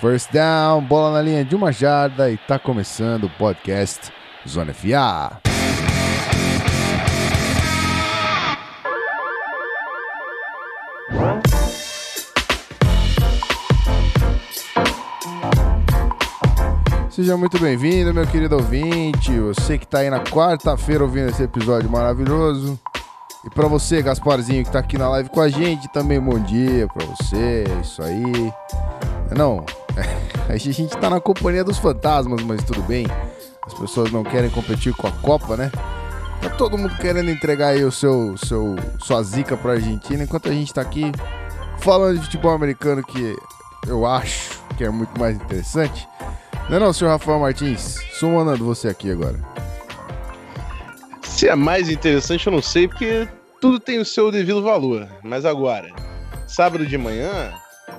First 0.00 0.32
down, 0.32 0.80
bola 0.80 1.12
na 1.12 1.20
linha 1.20 1.44
de 1.44 1.54
uma 1.54 1.70
jarda 1.70 2.30
e 2.30 2.38
tá 2.38 2.58
começando 2.58 3.24
o 3.24 3.30
podcast 3.30 4.10
Zona 4.48 4.72
FA. 4.72 5.38
Seja 17.10 17.36
muito 17.36 17.58
bem-vindo, 17.58 18.14
meu 18.14 18.26
querido 18.26 18.56
ouvinte. 18.56 19.38
Você 19.38 19.76
que 19.76 19.86
tá 19.86 19.98
aí 19.98 20.08
na 20.08 20.20
quarta-feira 20.20 21.04
ouvindo 21.04 21.28
esse 21.28 21.42
episódio 21.42 21.90
maravilhoso. 21.90 22.80
E 23.44 23.50
para 23.50 23.68
você, 23.68 24.00
Gasparzinho, 24.00 24.64
que 24.64 24.70
tá 24.70 24.78
aqui 24.78 24.96
na 24.96 25.10
live 25.10 25.28
com 25.28 25.42
a 25.42 25.50
gente, 25.50 25.92
também 25.92 26.18
bom 26.18 26.38
dia 26.38 26.88
para 26.88 27.04
você. 27.04 27.64
Isso 27.82 28.02
aí. 28.02 28.50
Não, 29.36 29.64
a 30.48 30.56
gente 30.56 30.96
tá 30.96 31.10
na 31.10 31.20
companhia 31.20 31.64
dos 31.64 31.78
fantasmas, 31.78 32.42
mas 32.42 32.62
tudo 32.62 32.82
bem. 32.82 33.06
As 33.66 33.74
pessoas 33.74 34.10
não 34.10 34.24
querem 34.24 34.50
competir 34.50 34.94
com 34.94 35.06
a 35.06 35.12
Copa, 35.12 35.56
né? 35.56 35.70
Tá 36.42 36.50
todo 36.50 36.78
mundo 36.78 36.96
querendo 36.96 37.30
entregar 37.30 37.68
aí 37.68 37.84
o 37.84 37.92
seu, 37.92 38.36
seu 38.38 38.76
sua 38.98 39.22
zica 39.22 39.56
pra 39.56 39.72
Argentina, 39.72 40.24
enquanto 40.24 40.48
a 40.48 40.52
gente 40.52 40.72
tá 40.72 40.80
aqui 40.80 41.12
falando 41.80 42.18
de 42.18 42.24
futebol 42.24 42.52
americano 42.52 43.02
que 43.02 43.36
eu 43.86 44.06
acho 44.06 44.58
que 44.76 44.84
é 44.84 44.90
muito 44.90 45.18
mais 45.20 45.36
interessante. 45.36 46.08
Não 46.68 46.76
é 46.76 46.80
não, 46.80 46.92
senhor 46.92 47.10
Rafael 47.10 47.38
Martins? 47.38 47.98
Sou 48.12 48.30
mandando 48.30 48.64
você 48.64 48.88
aqui 48.88 49.10
agora. 49.10 49.38
Se 51.22 51.48
é 51.48 51.54
mais 51.54 51.88
interessante, 51.88 52.46
eu 52.46 52.52
não 52.52 52.62
sei, 52.62 52.88
porque 52.88 53.28
tudo 53.60 53.78
tem 53.78 53.98
o 53.98 54.04
seu 54.04 54.30
devido 54.30 54.62
valor. 54.62 55.06
Mas 55.22 55.44
agora, 55.44 55.90
sábado 56.46 56.86
de 56.86 56.96
manhã, 56.96 57.52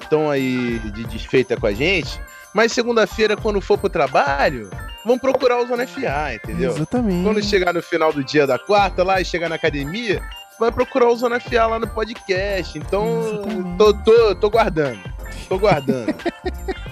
estão 0.05 0.29
aí 0.29 0.79
de 0.79 1.03
desfeita 1.05 1.57
com 1.57 1.67
a 1.67 1.73
gente, 1.73 2.19
mas 2.53 2.71
segunda-feira, 2.71 3.37
quando 3.37 3.61
for 3.61 3.77
pro 3.77 3.89
trabalho, 3.89 4.69
vão 5.05 5.17
procurar 5.17 5.61
o 5.61 5.67
Zona 5.67 5.87
FA, 5.87 6.35
entendeu? 6.35 6.71
Exatamente. 6.71 7.23
Quando 7.23 7.43
chegar 7.43 7.73
no 7.73 7.81
final 7.81 8.11
do 8.11 8.23
dia 8.23 8.45
da 8.45 8.59
quarta 8.59 9.03
lá 9.03 9.21
e 9.21 9.25
chegar 9.25 9.49
na 9.49 9.55
academia, 9.55 10.21
vai 10.59 10.71
procurar 10.71 11.09
o 11.09 11.15
Zona 11.15 11.39
FA 11.39 11.65
lá 11.65 11.79
no 11.79 11.87
podcast. 11.87 12.77
Então, 12.77 13.75
tô, 13.77 13.93
tô, 13.93 14.35
tô 14.35 14.49
guardando. 14.49 14.99
Tô 15.47 15.57
guardando. 15.57 16.13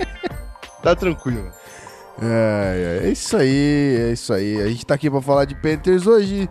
tá 0.81 0.95
tranquilo. 0.95 1.51
É, 2.21 3.01
é 3.03 3.09
isso 3.09 3.37
aí, 3.37 4.09
é 4.09 4.11
isso 4.13 4.33
aí. 4.33 4.61
A 4.61 4.67
gente 4.67 4.85
tá 4.85 4.95
aqui 4.95 5.09
pra 5.09 5.21
falar 5.21 5.45
de 5.45 5.55
Panthers 5.55 6.07
hoje 6.07 6.49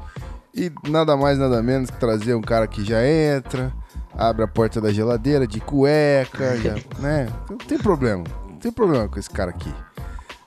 e 0.54 0.72
nada 0.88 1.16
mais, 1.16 1.38
nada 1.38 1.62
menos 1.62 1.90
que 1.90 1.98
trazer 1.98 2.34
um 2.34 2.40
cara 2.40 2.66
que 2.66 2.84
já 2.84 3.06
entra, 3.06 3.72
abre 4.18 4.44
a 4.44 4.48
porta 4.48 4.80
da 4.80 4.92
geladeira 4.92 5.46
de 5.46 5.60
cueca, 5.60 6.56
já, 6.56 6.74
né? 6.98 7.28
Não 7.48 7.56
tem 7.56 7.78
problema, 7.78 8.24
não 8.48 8.56
tem 8.56 8.72
problema 8.72 9.08
com 9.08 9.18
esse 9.18 9.30
cara 9.30 9.50
aqui. 9.50 9.72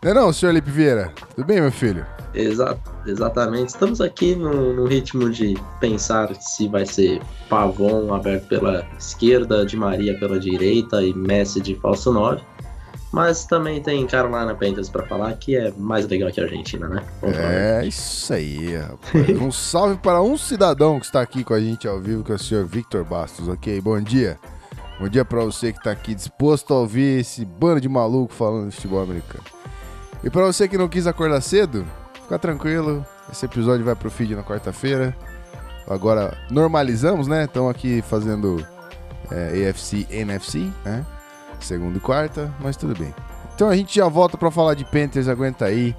Não 0.03 0.11
é 0.11 0.13
não, 0.13 0.33
senhor 0.33 0.51
Lipe 0.51 0.69
Vieira? 0.69 1.13
Tudo 1.35 1.45
bem, 1.45 1.61
meu 1.61 1.71
filho? 1.71 2.05
Exa 2.33 2.77
exatamente. 3.05 3.69
Estamos 3.69 4.01
aqui 4.01 4.35
no, 4.35 4.73
no, 4.73 4.85
ritmo 4.85 5.29
de 5.29 5.55
pensar 5.79 6.33
se 6.35 6.67
vai 6.67 6.85
ser 6.85 7.21
Pavon 7.47 8.13
aberto 8.13 8.47
pela 8.47 8.87
esquerda, 8.97 9.65
de 9.65 9.77
Maria 9.77 10.17
pela 10.17 10.39
direita 10.39 11.03
e 11.03 11.13
Messi 11.13 11.61
de 11.61 11.75
falso 11.75 12.11
9. 12.11 12.41
Mas 13.11 13.45
também 13.45 13.81
tem 13.81 14.07
Carolina 14.07 14.55
Panthers 14.55 14.89
para 14.89 15.05
falar 15.05 15.33
que 15.33 15.55
é 15.55 15.71
mais 15.77 16.07
legal 16.07 16.31
que 16.31 16.39
a 16.39 16.43
Argentina, 16.43 16.87
né? 16.87 17.03
É, 17.23 17.85
isso 17.85 18.33
aí, 18.33 18.77
rapaz. 18.77 19.29
um 19.41 19.51
salve 19.51 19.97
para 19.97 20.21
um 20.21 20.37
cidadão 20.37 20.97
que 20.97 21.05
está 21.05 21.21
aqui 21.21 21.43
com 21.43 21.53
a 21.53 21.59
gente 21.59 21.87
ao 21.87 21.99
vivo, 21.99 22.23
que 22.23 22.31
é 22.31 22.35
o 22.35 22.39
senhor 22.39 22.65
Victor 22.65 23.03
Bastos, 23.03 23.49
ok? 23.49 23.81
Bom 23.81 23.99
dia. 23.99 24.39
Bom 24.97 25.09
dia 25.09 25.25
para 25.25 25.43
você 25.43 25.73
que 25.73 25.79
está 25.79 25.91
aqui 25.91 26.15
disposto 26.15 26.73
a 26.73 26.77
ouvir 26.77 27.19
esse 27.19 27.43
bando 27.43 27.81
de 27.81 27.89
maluco 27.89 28.33
falando 28.33 28.69
de 28.69 28.75
futebol 28.75 29.01
americano. 29.01 29.43
E 30.23 30.29
para 30.29 30.45
você 30.45 30.67
que 30.67 30.77
não 30.77 30.87
quis 30.87 31.05
acordar 31.05 31.41
cedo, 31.41 31.85
fica 32.13 32.39
tranquilo. 32.39 33.05
Esse 33.29 33.45
episódio 33.45 33.83
vai 33.83 33.95
pro 33.95 34.11
feed 34.11 34.35
na 34.35 34.43
quarta-feira. 34.43 35.15
Agora 35.87 36.37
normalizamos, 36.49 37.27
né? 37.27 37.45
Estamos 37.45 37.71
aqui 37.71 38.01
fazendo 38.03 38.65
é, 39.31 39.67
AFC 39.69 40.07
NFC, 40.09 40.69
né? 40.85 41.05
Segunda 41.65 41.97
e 41.97 42.01
quarta, 42.01 42.53
mas 42.59 42.77
tudo 42.77 42.97
bem. 42.97 43.13
Então 43.55 43.69
a 43.69 43.75
gente 43.75 43.95
já 43.95 44.07
volta 44.07 44.37
para 44.37 44.49
falar 44.49 44.73
de 44.73 44.85
Panthers, 44.85 45.27
aguenta 45.27 45.65
aí, 45.65 45.95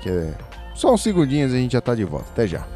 que 0.00 0.08
é 0.08 0.34
só 0.74 0.92
uns 0.92 1.02
segundinhos 1.02 1.52
a 1.52 1.56
gente 1.56 1.72
já 1.72 1.80
tá 1.80 1.94
de 1.94 2.04
volta. 2.04 2.26
Até 2.32 2.46
já. 2.46 2.66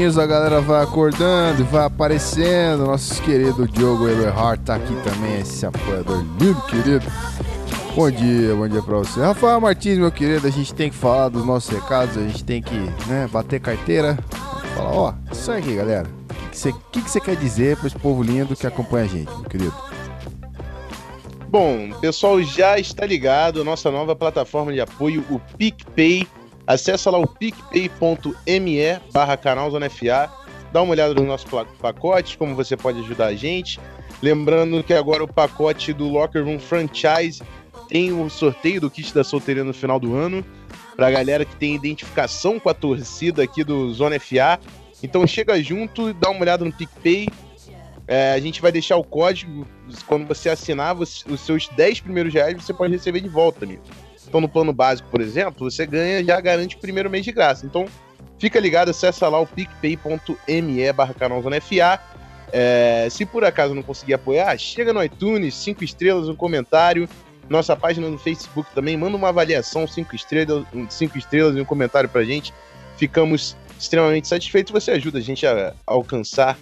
Pouquinhos 0.00 0.18
a 0.18 0.26
galera 0.26 0.60
vai 0.62 0.82
acordando 0.82 1.60
e 1.60 1.64
vai 1.64 1.84
aparecendo. 1.84 2.86
Nosso 2.86 3.20
querido 3.22 3.68
Diogo 3.68 4.08
Eberhardt 4.08 4.64
tá 4.64 4.76
aqui 4.76 4.94
também, 5.02 5.40
esse 5.40 5.66
apoiador 5.66 6.24
lindo, 6.40 6.60
querido. 6.62 7.04
Bom 7.94 8.10
dia, 8.10 8.54
bom 8.54 8.66
dia 8.66 8.82
pra 8.82 8.96
você. 8.96 9.20
Rafael 9.20 9.60
Martins, 9.60 9.98
meu 9.98 10.10
querido, 10.10 10.46
a 10.46 10.50
gente 10.50 10.72
tem 10.72 10.88
que 10.88 10.96
falar 10.96 11.28
dos 11.28 11.44
nossos 11.44 11.68
recados, 11.70 12.16
a 12.16 12.22
gente 12.22 12.42
tem 12.42 12.62
que 12.62 12.74
né, 13.08 13.28
bater 13.30 13.60
carteira. 13.60 14.18
Falar, 14.74 14.90
ó, 14.90 15.14
isso 15.30 15.52
aí, 15.52 15.74
galera. 15.74 16.06
O 16.08 16.50
que 16.90 17.00
você 17.00 17.20
que 17.20 17.26
quer 17.26 17.36
dizer 17.36 17.76
pra 17.76 17.86
esse 17.86 17.98
povo 17.98 18.22
lindo 18.22 18.56
que 18.56 18.66
acompanha 18.66 19.04
a 19.04 19.08
gente, 19.08 19.30
meu 19.30 19.44
querido? 19.44 19.74
Bom, 21.48 21.90
pessoal 22.00 22.40
já 22.42 22.78
está 22.78 23.04
ligado, 23.04 23.64
nossa 23.64 23.90
nova 23.90 24.16
plataforma 24.16 24.72
de 24.72 24.80
apoio, 24.80 25.24
o 25.28 25.38
PicPay 25.58 26.26
Acesse 26.70 27.10
lá 27.10 27.18
o 27.18 27.26
picpay.me 27.26 29.00
barra 29.12 29.36
canal 29.36 29.68
Zona 29.72 29.90
FA, 29.90 30.30
dá 30.72 30.80
uma 30.80 30.92
olhada 30.92 31.12
no 31.12 31.24
nosso 31.24 31.44
pacote, 31.80 32.38
como 32.38 32.54
você 32.54 32.76
pode 32.76 33.00
ajudar 33.00 33.26
a 33.26 33.34
gente. 33.34 33.80
Lembrando 34.22 34.80
que 34.84 34.94
agora 34.94 35.24
o 35.24 35.26
pacote 35.26 35.92
do 35.92 36.08
Locker 36.08 36.44
Room 36.44 36.60
Franchise 36.60 37.42
tem 37.88 38.12
o 38.12 38.30
sorteio 38.30 38.82
do 38.82 38.88
kit 38.88 39.12
da 39.12 39.24
solteira 39.24 39.64
no 39.64 39.74
final 39.74 39.98
do 39.98 40.14
ano, 40.14 40.46
pra 40.94 41.10
galera 41.10 41.44
que 41.44 41.56
tem 41.56 41.74
identificação 41.74 42.60
com 42.60 42.68
a 42.68 42.74
torcida 42.74 43.42
aqui 43.42 43.64
do 43.64 43.92
Zona 43.92 44.20
FA. 44.20 44.60
Então 45.02 45.26
chega 45.26 45.60
junto, 45.60 46.14
dá 46.14 46.30
uma 46.30 46.42
olhada 46.42 46.64
no 46.64 46.72
PicPay. 46.72 47.30
É, 48.06 48.32
a 48.34 48.38
gente 48.38 48.62
vai 48.62 48.70
deixar 48.70 48.96
o 48.96 49.02
código, 49.02 49.66
quando 50.06 50.24
você 50.24 50.48
assinar 50.48 50.96
os 50.96 51.24
seus 51.38 51.66
10 51.66 51.98
primeiros 51.98 52.32
reais, 52.32 52.54
você 52.62 52.72
pode 52.72 52.92
receber 52.92 53.20
de 53.22 53.28
volta, 53.28 53.64
amigo. 53.64 53.82
Então, 54.30 54.40
no 54.40 54.48
plano 54.48 54.72
básico, 54.72 55.08
por 55.10 55.20
exemplo, 55.20 55.68
você 55.68 55.84
ganha 55.84 56.24
já 56.24 56.40
garante 56.40 56.76
o 56.76 56.78
primeiro 56.78 57.10
mês 57.10 57.24
de 57.24 57.32
graça. 57.32 57.66
Então, 57.66 57.86
fica 58.38 58.60
ligado, 58.60 58.90
acessa 58.90 59.28
lá 59.28 59.40
o 59.40 59.46
picpay.me 59.46 60.92
barra 60.92 61.12
FA. 61.60 62.00
É, 62.52 63.08
se 63.10 63.26
por 63.26 63.44
acaso 63.44 63.74
não 63.74 63.82
conseguir 63.82 64.14
apoiar, 64.14 64.56
chega 64.56 64.92
no 64.92 65.02
iTunes, 65.02 65.54
cinco 65.56 65.82
estrelas, 65.82 66.28
um 66.28 66.36
comentário. 66.36 67.08
Nossa 67.48 67.76
página 67.76 68.08
no 68.08 68.16
Facebook 68.16 68.72
também, 68.72 68.96
manda 68.96 69.16
uma 69.16 69.30
avaliação, 69.30 69.84
cinco 69.84 70.14
estrelas, 70.14 70.64
cinco 70.88 71.18
estrelas 71.18 71.56
e 71.56 71.60
um 71.60 71.64
comentário 71.64 72.08
pra 72.08 72.22
gente. 72.22 72.54
Ficamos 72.96 73.56
extremamente 73.76 74.28
satisfeitos. 74.28 74.72
Você 74.72 74.92
ajuda 74.92 75.18
a 75.18 75.22
gente 75.22 75.44
a 75.44 75.74
alcançar 75.84 76.56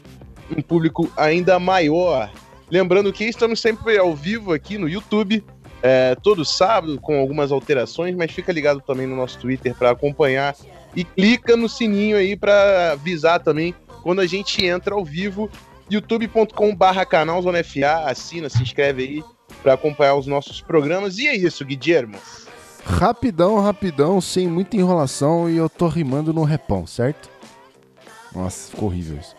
um 0.56 0.62
público 0.62 1.12
ainda 1.18 1.58
maior. 1.58 2.32
Lembrando 2.70 3.12
que 3.12 3.24
estamos 3.24 3.60
sempre 3.60 3.98
ao 3.98 4.14
vivo 4.16 4.54
aqui 4.54 4.78
no 4.78 4.88
YouTube 4.88 5.44
é, 5.82 6.16
todo 6.22 6.44
sábado 6.44 7.00
com 7.00 7.18
algumas 7.18 7.52
alterações, 7.52 8.14
mas 8.14 8.32
fica 8.32 8.52
ligado 8.52 8.80
também 8.80 9.06
no 9.06 9.16
nosso 9.16 9.38
Twitter 9.38 9.74
para 9.74 9.90
acompanhar 9.90 10.54
e 10.94 11.04
clica 11.04 11.56
no 11.56 11.68
sininho 11.68 12.16
aí 12.16 12.36
para 12.36 12.92
avisar 12.92 13.40
também 13.40 13.74
quando 14.02 14.20
a 14.20 14.26
gente 14.26 14.64
entra 14.64 14.94
ao 14.94 15.04
vivo 15.04 15.50
youtube.com/barra 15.90 17.04
canal 17.04 17.40
Zona 17.42 17.62
FA, 17.62 18.04
assina, 18.06 18.48
se 18.48 18.62
inscreve 18.62 19.02
aí 19.02 19.24
para 19.62 19.74
acompanhar 19.74 20.14
os 20.14 20.26
nossos 20.26 20.60
programas. 20.60 21.18
E 21.18 21.28
é 21.28 21.36
isso, 21.36 21.64
Guilhermo. 21.64 22.18
Rapidão, 22.84 23.60
rapidão, 23.60 24.20
sem 24.20 24.48
muita 24.48 24.76
enrolação 24.76 25.48
e 25.48 25.56
eu 25.56 25.68
tô 25.68 25.88
rimando 25.88 26.32
no 26.32 26.42
repão, 26.42 26.86
certo? 26.86 27.28
Nossa, 28.34 28.70
ficou 28.70 28.88
horrível 28.88 29.18
isso. 29.18 29.36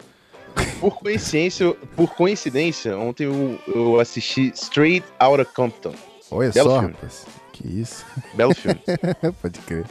Por 0.79 0.95
coincidência, 0.97 1.73
por 1.95 2.13
coincidência, 2.15 2.97
ontem 2.97 3.25
eu, 3.25 3.59
eu 3.67 3.99
assisti 3.99 4.51
Straight 4.53 5.05
Outta 5.19 5.45
Compton. 5.45 5.93
Olha 6.31 6.51
Belo 6.51 6.69
só, 6.69 6.79
filme. 6.79 6.93
rapaz. 6.93 7.25
Que 7.53 7.67
isso? 7.67 8.05
Belo 8.33 8.53
filme. 8.55 8.79
Pode 9.41 9.59
crer. 9.59 9.85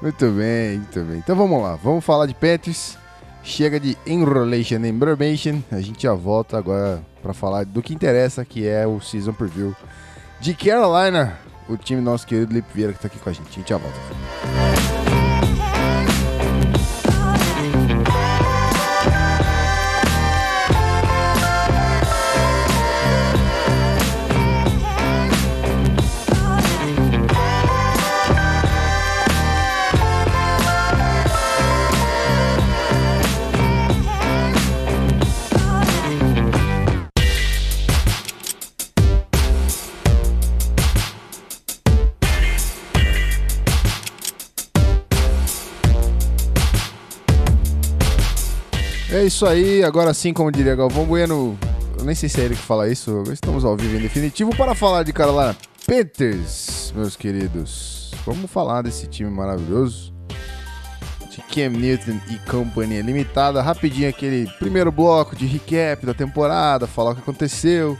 Muito 0.00 0.30
bem, 0.30 0.78
muito 0.78 1.00
bem. 1.00 1.18
Então 1.18 1.36
vamos 1.36 1.62
lá, 1.62 1.76
vamos 1.76 2.04
falar 2.04 2.26
de 2.26 2.34
Panthers. 2.34 2.98
Chega 3.44 3.80
de 3.80 3.96
enrolation 4.06 4.76
and 4.76 4.88
information. 4.88 5.60
A 5.70 5.80
gente 5.80 6.02
já 6.04 6.14
volta 6.14 6.56
agora 6.56 7.02
para 7.20 7.32
falar 7.32 7.64
do 7.64 7.82
que 7.82 7.92
interessa, 7.94 8.44
que 8.44 8.66
é 8.66 8.86
o 8.86 9.00
season 9.00 9.32
preview 9.32 9.74
de 10.40 10.54
Carolina, 10.54 11.38
o 11.68 11.76
time 11.76 12.00
nosso 12.00 12.26
querido 12.26 12.52
Lipe 12.52 12.68
Vieira 12.74 12.92
que 12.92 13.00
tá 13.00 13.06
aqui 13.08 13.18
com 13.18 13.30
a 13.30 13.32
gente. 13.32 13.48
A 13.48 13.52
gente 13.52 13.68
já 13.68 13.78
volta. 13.78 15.11
É 49.22 49.24
isso 49.24 49.46
aí, 49.46 49.84
agora 49.84 50.12
sim, 50.12 50.32
como 50.32 50.50
diria 50.50 50.74
Galvão 50.74 51.04
Bueno, 51.04 51.56
eu 51.96 52.04
nem 52.04 52.12
sei 52.12 52.28
se 52.28 52.40
é 52.40 52.44
ele 52.44 52.56
que 52.56 52.60
fala 52.60 52.88
isso, 52.88 53.22
estamos 53.32 53.64
ao 53.64 53.76
vivo 53.76 53.96
em 53.96 54.00
definitivo 54.00 54.50
para 54.56 54.74
falar 54.74 55.04
de 55.04 55.12
Carolina 55.12 55.56
Panthers, 55.86 56.92
meus 56.96 57.14
queridos. 57.14 58.10
Vamos 58.26 58.50
falar 58.50 58.82
desse 58.82 59.06
time 59.06 59.30
maravilhoso 59.30 60.12
de 61.30 61.40
Cam 61.54 61.68
Newton 61.68 62.18
e 62.30 62.50
Companhia 62.50 63.00
Limitada. 63.00 63.62
Rapidinho 63.62 64.08
aquele 64.08 64.50
primeiro 64.58 64.90
bloco 64.90 65.36
de 65.36 65.46
recap 65.46 66.04
da 66.04 66.14
temporada, 66.14 66.88
falar 66.88 67.12
o 67.12 67.14
que 67.14 67.20
aconteceu. 67.20 67.96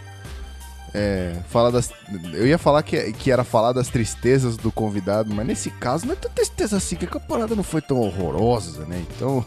É, 0.93 1.37
falar 1.49 1.71
das. 1.71 1.89
Eu 2.33 2.49
ia 2.49 2.59
falar 2.59 2.83
que, 2.83 3.13
que 3.13 3.31
era 3.31 3.45
falar 3.45 3.73
das 3.73 3.87
tristezas 3.87 4.57
do 4.57 4.73
convidado, 4.73 5.33
mas 5.33 5.47
nesse 5.47 5.71
caso 5.71 6.05
não 6.05 6.15
é 6.15 6.17
tão 6.17 6.33
tristeza 6.33 6.79
assim, 6.79 6.97
que 6.97 7.07
a 7.07 7.09
temporada 7.09 7.55
não 7.55 7.63
foi 7.63 7.81
tão 7.81 8.01
horrorosa, 8.01 8.85
né? 8.87 9.01
Então. 9.15 9.45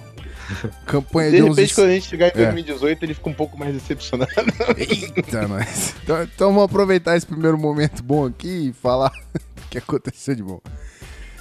Campanha 0.86 1.32
de, 1.32 1.38
de 1.38 1.44
repente, 1.44 1.72
uns... 1.72 1.74
quando 1.74 1.88
a 1.88 1.94
gente 1.94 2.08
chegar 2.08 2.28
em 2.28 2.34
2018, 2.34 3.02
é. 3.02 3.06
ele 3.06 3.14
fica 3.14 3.30
um 3.30 3.34
pouco 3.34 3.58
mais 3.58 3.74
decepcionado. 3.74 4.32
Eita, 4.78 5.48
mas. 5.48 5.96
Então, 6.04 6.24
então 6.24 6.48
vamos 6.50 6.64
aproveitar 6.64 7.16
esse 7.18 7.26
primeiro 7.26 7.58
momento 7.58 8.04
bom 8.04 8.26
aqui 8.26 8.70
e 8.70 8.74
falar 8.74 9.12
o 9.34 9.70
que 9.70 9.78
aconteceu 9.78 10.36
de 10.36 10.44
bom. 10.44 10.62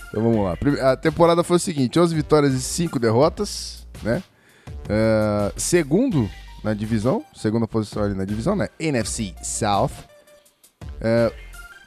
Então 0.08 0.22
vamos 0.22 0.44
lá. 0.44 0.56
A 0.90 0.96
temporada 0.96 1.42
foi 1.42 1.56
o 1.56 1.60
seguinte: 1.60 1.98
11 1.98 2.14
vitórias 2.14 2.54
e 2.54 2.60
5 2.60 2.98
derrotas, 2.98 3.86
né? 4.02 4.22
Uh, 4.84 5.52
segundo 5.56 6.30
na 6.62 6.72
divisão, 6.72 7.24
segunda 7.34 7.66
posição 7.66 8.04
ali 8.04 8.14
na 8.14 8.24
divisão, 8.24 8.56
né? 8.56 8.68
NFC 8.78 9.34
South. 9.42 9.90
Uh, 10.82 11.34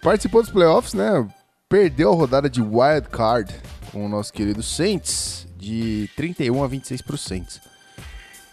participou 0.03 0.41
dos 0.41 0.51
playoffs, 0.51 0.93
né? 0.93 1.27
Perdeu 1.69 2.11
a 2.13 2.15
rodada 2.15 2.49
de 2.49 2.61
wild 2.61 3.09
card 3.09 3.53
com 3.91 4.05
o 4.05 4.09
nosso 4.09 4.31
querido 4.31 4.61
Saints 4.61 5.46
de 5.57 6.09
31 6.15 6.63
a 6.63 6.67
26 6.67 7.01
para 7.01 7.17
Saints. 7.17 7.61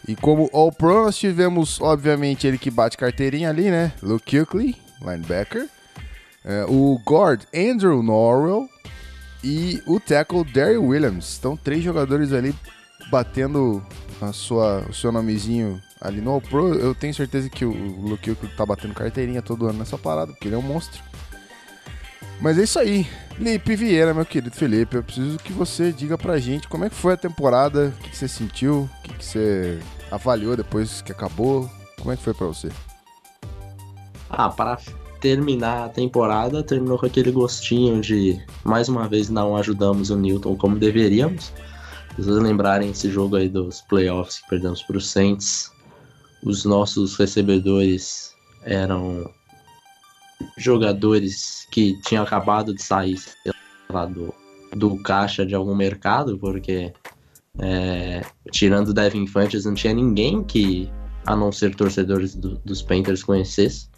E 0.06 0.14
como 0.14 0.50
All 0.52 0.70
Pro, 0.70 1.04
nós 1.04 1.16
tivemos, 1.16 1.80
obviamente, 1.80 2.46
ele 2.46 2.58
que 2.58 2.70
bate 2.70 2.96
carteirinha 2.96 3.48
ali, 3.48 3.70
né? 3.70 3.92
Luke 4.02 4.44
Kuechly, 4.44 4.76
linebacker. 5.00 5.68
É, 6.44 6.64
o 6.68 7.00
guard 7.06 7.42
Andrew 7.54 8.02
Norwell 8.02 8.68
e 9.42 9.82
o 9.86 9.98
tackle 9.98 10.44
Derry 10.44 10.76
Williams. 10.76 11.38
Então, 11.38 11.56
três 11.56 11.82
jogadores 11.82 12.32
ali 12.32 12.54
batendo 13.10 13.82
a 14.20 14.32
sua, 14.32 14.84
o 14.88 14.92
seu 14.92 15.10
nomezinho 15.10 15.80
ali 16.00 16.20
no 16.20 16.32
All 16.32 16.40
Pro. 16.40 16.74
Eu 16.74 16.94
tenho 16.94 17.14
certeza 17.14 17.48
que 17.48 17.64
o 17.64 17.72
Luke 17.72 18.34
Kuechly 18.34 18.56
tá 18.56 18.66
batendo 18.66 18.92
carteirinha 18.92 19.40
todo 19.40 19.66
ano 19.66 19.78
nessa 19.78 19.96
parada, 19.96 20.32
porque 20.32 20.48
ele 20.48 20.54
é 20.54 20.58
um 20.58 20.62
monstro. 20.62 21.02
Mas 22.40 22.58
é 22.58 22.64
isso 22.64 22.78
aí. 22.78 23.06
Lipe 23.38 23.74
Vieira, 23.74 24.14
meu 24.14 24.24
querido 24.24 24.54
Felipe, 24.54 24.96
eu 24.96 25.02
preciso 25.02 25.38
que 25.38 25.52
você 25.52 25.90
diga 25.90 26.16
pra 26.16 26.38
gente 26.38 26.68
como 26.68 26.84
é 26.84 26.88
que 26.88 26.94
foi 26.94 27.14
a 27.14 27.16
temporada, 27.16 27.92
o 27.98 28.02
que, 28.02 28.16
você 28.16 28.28
sentiu, 28.28 28.82
o 28.82 29.02
que, 29.02 29.24
você 29.24 29.80
avaliou 30.08 30.56
depois 30.56 31.02
que 31.02 31.10
acabou, 31.10 31.68
como 31.98 32.12
é 32.12 32.16
que 32.16 32.22
foi 32.22 32.32
pra 32.32 32.46
você? 32.46 32.68
Ah, 34.30 34.48
para 34.48 34.78
terminar 35.20 35.86
a 35.86 35.88
temporada, 35.88 36.62
terminou 36.62 36.96
com 36.96 37.06
aquele 37.06 37.32
gostinho 37.32 38.00
de, 38.00 38.40
mais 38.62 38.88
uma 38.88 39.08
vez, 39.08 39.28
não 39.28 39.56
ajudamos 39.56 40.10
o 40.10 40.16
Newton 40.16 40.54
como 40.56 40.78
deveríamos. 40.78 41.52
Se 42.14 42.22
vocês 42.22 42.36
lembrarem 42.36 42.90
esse 42.90 43.10
jogo 43.10 43.34
aí 43.34 43.48
dos 43.48 43.80
playoffs 43.80 44.38
que 44.38 44.50
perdemos 44.50 44.82
pro 44.82 45.00
Saints, 45.00 45.72
os 46.44 46.64
nossos 46.64 47.16
recebedores 47.16 48.32
eram 48.62 49.28
jogadores 50.56 51.66
que 51.70 52.00
tinham 52.02 52.24
acabado 52.24 52.74
de 52.74 52.82
sair 52.82 53.18
lá, 53.88 54.06
do, 54.06 54.34
do 54.72 55.02
caixa 55.02 55.44
de 55.44 55.54
algum 55.54 55.74
mercado, 55.74 56.38
porque 56.38 56.92
é, 57.58 58.24
tirando 58.50 58.88
o 58.88 58.94
Devin 58.94 59.22
Infantes 59.22 59.64
não 59.64 59.74
tinha 59.74 59.94
ninguém 59.94 60.42
que, 60.42 60.90
a 61.24 61.36
não 61.36 61.52
ser 61.52 61.74
torcedores 61.74 62.34
do, 62.34 62.56
dos 62.64 62.82
Panthers, 62.82 63.22
conhecesse. 63.22 63.88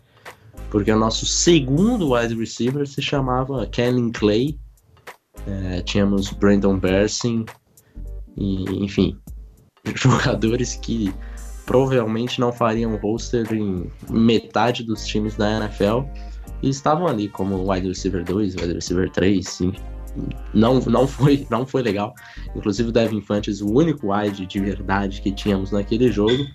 Porque 0.70 0.90
o 0.90 0.98
nosso 0.98 1.24
segundo 1.24 2.12
wide 2.12 2.34
receiver 2.34 2.86
se 2.86 3.00
chamava 3.00 3.66
Kellen 3.66 4.10
Clay. 4.10 4.58
É, 5.46 5.80
tínhamos 5.82 6.30
Brandon 6.30 6.78
Bersin. 6.78 7.44
E, 8.36 8.84
enfim, 8.84 9.18
jogadores 9.94 10.76
que 10.76 11.14
provavelmente 11.66 12.40
não 12.40 12.52
fariam 12.52 12.96
roster 12.96 13.52
em 13.52 13.90
metade 14.08 14.84
dos 14.84 15.04
times 15.04 15.34
da 15.34 15.58
NFL 15.58 16.02
e 16.62 16.70
estavam 16.70 17.06
ali 17.08 17.28
como 17.28 17.70
wide 17.70 17.88
receiver 17.88 18.24
2, 18.24 18.54
wide 18.54 18.72
receiver 18.72 19.10
3, 19.10 19.46
sim. 19.46 19.72
Não, 20.54 20.80
não, 20.80 21.06
foi, 21.06 21.46
não 21.50 21.66
foi 21.66 21.82
legal. 21.82 22.14
Inclusive 22.54 22.88
o 22.88 22.92
Devin 22.92 23.20
Fantes, 23.20 23.60
o 23.60 23.70
único 23.70 24.14
wide 24.14 24.46
de 24.46 24.60
verdade 24.60 25.20
que 25.20 25.32
tínhamos 25.32 25.72
naquele 25.72 26.10
jogo, 26.10 26.46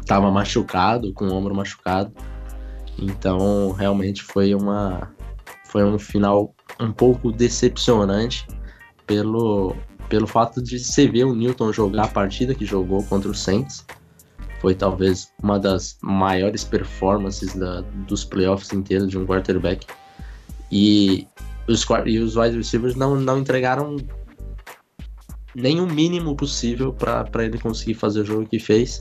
estava 0.00 0.30
machucado, 0.30 1.12
com 1.12 1.26
o 1.26 1.32
ombro 1.32 1.54
machucado. 1.54 2.12
Então, 2.98 3.70
realmente 3.72 4.22
foi 4.22 4.54
uma 4.54 5.14
foi 5.66 5.84
um 5.84 5.98
final 5.98 6.54
um 6.80 6.90
pouco 6.90 7.30
decepcionante 7.30 8.46
pelo, 9.06 9.76
pelo 10.08 10.26
fato 10.26 10.62
de 10.62 10.78
você 10.78 11.06
ver 11.06 11.24
o 11.24 11.34
Newton 11.34 11.72
jogar 11.74 12.04
a 12.04 12.08
partida 12.08 12.54
que 12.54 12.64
jogou 12.64 13.04
contra 13.04 13.30
o 13.30 13.34
Saints 13.34 13.84
foi 14.60 14.74
talvez 14.74 15.32
uma 15.42 15.58
das 15.58 15.98
maiores 16.02 16.64
performances 16.64 17.54
da, 17.54 17.80
dos 18.06 18.24
playoffs 18.24 18.72
inteiros 18.72 19.08
de 19.08 19.18
um 19.18 19.26
quarterback. 19.26 19.86
E 20.70 21.26
os, 21.66 21.86
e 22.06 22.18
os 22.18 22.36
wide 22.36 22.56
receivers 22.56 22.94
não, 22.94 23.16
não 23.16 23.38
entregaram 23.38 23.96
nem 25.54 25.80
o 25.80 25.86
mínimo 25.86 26.36
possível 26.36 26.92
para 26.92 27.44
ele 27.44 27.58
conseguir 27.58 27.94
fazer 27.94 28.20
o 28.20 28.24
jogo 28.24 28.46
que 28.46 28.58
fez. 28.58 29.00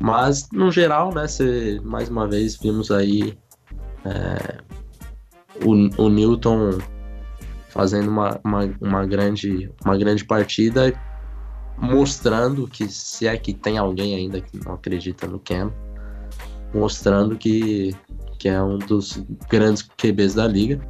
Mas, 0.00 0.48
no 0.52 0.70
geral, 0.70 1.12
né, 1.12 1.26
cê, 1.26 1.80
mais 1.84 2.08
uma 2.08 2.26
vez 2.26 2.56
vimos 2.56 2.90
aí 2.90 3.36
é, 4.04 4.58
o, 5.64 6.02
o 6.02 6.08
Newton 6.08 6.78
fazendo 7.68 8.08
uma, 8.08 8.40
uma, 8.42 8.70
uma, 8.80 9.06
grande, 9.06 9.70
uma 9.84 9.96
grande 9.96 10.24
partida 10.24 10.92
mostrando 11.80 12.68
que 12.68 12.88
se 12.88 13.26
é 13.26 13.36
que 13.36 13.54
tem 13.54 13.78
alguém 13.78 14.14
ainda 14.14 14.40
que 14.40 14.62
não 14.64 14.74
acredita 14.74 15.26
no 15.26 15.38
Cam, 15.38 15.72
mostrando 16.74 17.36
que, 17.36 17.94
que 18.38 18.48
é 18.48 18.62
um 18.62 18.78
dos 18.78 19.22
grandes 19.48 19.82
QBs 19.82 20.34
da 20.34 20.46
liga. 20.46 20.80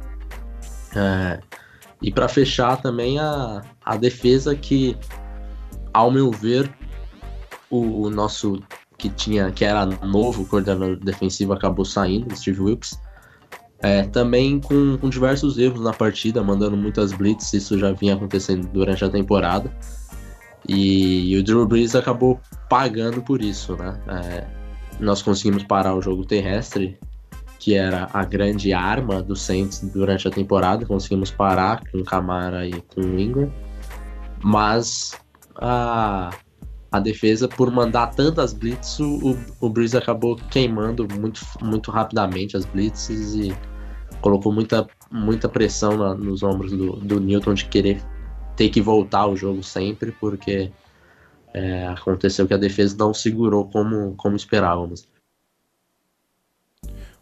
É, 0.95 1.39
e 2.01 2.11
para 2.11 2.27
fechar 2.27 2.81
também 2.81 3.19
a, 3.19 3.61
a 3.85 3.95
defesa 3.95 4.55
que, 4.55 4.97
ao 5.93 6.11
meu 6.11 6.29
ver, 6.31 6.71
o, 7.69 8.03
o, 8.03 8.09
nosso 8.09 8.61
que 8.97 9.09
tinha 9.09 9.51
que 9.51 9.63
era 9.63 9.85
novo 9.85 10.45
coordenador 10.45 10.97
defensivo 10.97 11.53
acabou 11.53 11.85
saindo, 11.85 12.35
Steve 12.35 12.61
Wilkes. 12.61 12.99
É, 13.83 14.03
também 14.03 14.59
com, 14.59 14.97
com 14.97 15.09
diversos 15.09 15.57
erros 15.57 15.81
na 15.81 15.91
partida, 15.91 16.43
mandando 16.43 16.77
muitas 16.77 17.11
blitz, 17.13 17.51
isso 17.53 17.79
já 17.79 17.91
vinha 17.91 18.13
acontecendo 18.13 18.67
durante 18.67 19.03
a 19.03 19.09
temporada. 19.09 19.71
E, 20.67 21.31
e 21.33 21.37
o 21.37 21.43
Drew 21.43 21.65
Brees 21.67 21.95
acabou 21.95 22.39
pagando 22.69 23.21
por 23.21 23.41
isso, 23.41 23.75
né? 23.75 23.99
É, 24.07 24.47
nós 24.99 25.21
conseguimos 25.21 25.63
parar 25.63 25.95
o 25.95 26.01
jogo 26.01 26.25
terrestre, 26.25 26.97
que 27.59 27.75
era 27.75 28.09
a 28.13 28.23
grande 28.23 28.73
arma 28.73 29.21
do 29.21 29.35
Saints 29.35 29.81
durante 29.93 30.27
a 30.27 30.31
temporada. 30.31 30.85
Conseguimos 30.85 31.31
parar 31.31 31.83
com 31.91 32.03
Camara 32.03 32.67
e 32.67 32.81
com 32.93 33.01
Ingram. 33.01 33.51
Mas 34.43 35.19
a, 35.55 36.31
a 36.91 36.99
defesa, 36.99 37.47
por 37.47 37.71
mandar 37.71 38.07
tantas 38.07 38.53
blitzes, 38.53 38.99
o, 38.99 39.37
o 39.61 39.97
acabou 39.97 40.35
queimando 40.49 41.07
muito, 41.19 41.41
muito 41.61 41.91
rapidamente 41.91 42.57
as 42.57 42.65
blitzes 42.65 43.35
e 43.35 43.55
colocou 44.21 44.51
muita 44.51 44.87
muita 45.11 45.49
pressão 45.49 45.97
na, 45.97 46.15
nos 46.15 46.41
ombros 46.41 46.71
do, 46.71 46.95
do 46.97 47.19
Newton 47.19 47.53
de 47.53 47.65
querer 47.65 48.01
ter 48.55 48.69
que 48.69 48.81
voltar 48.81 49.21
ao 49.21 49.35
jogo 49.35 49.63
sempre, 49.63 50.11
porque 50.11 50.71
é, 51.53 51.87
aconteceu 51.87 52.47
que 52.47 52.53
a 52.53 52.57
defesa 52.57 52.95
não 52.97 53.13
segurou 53.13 53.69
como, 53.69 54.15
como 54.15 54.35
esperávamos. 54.35 55.07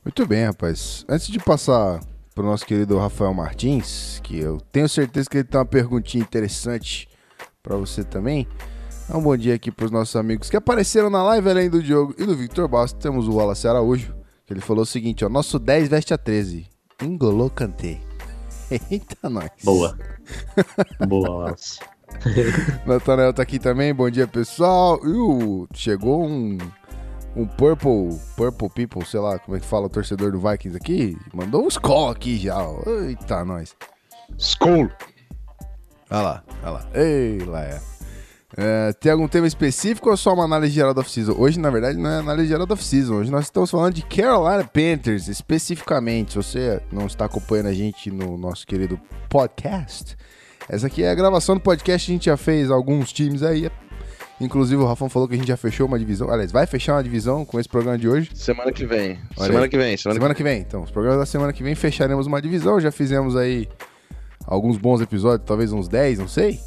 Muito 0.04 0.26
bem, 0.26 0.46
rapaz. 0.46 1.06
Antes 1.08 1.28
de 1.28 1.40
passar 1.40 2.00
para 2.34 2.44
o 2.44 2.48
nosso 2.48 2.66
querido 2.66 2.98
Rafael 2.98 3.34
Martins, 3.34 4.20
que 4.24 4.40
eu 4.40 4.62
tenho 4.72 4.88
certeza 4.88 5.30
que 5.30 5.38
ele 5.38 5.44
tem 5.44 5.60
uma 5.60 5.66
perguntinha 5.66 6.24
interessante 6.24 7.08
para 7.62 7.76
você 7.76 8.04
também. 8.04 8.48
Um 9.14 9.22
bom 9.22 9.36
dia 9.36 9.56
aqui 9.56 9.72
para 9.72 9.86
os 9.86 9.92
nossos 9.92 10.16
amigos 10.16 10.50
que 10.50 10.58
apareceram 10.58 11.10
na 11.10 11.24
live 11.24 11.50
além 11.50 11.70
do 11.70 11.82
Diogo 11.82 12.14
e 12.18 12.26
do 12.26 12.36
Victor 12.36 12.68
Bastos. 12.68 13.02
Temos 13.02 13.28
o 13.28 13.34
Wallace 13.34 13.68
Araújo, 13.68 14.16
que 14.46 14.54
ele 14.54 14.62
falou 14.62 14.84
o 14.84 14.86
seguinte: 14.86 15.26
ó, 15.26 15.30
nosso 15.30 15.58
10 15.58 15.90
veste 15.90 16.14
a 16.14 16.18
13. 16.18 16.68
Engolou 17.02 17.50
Kanté. 17.50 18.09
Eita, 18.92 19.30
nós. 19.30 19.50
Boa. 19.64 19.98
Boa, 21.08 21.30
Wallace. 21.30 21.80
Nathanael 22.86 23.34
tá 23.34 23.44
aqui 23.44 23.60
também, 23.60 23.94
bom 23.94 24.10
dia 24.10 24.28
pessoal. 24.28 25.00
Uh, 25.04 25.68
chegou 25.74 26.26
um 26.26 26.58
um 27.36 27.46
Purple, 27.46 28.20
Purple 28.36 28.70
People, 28.70 29.06
sei 29.06 29.20
lá 29.20 29.38
como 29.40 29.56
é 29.56 29.60
que 29.60 29.66
fala 29.66 29.86
o 29.86 29.90
torcedor 29.90 30.32
do 30.32 30.40
Vikings 30.40 30.76
aqui, 30.76 31.18
mandou 31.34 31.64
um 31.64 31.68
Skull 31.68 32.10
aqui 32.10 32.38
já. 32.38 32.58
Eita, 33.08 33.46
nós. 33.46 33.76
Skull. 34.38 34.90
Olha 36.10 36.22
lá, 36.22 36.44
olha 36.64 36.72
lá. 36.72 36.86
Ei, 36.94 37.40
lá 37.40 37.64
é. 37.64 37.80
É. 38.58 38.94
Tem 38.94 39.12
algum 39.12 39.28
tema 39.28 39.48
específico 39.48 40.10
ou 40.10 40.18
só 40.18 40.34
uma 40.34 40.46
análise 40.46 40.74
geral 40.74 40.94
da 40.94 41.02
off-season? 41.02 41.36
Hoje, 41.38 41.60
na 41.60 41.70
verdade, 41.70 41.98
não 41.98 42.10
é 42.10 42.20
análise 42.20 42.48
geral 42.48 42.66
da 42.66 42.74
off-season. 42.74 43.16
Hoje 43.16 43.32
nós 43.32 43.46
estamos 43.46 43.70
falando 43.70 43.94
de 43.94 44.04
Carolina 44.04 44.64
Panthers, 44.64 45.28
especificamente. 45.28 46.32
Se 46.32 46.38
você 46.38 46.82
não 46.92 47.08
está 47.08 47.26
acompanhando 47.26 47.68
a 47.68 47.74
gente 47.74 48.10
no 48.10 48.38
nosso 48.38 48.66
querido 48.66 49.00
podcast, 49.30 50.18
essa 50.68 50.88
aqui 50.88 51.04
é 51.04 51.12
a 51.12 51.16
gravação 51.16 51.56
do 51.56 51.62
podcast. 51.62 52.10
A 52.10 52.14
gente 52.14 52.26
já 52.26 52.38
fez 52.38 52.72
alguns 52.72 53.12
times 53.12 53.44
aí 53.44 53.70
Inclusive, 54.42 54.82
o 54.82 54.86
Rafão 54.86 55.10
falou 55.10 55.28
que 55.28 55.36
a 55.36 55.38
gente 55.38 55.48
já 55.48 55.58
fechou 55.58 55.86
uma 55.86 56.00
divisão. 56.00 56.30
Aliás, 56.30 56.52
vai 56.52 56.66
fechar 56.66 56.94
uma 56.94 57.04
divisão 57.04 57.44
com 57.44 57.60
esse 57.60 57.68
programa 57.68 57.98
de 57.98 58.08
hoje. 58.08 58.30
Semana 58.34 58.72
que 58.72 58.86
vem. 58.86 59.20
Olha 59.36 59.48
semana 59.48 59.66
aí. 59.66 59.70
que 59.70 59.78
vem. 59.78 59.98
Semana, 59.98 60.16
semana 60.16 60.34
que... 60.34 60.38
que 60.38 60.44
vem. 60.44 60.62
Então, 60.62 60.82
os 60.82 60.92
programas 60.92 61.20
da 61.20 61.26
semana 61.26 61.52
que 61.52 61.62
vem 61.62 61.76
fecharemos 61.76 62.26
uma 62.26 62.42
divisão. 62.42 62.80
Já 62.80 62.92
fizemos 62.92 63.36
aí 63.36 63.68
alguns 64.46 64.78
bons 64.78 65.02
episódios, 65.02 65.46
talvez 65.46 65.74
uns 65.74 65.90
10, 65.90 66.20
não 66.20 66.28
sei. 66.28 66.60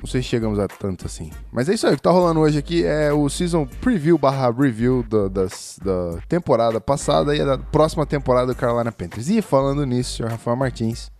Não 0.00 0.08
sei 0.08 0.22
se 0.22 0.28
chegamos 0.28 0.58
a 0.58 0.66
tanto 0.66 1.04
assim. 1.04 1.30
Mas 1.52 1.68
é 1.68 1.74
isso 1.74 1.86
aí, 1.86 1.92
o 1.92 1.96
que 1.96 2.02
tá 2.02 2.10
rolando 2.10 2.40
hoje 2.40 2.58
aqui 2.58 2.84
é 2.84 3.12
o 3.12 3.28
Season 3.28 3.66
Preview 3.66 4.16
barra 4.16 4.50
Review 4.50 5.02
da, 5.02 5.28
das, 5.28 5.78
da 5.82 6.18
temporada 6.26 6.80
passada 6.80 7.36
e 7.36 7.44
da 7.44 7.58
próxima 7.58 8.06
temporada 8.06 8.46
do 8.46 8.56
Carolina 8.56 8.90
Panthers. 8.90 9.28
E 9.28 9.42
falando 9.42 9.84
nisso, 9.84 10.16
senhor 10.16 10.30
Rafael 10.30 10.56
Martins, 10.56 11.10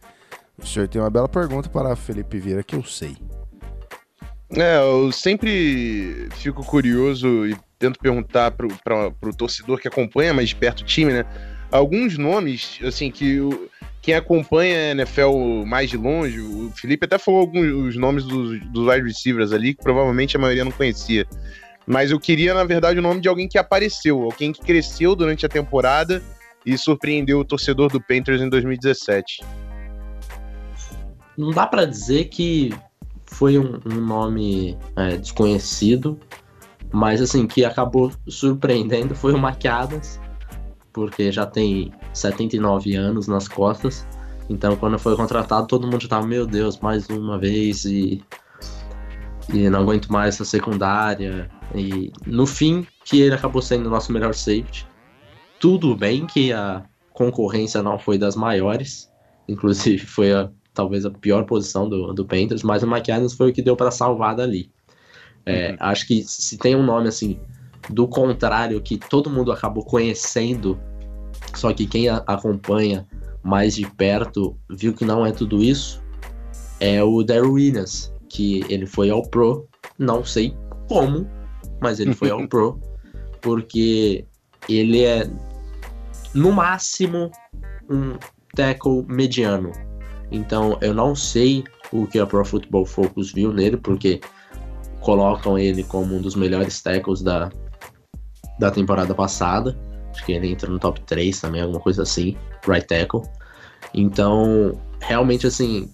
o 0.59 0.67
senhor 0.67 0.89
tem 0.89 1.01
uma 1.01 1.11
bela 1.11 1.29
pergunta 1.29 1.69
para 1.69 1.95
Felipe 1.95 2.39
Vieira 2.39 2.63
que 2.63 2.75
eu 2.75 2.83
sei. 2.83 3.17
É, 4.57 4.79
eu 4.79 5.13
sempre 5.13 6.29
fico 6.33 6.65
curioso 6.65 7.47
e 7.47 7.57
tento 7.79 8.01
perguntar 8.01 8.51
pro, 8.51 8.69
pra, 8.83 9.11
pro 9.11 9.35
torcedor 9.35 9.79
que 9.79 9.89
acompanha 9.89 10.35
mais 10.35 10.49
de 10.49 10.57
perto 10.57 10.81
o 10.81 10.85
time, 10.85 11.13
né? 11.13 11.25
Alguns 11.71 12.19
nomes, 12.19 12.81
assim, 12.83 13.13
que 13.13 13.41
o, 13.41 13.70
quem 14.03 14.15
acompanha 14.15 14.77
a 14.77 14.91
NFL 14.93 15.65
mais 15.67 15.91
de 15.91 15.97
longe, 15.97 16.41
o 16.41 16.73
Felipe 16.75 17.05
até 17.05 17.19
falou 17.19 17.41
alguns 17.41 17.97
nomes 17.97 18.25
dos, 18.25 18.61
dos 18.67 18.89
wide 18.89 19.07
receivers 19.07 19.53
ali, 19.53 19.75
que 19.75 19.83
provavelmente 19.83 20.37
a 20.37 20.41
maioria 20.41 20.65
não 20.65 20.73
conhecia. 20.73 21.27
Mas 21.87 22.11
eu 22.11 22.19
queria, 22.19 22.55
na 22.55 22.65
verdade, 22.65 22.99
o 22.99 23.03
nome 23.03 23.21
de 23.21 23.29
alguém 23.29 23.49
que 23.49 23.59
apareceu, 23.59 24.23
alguém 24.23 24.53
que 24.53 24.61
cresceu 24.61 25.15
durante 25.15 25.45
a 25.45 25.49
temporada 25.49 26.23
e 26.65 26.77
surpreendeu 26.79 27.41
o 27.41 27.45
torcedor 27.45 27.91
do 27.91 28.01
Panthers 28.01 28.41
em 28.41 28.49
2017. 28.49 29.43
Não 31.37 31.51
dá 31.51 31.67
para 31.67 31.85
dizer 31.85 32.27
que 32.27 32.73
foi 33.27 33.59
um, 33.59 33.81
um 33.87 34.01
nome 34.01 34.79
é, 34.97 35.17
desconhecido, 35.17 36.19
mas 36.93 37.21
assim, 37.21 37.47
que 37.47 37.65
acabou 37.65 38.13
surpreendendo 38.29 39.15
foi 39.15 39.33
o 39.33 39.39
Maquiadas, 39.39 40.21
porque 40.93 41.31
já 41.31 41.47
tem 41.47 41.93
79 42.13 42.95
anos 42.95 43.27
nas 43.29 43.49
costas. 43.49 44.07
Então, 44.49 44.77
quando 44.77 44.99
foi 44.99 45.17
contratado, 45.17 45.67
todo 45.67 45.87
mundo 45.87 46.03
já 46.03 46.09
tava, 46.09 46.27
meu 46.27 46.47
Deus, 46.47 46.79
mais 46.81 47.09
uma 47.09 47.39
vez 47.39 47.85
e, 47.85 48.23
e 49.53 49.71
não 49.71 49.81
aguento 49.81 50.13
mais 50.13 50.35
essa 50.35 50.45
secundária. 50.45 51.49
E 51.75 52.13
no 52.27 52.47
fim, 52.47 52.87
que 53.05 53.21
ele 53.21 53.35
acabou 53.35 53.63
sendo 53.63 53.87
o 53.87 53.91
nosso 53.91 54.13
melhor 54.13 54.35
safety. 54.35 54.87
Tudo 55.61 55.95
bem 55.95 56.27
que 56.27 56.53
a 56.53 56.83
concorrência 57.13 57.83
não 57.83 57.99
foi 57.99 58.19
das 58.19 58.35
maiores, 58.35 59.11
inclusive 59.49 60.05
foi 60.07 60.33
a 60.33 60.51
talvez 60.73 61.05
a 61.05 61.11
pior 61.11 61.45
posição 61.45 61.89
do, 61.89 62.13
do 62.13 62.25
Panthers, 62.25 62.63
mas 62.63 62.83
o 62.83 62.91
Mike 62.91 63.11
Adams 63.11 63.35
foi 63.35 63.51
o 63.51 63.53
que 63.53 63.61
deu 63.61 63.77
para 63.77 63.91
salvar 63.91 64.35
dali. 64.37 64.71
É, 65.45 65.71
uhum. 65.71 65.77
Acho 65.81 66.07
que 66.07 66.23
se 66.23 66.57
tem 66.59 66.77
um 66.77 66.83
nome 66.83 67.09
assim, 67.09 67.39
do 67.91 68.09
contrário, 68.09 68.81
que 68.81 68.97
todo 68.97 69.31
mundo 69.31 69.53
acabou 69.53 69.85
conhecendo, 69.85 70.81
só 71.55 71.73
que 71.73 71.87
quem 71.87 72.09
a, 72.09 72.23
acompanha 72.27 73.07
mais 73.43 73.75
de 73.75 73.87
perto 73.91 74.57
viu 74.71 74.95
que 74.95 75.05
não 75.05 75.27
é 75.27 75.33
tudo 75.33 75.63
isso, 75.63 76.03
é 76.79 77.03
o 77.03 77.23
Daryl 77.23 77.53
Williams, 77.53 78.13
que 78.29 78.65
ele 78.69 78.87
foi 78.87 79.11
ao 79.11 79.23
Pro, 79.29 79.69
não 79.99 80.25
sei 80.25 80.57
como, 80.89 81.27
mas 81.81 82.01
ele 82.01 82.15
foi 82.15 82.31
ao 82.31 82.47
Pro, 82.49 82.81
porque 83.41 84.25
ele 84.69 85.05
é 85.05 85.29
no 86.35 86.53
máximo 86.53 87.31
um 87.89 88.17
tackle 88.55 89.05
mediano. 89.09 89.73
Então 90.31 90.79
eu 90.81 90.95
não 90.95 91.15
sei 91.15 91.65
o 91.93 92.07
que 92.07 92.19
a 92.19 92.27
Pro 92.27 92.45
Football 92.45 92.87
Focus 92.87 93.33
viu 93.33 93.53
nele, 93.53 93.77
porque 93.77 94.21
colocam 95.01 95.59
ele 95.59 95.83
como 95.83 96.15
um 96.15 96.21
dos 96.21 96.37
melhores 96.37 96.81
tackles 96.81 97.23
da, 97.23 97.51
da 98.61 98.71
temporada 98.71 99.15
passada. 99.15 99.77
Acho 100.11 100.25
que 100.25 100.33
ele 100.33 100.53
entra 100.53 100.71
no 100.71 100.79
top 100.79 101.01
3 101.01 101.41
também, 101.41 101.63
alguma 101.63 101.81
coisa 101.81 102.03
assim, 102.03 102.37
right 102.67 102.87
tackle. 102.87 103.23
Então, 103.95 104.79
realmente 105.01 105.47
assim, 105.47 105.91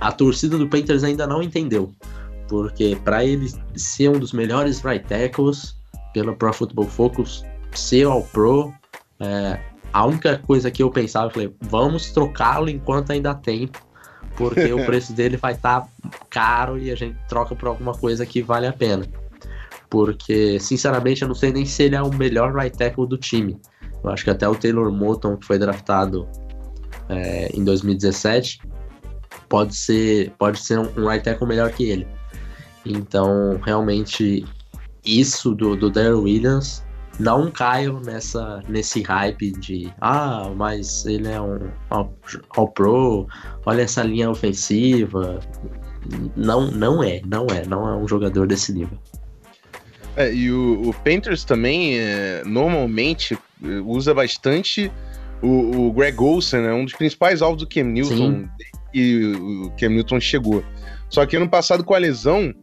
a 0.00 0.10
torcida 0.10 0.58
do 0.58 0.68
Panthers 0.68 1.04
ainda 1.04 1.26
não 1.26 1.42
entendeu. 1.42 1.92
Porque 2.48 2.98
para 3.04 3.24
ele 3.24 3.48
ser 3.76 4.08
um 4.08 4.18
dos 4.18 4.32
melhores 4.32 4.82
right 4.82 5.06
tackles 5.06 5.76
pela 6.12 6.34
Pro 6.34 6.52
Football 6.52 6.88
Focus, 6.88 7.44
ser 7.72 8.06
ao 8.06 8.22
Pro, 8.24 8.74
é, 9.20 9.60
a 9.92 10.04
única 10.04 10.38
coisa 10.38 10.70
que 10.70 10.82
eu 10.82 10.90
pensava, 10.90 11.26
eu 11.26 11.30
falei, 11.30 11.54
vamos 11.60 12.10
trocá-lo 12.10 12.68
enquanto 12.68 13.12
ainda 13.12 13.30
há 13.30 13.34
tempo, 13.34 13.80
porque 14.36 14.72
o 14.72 14.82
preço 14.86 15.12
dele 15.12 15.36
vai 15.36 15.52
estar 15.52 15.82
tá 15.82 15.88
caro 16.28 16.76
e 16.76 16.90
a 16.90 16.96
gente 16.96 17.16
troca 17.28 17.54
por 17.54 17.68
alguma 17.68 17.92
coisa 17.92 18.26
que 18.26 18.42
vale 18.42 18.66
a 18.66 18.72
pena. 18.72 19.06
Porque, 19.90 20.58
sinceramente, 20.60 21.22
eu 21.22 21.28
não 21.28 21.34
sei 21.34 21.52
nem 21.52 21.66
se 21.66 21.82
ele 21.82 21.96
é 21.96 22.02
o 22.02 22.14
melhor 22.14 22.54
right 22.54 22.76
tackle 22.76 23.06
do 23.06 23.18
time. 23.18 23.60
Eu 24.02 24.10
acho 24.10 24.24
que 24.24 24.30
até 24.30 24.48
o 24.48 24.54
Taylor 24.54 24.90
Moton, 24.92 25.36
que 25.36 25.44
foi 25.44 25.58
draftado 25.58 26.28
é, 27.08 27.50
em 27.52 27.64
2017, 27.64 28.60
pode 29.48 29.74
ser, 29.74 30.32
pode 30.38 30.60
ser 30.60 30.78
um, 30.78 31.08
right 31.08 31.22
tackle 31.22 31.46
melhor 31.46 31.70
que 31.72 31.84
ele. 31.84 32.06
Então, 32.86 33.60
realmente, 33.64 34.44
isso 35.04 35.54
do, 35.54 35.76
do 35.76 35.90
Daryl 35.90 36.22
Williams 36.22 36.82
não 37.18 37.50
caio 37.50 38.00
nessa, 38.00 38.62
nesse 38.66 39.02
hype 39.02 39.52
de 39.52 39.92
ah, 40.00 40.50
mas 40.56 41.04
ele 41.04 41.28
é 41.28 41.40
um 41.40 41.58
all, 41.90 42.68
pro, 42.68 43.26
olha 43.66 43.82
essa 43.82 44.02
linha 44.02 44.30
ofensiva. 44.30 45.38
Não, 46.34 46.70
não 46.70 47.02
é, 47.02 47.20
não 47.26 47.46
é, 47.48 47.66
não 47.66 47.86
é 47.86 47.94
um 47.94 48.08
jogador 48.08 48.46
desse 48.46 48.72
nível. 48.72 48.98
É, 50.16 50.32
e 50.32 50.50
o, 50.50 50.88
o 50.88 50.94
Panthers 50.94 51.44
também 51.44 51.98
é, 51.98 52.42
normalmente 52.44 53.38
usa 53.84 54.12
bastante 54.12 54.90
o, 55.42 55.86
o 55.86 55.92
Greg 55.92 56.20
Olsen, 56.20 56.60
né, 56.60 56.72
um 56.72 56.84
dos 56.84 56.94
principais 56.94 57.42
alvos 57.42 57.62
do 57.62 57.68
Cam 57.68 57.84
Newton, 57.84 58.48
e 58.92 59.24
o 59.24 59.70
Cam 59.78 59.90
Newton 59.90 60.20
chegou. 60.20 60.64
Só 61.08 61.24
que 61.26 61.36
ano 61.36 61.48
passado 61.48 61.84
com 61.84 61.94
a 61.94 61.98
lesão, 61.98 62.54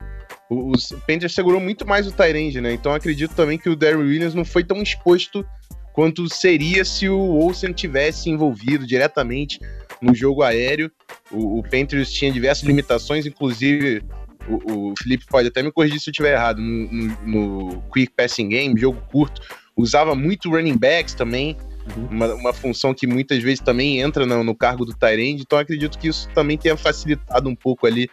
o, 0.49 0.71
o 0.71 1.01
Panthers 1.07 1.33
segurou 1.33 1.59
muito 1.59 1.85
mais 1.85 2.07
o 2.07 2.11
Tyrande, 2.11 2.61
né? 2.61 2.73
Então 2.73 2.93
acredito 2.93 3.35
também 3.35 3.57
que 3.57 3.69
o 3.69 3.75
Darryl 3.75 4.01
Williams 4.01 4.33
não 4.33 4.45
foi 4.45 4.63
tão 4.63 4.81
exposto 4.81 5.45
quanto 5.93 6.29
seria 6.33 6.85
se 6.85 7.09
o 7.09 7.19
Olsen 7.19 7.73
tivesse 7.73 8.29
envolvido 8.29 8.85
diretamente 8.85 9.59
no 10.01 10.13
jogo 10.13 10.43
aéreo. 10.43 10.91
O, 11.31 11.59
o 11.59 11.63
Panthers 11.63 12.11
tinha 12.11 12.31
diversas 12.31 12.63
limitações, 12.63 13.25
inclusive 13.25 14.03
o, 14.47 14.91
o 14.91 14.93
Felipe 14.97 15.25
pode 15.27 15.47
até 15.47 15.61
me 15.61 15.71
corrigir 15.71 15.99
se 15.99 16.09
eu 16.09 16.11
estiver 16.11 16.33
errado, 16.33 16.59
no, 16.61 16.91
no, 16.91 17.17
no, 17.25 17.81
Quick 17.93 18.13
Passing 18.13 18.49
Game, 18.49 18.79
jogo 18.79 19.01
curto, 19.11 19.41
usava 19.75 20.15
muito 20.15 20.49
running 20.49 20.77
backs 20.77 21.13
também, 21.13 21.57
uhum. 21.95 22.07
uma, 22.07 22.33
uma, 22.33 22.53
função 22.53 22.93
que 22.93 23.05
muitas 23.05 23.41
vezes 23.43 23.59
também 23.59 23.99
entra 23.99 24.25
no, 24.25 24.43
no 24.43 24.55
cargo 24.55 24.85
do 24.85 24.93
Tyrande, 24.93 25.41
então 25.41 25.59
acredito 25.59 25.97
que 25.97 26.07
isso 26.07 26.29
também 26.33 26.57
tenha 26.57 26.77
facilitado 26.77 27.49
um 27.49 27.55
pouco 27.55 27.85
ali 27.85 28.09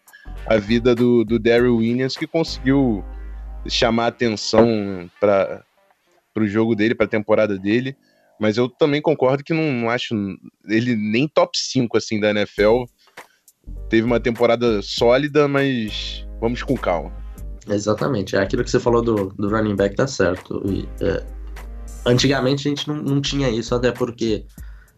a 0.47 0.57
vida 0.57 0.95
do, 0.95 1.25
do 1.25 1.39
Daryl 1.39 1.77
Williams, 1.77 2.17
que 2.17 2.27
conseguiu 2.27 3.05
chamar 3.69 4.09
atenção 4.09 5.09
para 5.21 5.65
o 6.37 6.47
jogo 6.47 6.75
dele, 6.75 6.95
para 6.95 7.07
a 7.07 7.09
temporada 7.09 7.59
dele. 7.59 7.97
Mas 8.39 8.57
eu 8.57 8.69
também 8.69 9.01
concordo 9.01 9.45
que 9.45 9.55
não, 9.55 9.73
não 9.73 9.91
acho 9.91 10.15
ele 10.67 10.97
nem 10.97 11.29
top 11.29 11.57
5 11.57 11.97
assim 11.97 12.19
da 12.19 12.31
NFL. 12.31 12.85
Teve 13.89 14.07
uma 14.07 14.21
temporada 14.21 14.81
sólida, 14.83 15.47
mas 15.47 16.27
vamos 16.41 16.63
com 16.63 16.77
calma. 16.77 17.13
Exatamente, 17.69 18.37
é 18.37 18.41
aquilo 18.41 18.63
que 18.63 18.71
você 18.71 18.81
falou 18.81 19.03
do, 19.03 19.33
do 19.39 19.49
running 19.49 19.77
back 19.77 19.97
tá 19.97 20.07
certo. 20.07 20.63
E, 20.67 20.89
é, 21.01 21.25
antigamente 22.05 22.69
a 22.69 22.71
gente 22.71 22.87
não, 22.89 22.97
não 22.97 23.21
tinha 23.21 23.49
isso, 23.49 23.75
até 23.75 23.91
porque 23.91 24.45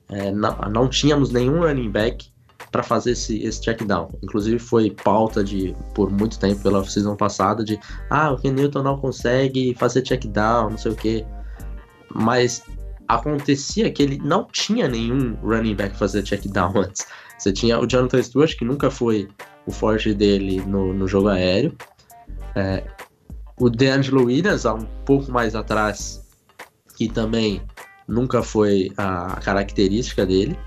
é, 0.09 0.31
não, 0.33 0.57
não 0.73 0.88
tínhamos 0.88 1.31
nenhum 1.31 1.61
running 1.61 1.90
back 1.90 2.33
para 2.71 2.83
fazer 2.83 3.12
esse, 3.12 3.43
esse 3.43 3.61
check 3.61 3.83
down. 3.85 4.09
Inclusive 4.23 4.59
foi 4.59 4.90
pauta 4.90 5.43
de 5.43 5.75
por 5.95 6.11
muito 6.11 6.38
tempo 6.38 6.62
pela 6.62 6.85
season 6.85 7.16
passada 7.16 7.64
de 7.64 7.78
ah, 8.11 8.33
o 8.33 8.37
Ken 8.37 8.52
Newton 8.52 8.83
não 8.83 8.99
consegue 8.99 9.75
fazer 9.78 10.02
check 10.02 10.26
down, 10.26 10.71
não 10.71 10.78
sei 10.78 10.93
o 10.93 10.97
que. 10.97 11.25
Mas 12.14 12.62
acontecia 13.09 13.90
que 13.90 14.02
ele 14.02 14.19
não 14.19 14.47
tinha 14.50 14.88
nenhum 14.88 15.37
running 15.43 15.75
back 15.75 15.97
fazer 15.97 16.23
check 16.23 16.45
down 16.49 16.73
antes. 16.76 17.07
Você 17.38 17.52
tinha 17.52 17.78
o 17.78 17.87
Jonathan 17.87 18.23
Stewart, 18.23 18.57
que 18.57 18.64
nunca 18.64 18.90
foi 18.90 19.28
o 19.66 19.73
forte 19.73 20.14
dele 20.14 20.61
no, 20.66 20.93
no 20.93 21.07
jogo 21.07 21.28
aéreo. 21.28 21.76
É, 22.55 22.85
o 23.59 23.69
DeAngelo 23.69 24.25
Williams, 24.25 24.64
há 24.66 24.75
um 24.75 24.87
pouco 25.05 25.31
mais 25.31 25.55
atrás, 25.55 26.23
que 26.97 27.09
também 27.09 27.62
nunca 28.07 28.43
foi 28.43 28.93
a 28.97 29.40
característica 29.43 30.25
dele. 30.25 30.59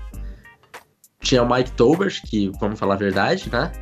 Tinha 1.20 1.42
o 1.42 1.52
Mike 1.52 1.72
Tobers, 1.72 2.20
que, 2.20 2.50
vamos 2.60 2.78
falar 2.78 2.94
a 2.94 2.98
verdade, 2.98 3.50
né? 3.50 3.72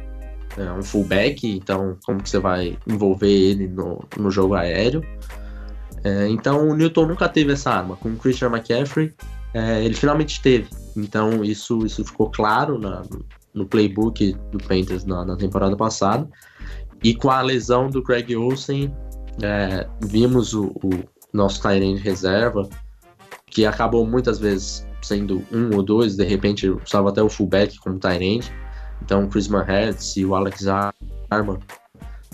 É 0.56 0.72
um 0.72 0.82
fullback, 0.82 1.46
então 1.46 1.96
como 2.04 2.22
que 2.22 2.28
você 2.28 2.38
vai 2.38 2.76
envolver 2.86 3.30
ele 3.30 3.68
no, 3.68 4.04
no 4.16 4.30
jogo 4.30 4.54
aéreo? 4.54 5.02
É, 6.02 6.28
então 6.28 6.68
o 6.68 6.74
Newton 6.74 7.06
nunca 7.06 7.28
teve 7.28 7.52
essa 7.52 7.70
arma. 7.70 7.96
Com 7.96 8.10
o 8.10 8.16
Christian 8.16 8.48
McCaffrey, 8.48 9.14
é, 9.54 9.84
ele 9.84 9.94
finalmente 9.94 10.40
teve. 10.40 10.68
Então 10.96 11.44
isso, 11.44 11.84
isso 11.84 12.04
ficou 12.04 12.30
claro 12.30 12.78
na, 12.78 13.02
no 13.54 13.66
playbook 13.66 14.32
do 14.50 14.58
Panthers 14.58 15.04
na, 15.04 15.24
na, 15.24 15.36
temporada 15.36 15.76
passada. 15.76 16.28
E 17.02 17.14
com 17.14 17.30
a 17.30 17.40
lesão 17.42 17.88
do 17.88 18.02
Greg 18.02 18.34
Olsen, 18.36 18.92
é, 19.42 19.86
vimos 20.00 20.52
o, 20.54 20.66
o 20.82 20.90
nosso 21.32 21.62
Tyrant 21.62 22.00
reserva, 22.00 22.68
que 23.46 23.64
acabou 23.64 24.06
muitas 24.06 24.38
vezes 24.38 24.86
sendo 25.00 25.44
um 25.52 25.74
ou 25.76 25.82
dois, 25.82 26.16
de 26.16 26.24
repente 26.24 26.68
usava 26.68 27.10
até 27.10 27.22
o 27.22 27.28
fullback 27.28 27.78
como 27.78 27.98
Tyrant. 27.98 28.50
Então 29.02 29.24
o 29.24 29.28
Chris 29.28 29.48
Marhetz 29.48 30.16
e 30.16 30.24
o 30.24 30.34
Alex 30.34 30.66
Arma 31.30 31.58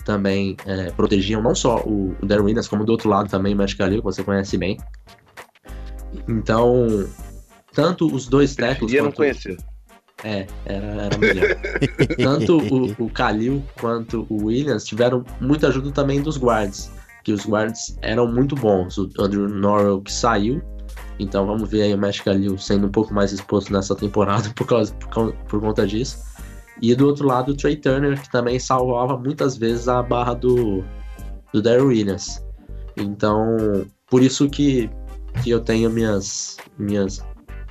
também 0.05 0.55
é, 0.65 0.91
protegiam 0.91 1.41
não 1.41 1.55
só 1.55 1.83
o, 1.83 2.15
Darren 2.23 2.45
Williams, 2.45 2.67
como 2.67 2.85
do 2.85 2.91
outro 2.91 3.09
lado 3.09 3.29
também 3.29 3.55
o 3.55 3.57
Khalil, 3.57 3.97
que 3.97 4.03
você 4.03 4.23
conhece 4.23 4.57
bem. 4.57 4.77
Então, 6.29 6.87
tanto 7.75 8.07
os 8.07 8.27
dois 8.27 8.55
tackles... 8.55 8.91
Eu 8.93 9.03
não 9.03 9.11
conhecer. 9.11 9.57
É, 10.23 10.47
era, 10.65 10.85
era 10.85 11.17
melhor. 11.17 11.47
tanto 12.17 12.57
o, 12.57 13.05
o 13.05 13.07
Khalil 13.07 13.63
quanto 13.79 14.25
o 14.29 14.45
Williams 14.45 14.85
tiveram 14.85 15.23
muita 15.41 15.67
ajuda 15.67 15.91
também 15.91 16.21
dos 16.21 16.37
guards, 16.37 16.89
que 17.23 17.33
os 17.33 17.45
guards 17.45 17.97
eram 18.01 18.31
muito 18.31 18.55
bons. 18.55 18.97
O 18.97 19.09
Andrew 19.19 19.47
Norrell 19.47 20.01
que 20.01 20.11
saiu, 20.11 20.61
então 21.19 21.45
vamos 21.45 21.69
ver 21.69 21.83
aí 21.83 21.93
o 21.93 21.97
Matt 21.97 22.21
Khalil 22.21 22.57
sendo 22.57 22.87
um 22.87 22.91
pouco 22.91 23.13
mais 23.13 23.31
exposto 23.31 23.71
nessa 23.71 23.95
temporada 23.95 24.49
por, 24.55 24.65
causa, 24.65 24.93
por, 25.13 25.33
por 25.33 25.59
conta 25.59 25.85
disso. 25.85 26.23
E 26.81 26.93
do 26.93 27.07
outro 27.07 27.27
lado, 27.27 27.51
o 27.51 27.55
Trey 27.55 27.77
Turner, 27.77 28.21
que 28.21 28.29
também 28.29 28.59
salvava 28.59 29.17
muitas 29.17 29.57
vezes 29.57 29.87
a 29.87 30.01
barra 30.01 30.33
do, 30.33 30.83
do 31.53 31.61
Darryl 31.61 31.87
Williams. 31.87 32.43
Então, 32.97 33.85
por 34.09 34.21
isso 34.21 34.49
que, 34.49 34.89
que 35.41 35.49
eu 35.49 35.61
tenho 35.61 35.89
minhas, 35.89 36.57
minhas 36.77 37.23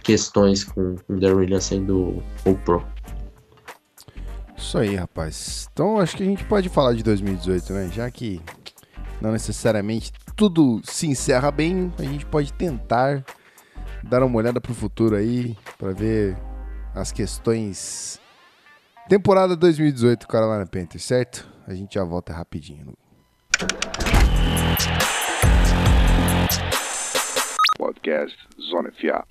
questões 0.04 0.62
com 0.62 0.94
o 1.08 1.14
Williams 1.14 1.64
sendo 1.64 2.22
o 2.44 2.54
Pro. 2.54 2.86
Isso 4.56 4.78
aí, 4.78 4.94
rapaz. 4.94 5.68
Então, 5.72 5.98
acho 5.98 6.16
que 6.16 6.22
a 6.22 6.26
gente 6.26 6.44
pode 6.44 6.68
falar 6.68 6.94
de 6.94 7.02
2018, 7.02 7.72
né? 7.72 7.90
Já 7.92 8.08
que 8.10 8.40
não 9.20 9.32
necessariamente 9.32 10.12
tudo 10.36 10.80
se 10.84 11.08
encerra 11.08 11.50
bem, 11.50 11.92
a 11.98 12.02
gente 12.02 12.24
pode 12.26 12.52
tentar 12.52 13.24
dar 14.02 14.22
uma 14.22 14.36
olhada 14.36 14.60
pro 14.60 14.74
futuro 14.74 15.16
aí, 15.16 15.56
para 15.78 15.92
ver 15.92 16.36
as 16.94 17.10
questões 17.10 18.20
Temporada 19.08 19.54
2018 19.54 20.26
Carolina 20.26 20.66
Panthers, 20.66 21.04
certo? 21.04 21.46
A 21.66 21.74
gente 21.74 21.94
já 21.94 22.04
volta 22.04 22.32
rapidinho. 22.32 22.94
Podcast 28.04 28.36
Zona 28.60 28.92
FA. 28.92 29.24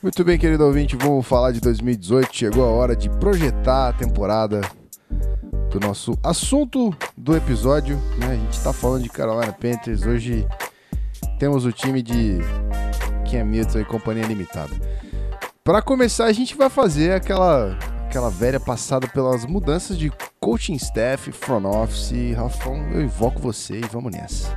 Muito 0.00 0.24
bem, 0.24 0.38
querido 0.38 0.64
ouvinte, 0.64 0.94
vamos 0.94 1.26
falar 1.26 1.50
de 1.50 1.60
2018. 1.60 2.28
Chegou 2.32 2.64
a 2.64 2.68
hora 2.68 2.94
de 2.94 3.10
projetar 3.10 3.88
a 3.88 3.92
temporada 3.92 4.60
do 5.72 5.80
nosso 5.80 6.16
assunto 6.22 6.96
do 7.16 7.36
episódio. 7.36 7.96
Né? 8.18 8.26
A 8.26 8.36
gente 8.36 8.52
está 8.52 8.72
falando 8.72 9.02
de 9.02 9.08
Carolina 9.08 9.52
Panthers. 9.52 10.06
Hoje 10.06 10.46
temos 11.40 11.64
o 11.64 11.72
time 11.72 12.00
de 12.00 12.38
Cam 13.28 13.46
Newton 13.46 13.80
e 13.80 13.84
companhia 13.84 14.26
limitada. 14.26 14.70
Para 15.64 15.80
começar, 15.80 16.24
a 16.24 16.32
gente 16.32 16.56
vai 16.56 16.68
fazer 16.68 17.12
aquela, 17.12 17.78
aquela 18.12 18.28
velha 18.28 18.60
passada 18.60 19.08
pelas 19.08 19.46
mudanças 19.46 19.98
de 19.98 20.12
coaching 20.38 20.74
staff, 20.74 21.32
front 21.32 21.64
office. 21.64 22.12
Rafão, 22.36 22.76
eu 22.92 23.00
invoco 23.00 23.40
você 23.40 23.78
e 23.78 23.86
vamos 23.90 24.12
nessa. 24.12 24.54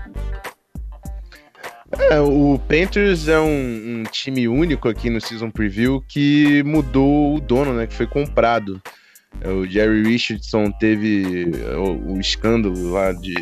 É, 2.12 2.20
o 2.20 2.60
Panthers 2.68 3.30
é 3.30 3.40
um, 3.40 4.02
um, 4.02 4.04
time 4.12 4.50
único 4.50 4.90
aqui 4.90 5.10
no 5.10 5.22
Season 5.22 5.50
Preview 5.50 6.04
que 6.06 6.64
mudou 6.64 7.38
o 7.38 7.40
dono, 7.40 7.74
né? 7.74 7.88
Que 7.88 7.94
foi 7.94 8.06
comprado. 8.06 8.82
É, 9.40 9.50
o 9.50 9.66
Jerry 9.66 10.04
Richardson 10.04 10.70
teve 10.72 11.50
é, 11.56 11.78
o, 11.78 12.16
o, 12.16 12.20
escândalo 12.20 12.92
lá 12.92 13.14
de. 13.14 13.36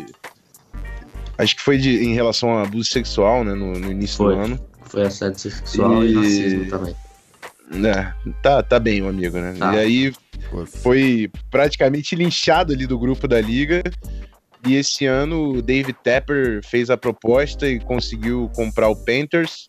Acho 1.36 1.56
que 1.56 1.62
foi 1.62 1.76
de, 1.76 2.04
em 2.04 2.14
relação 2.14 2.56
a 2.56 2.62
abuso 2.62 2.88
sexual, 2.88 3.42
né? 3.42 3.52
No, 3.52 3.72
no 3.72 3.90
início 3.90 4.18
foi. 4.18 4.36
do 4.36 4.40
ano. 4.40 4.60
Foi 4.84 5.02
assédio 5.02 5.40
sexual 5.40 6.04
e, 6.04 6.12
e 6.12 6.14
racismo 6.14 6.70
também. 6.70 7.03
É, 7.74 8.12
tá, 8.42 8.62
tá 8.62 8.78
bem, 8.78 9.02
o 9.02 9.08
amigo, 9.08 9.38
né? 9.38 9.54
Tá. 9.58 9.74
E 9.74 9.78
aí 9.78 10.12
foi 10.82 11.30
praticamente 11.50 12.14
linchado 12.14 12.72
ali 12.72 12.86
do 12.86 12.98
grupo 12.98 13.26
da 13.26 13.40
liga. 13.40 13.82
E 14.66 14.76
esse 14.76 15.04
ano 15.04 15.56
o 15.56 15.62
David 15.62 15.96
Tepper 16.02 16.60
fez 16.64 16.88
a 16.88 16.96
proposta 16.96 17.68
e 17.68 17.78
conseguiu 17.80 18.50
comprar 18.54 18.88
o 18.88 18.96
Panthers. 18.96 19.68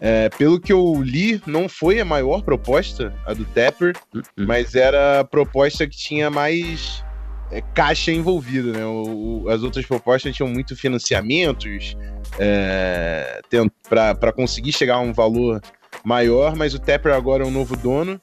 É, 0.00 0.28
pelo 0.28 0.60
que 0.60 0.72
eu 0.72 1.00
li, 1.02 1.40
não 1.46 1.68
foi 1.68 2.00
a 2.00 2.04
maior 2.04 2.42
proposta, 2.42 3.14
a 3.24 3.32
do 3.32 3.44
Tapper, 3.46 3.94
uh 4.14 4.18
-uh. 4.18 4.46
mas 4.46 4.74
era 4.74 5.20
a 5.20 5.24
proposta 5.24 5.86
que 5.86 5.96
tinha 5.96 6.28
mais 6.28 7.02
é, 7.50 7.60
caixa 7.60 8.10
envolvida, 8.10 8.72
né? 8.72 8.84
O, 8.84 9.44
o, 9.44 9.48
as 9.48 9.62
outras 9.62 9.86
propostas 9.86 10.34
tinham 10.34 10.48
muito 10.48 10.74
financiamentos 10.76 11.96
é, 12.38 13.40
para 13.88 14.32
conseguir 14.32 14.72
chegar 14.72 14.96
a 14.96 15.00
um 15.00 15.12
valor 15.12 15.62
maior, 16.02 16.56
mas 16.56 16.74
o 16.74 16.78
Tapper 16.78 17.12
agora 17.14 17.44
é 17.44 17.46
um 17.46 17.50
novo 17.50 17.76
dono 17.76 18.20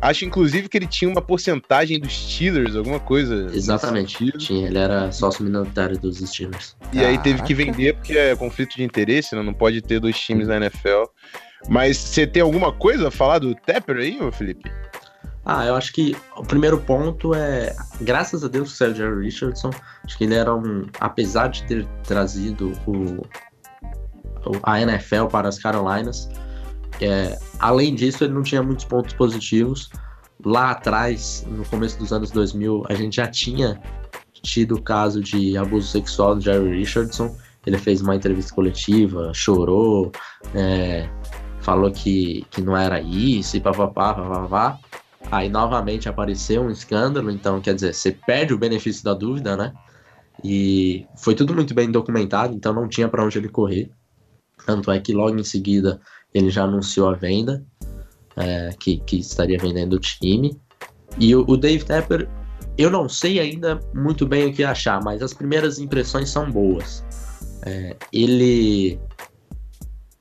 Acho, 0.00 0.24
inclusive, 0.24 0.68
que 0.68 0.76
ele 0.76 0.86
tinha 0.86 1.10
uma 1.10 1.22
porcentagem 1.22 1.98
dos 1.98 2.12
Steelers, 2.12 2.76
alguma 2.76 3.00
coisa. 3.00 3.48
Exatamente. 3.52 4.30
Tinha, 4.38 4.66
ele 4.66 4.78
era 4.78 5.10
sócio 5.12 5.42
minoritário 5.42 5.98
dos 5.98 6.18
Steelers. 6.18 6.76
E 6.92 6.96
Caraca. 6.96 7.08
aí 7.08 7.18
teve 7.18 7.42
que 7.42 7.54
vender 7.54 7.94
porque 7.94 8.16
é 8.16 8.36
conflito 8.36 8.76
de 8.76 8.82
interesse, 8.82 9.34
né? 9.34 9.42
Não 9.42 9.54
pode 9.54 9.80
ter 9.80 10.00
dois 10.00 10.18
times 10.18 10.48
na 10.48 10.56
NFL. 10.56 11.04
Mas 11.68 11.96
você 11.96 12.26
tem 12.26 12.42
alguma 12.42 12.70
coisa 12.70 13.08
a 13.08 13.10
falar 13.10 13.38
do 13.38 13.54
Tepper 13.54 13.96
aí, 13.96 14.18
Felipe? 14.32 14.70
Ah, 15.46 15.64
eu 15.66 15.74
acho 15.74 15.92
que 15.92 16.14
o 16.36 16.42
primeiro 16.42 16.78
ponto 16.78 17.34
é, 17.34 17.74
graças 18.00 18.44
a 18.44 18.48
Deus, 18.48 18.72
o 18.72 18.76
Sérgio 18.76 19.18
Richardson, 19.18 19.70
acho 20.02 20.16
que 20.18 20.24
ele 20.24 20.34
era 20.34 20.54
um, 20.54 20.86
apesar 21.00 21.48
de 21.48 21.62
ter 21.64 21.86
trazido 22.02 22.72
o, 22.86 23.22
a 24.62 24.80
NFL 24.80 25.26
para 25.30 25.48
as 25.48 25.58
Carolinas, 25.58 26.28
é, 27.00 27.38
além 27.58 27.94
disso, 27.94 28.24
ele 28.24 28.32
não 28.32 28.42
tinha 28.42 28.62
muitos 28.62 28.84
pontos 28.84 29.14
positivos. 29.14 29.90
Lá 30.44 30.72
atrás, 30.72 31.46
no 31.48 31.64
começo 31.64 31.98
dos 31.98 32.12
anos 32.12 32.30
2000, 32.30 32.84
a 32.88 32.94
gente 32.94 33.16
já 33.16 33.26
tinha 33.26 33.80
tido 34.42 34.76
o 34.76 34.82
caso 34.82 35.22
de 35.22 35.56
abuso 35.56 35.88
sexual 35.88 36.34
do 36.34 36.40
Jerry 36.40 36.78
Richardson. 36.78 37.34
Ele 37.66 37.78
fez 37.78 38.02
uma 38.02 38.14
entrevista 38.14 38.54
coletiva, 38.54 39.32
chorou, 39.32 40.12
é, 40.54 41.08
falou 41.60 41.90
que, 41.90 42.44
que 42.50 42.60
não 42.60 42.76
era 42.76 43.00
isso 43.00 43.56
e 43.56 43.60
papapá, 43.60 44.14
papapá. 44.14 44.78
Aí 45.30 45.48
novamente 45.48 46.08
apareceu 46.08 46.62
um 46.62 46.70
escândalo, 46.70 47.30
então 47.30 47.60
quer 47.60 47.74
dizer, 47.74 47.94
você 47.94 48.12
perde 48.12 48.52
o 48.52 48.58
benefício 48.58 49.02
da 49.02 49.14
dúvida, 49.14 49.56
né? 49.56 49.72
E 50.42 51.06
foi 51.16 51.34
tudo 51.34 51.54
muito 51.54 51.72
bem 51.72 51.90
documentado, 51.90 52.54
então 52.54 52.74
não 52.74 52.86
tinha 52.86 53.08
para 53.08 53.24
onde 53.24 53.38
ele 53.38 53.48
correr. 53.48 53.90
Tanto 54.66 54.90
é 54.90 55.00
que 55.00 55.14
logo 55.14 55.38
em 55.38 55.44
seguida 55.44 56.00
ele 56.34 56.50
já 56.50 56.64
anunciou 56.64 57.08
a 57.08 57.14
venda, 57.14 57.64
é, 58.36 58.70
que, 58.78 58.98
que 58.98 59.18
estaria 59.18 59.58
vendendo 59.58 59.94
o 59.94 60.00
time. 60.00 60.60
E 61.18 61.34
o, 61.34 61.44
o 61.48 61.56
Dave 61.56 61.84
Tepper, 61.84 62.28
eu 62.76 62.90
não 62.90 63.08
sei 63.08 63.38
ainda 63.38 63.80
muito 63.94 64.26
bem 64.26 64.46
o 64.46 64.52
que 64.52 64.64
achar, 64.64 65.02
mas 65.02 65.22
as 65.22 65.32
primeiras 65.32 65.78
impressões 65.78 66.28
são 66.28 66.50
boas. 66.50 67.04
É, 67.64 67.96
ele 68.12 68.98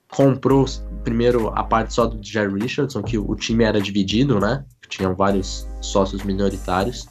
comprou 0.08 0.66
primeiro 1.04 1.50
a 1.50 1.64
parte 1.64 1.94
só 1.94 2.06
do 2.06 2.24
Jerry 2.24 2.62
Richardson, 2.62 3.02
que 3.02 3.18
o 3.18 3.36
time 3.36 3.64
era 3.64 3.82
dividido, 3.82 4.40
né? 4.40 4.64
Tinham 4.88 5.16
vários 5.16 5.68
sócios 5.82 6.24
minoritários. 6.24 7.08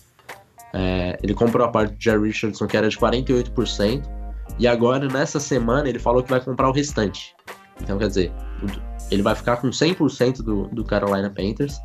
É, 0.73 1.19
ele 1.23 1.35
comprou 1.35 1.67
a 1.67 1.71
parte 1.71 1.95
do 1.95 2.01
Jerry 2.01 2.29
Richardson, 2.29 2.67
que 2.67 2.77
era 2.77 2.89
de 2.89 2.97
48%, 2.97 4.03
e 4.59 4.67
agora, 4.67 5.09
nessa 5.09 5.41
semana, 5.41 5.89
ele 5.89 5.99
falou 5.99 6.23
que 6.23 6.31
vai 6.31 6.41
comprar 6.41 6.69
o 6.69 6.73
restante. 6.73 7.35
Então, 7.81 7.99
quer 7.99 8.09
dizer, 8.09 8.33
ele 9.13 9.23
vai 9.23 9.35
ficar 9.35 9.59
com 9.59 9.69
100% 9.69 10.39
do, 10.39 10.69
do 10.69 10.85
Carolina 10.85 11.29
Panthers. 11.29 11.79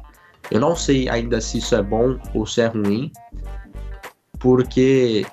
Eu 0.50 0.62
não 0.62 0.76
sei 0.76 1.10
ainda 1.10 1.42
se 1.42 1.58
isso 1.58 1.76
é 1.76 1.84
bom 1.84 2.18
ou 2.34 2.46
se 2.46 2.62
é 2.62 2.68
ruim, 2.68 3.12
porque 4.40 5.26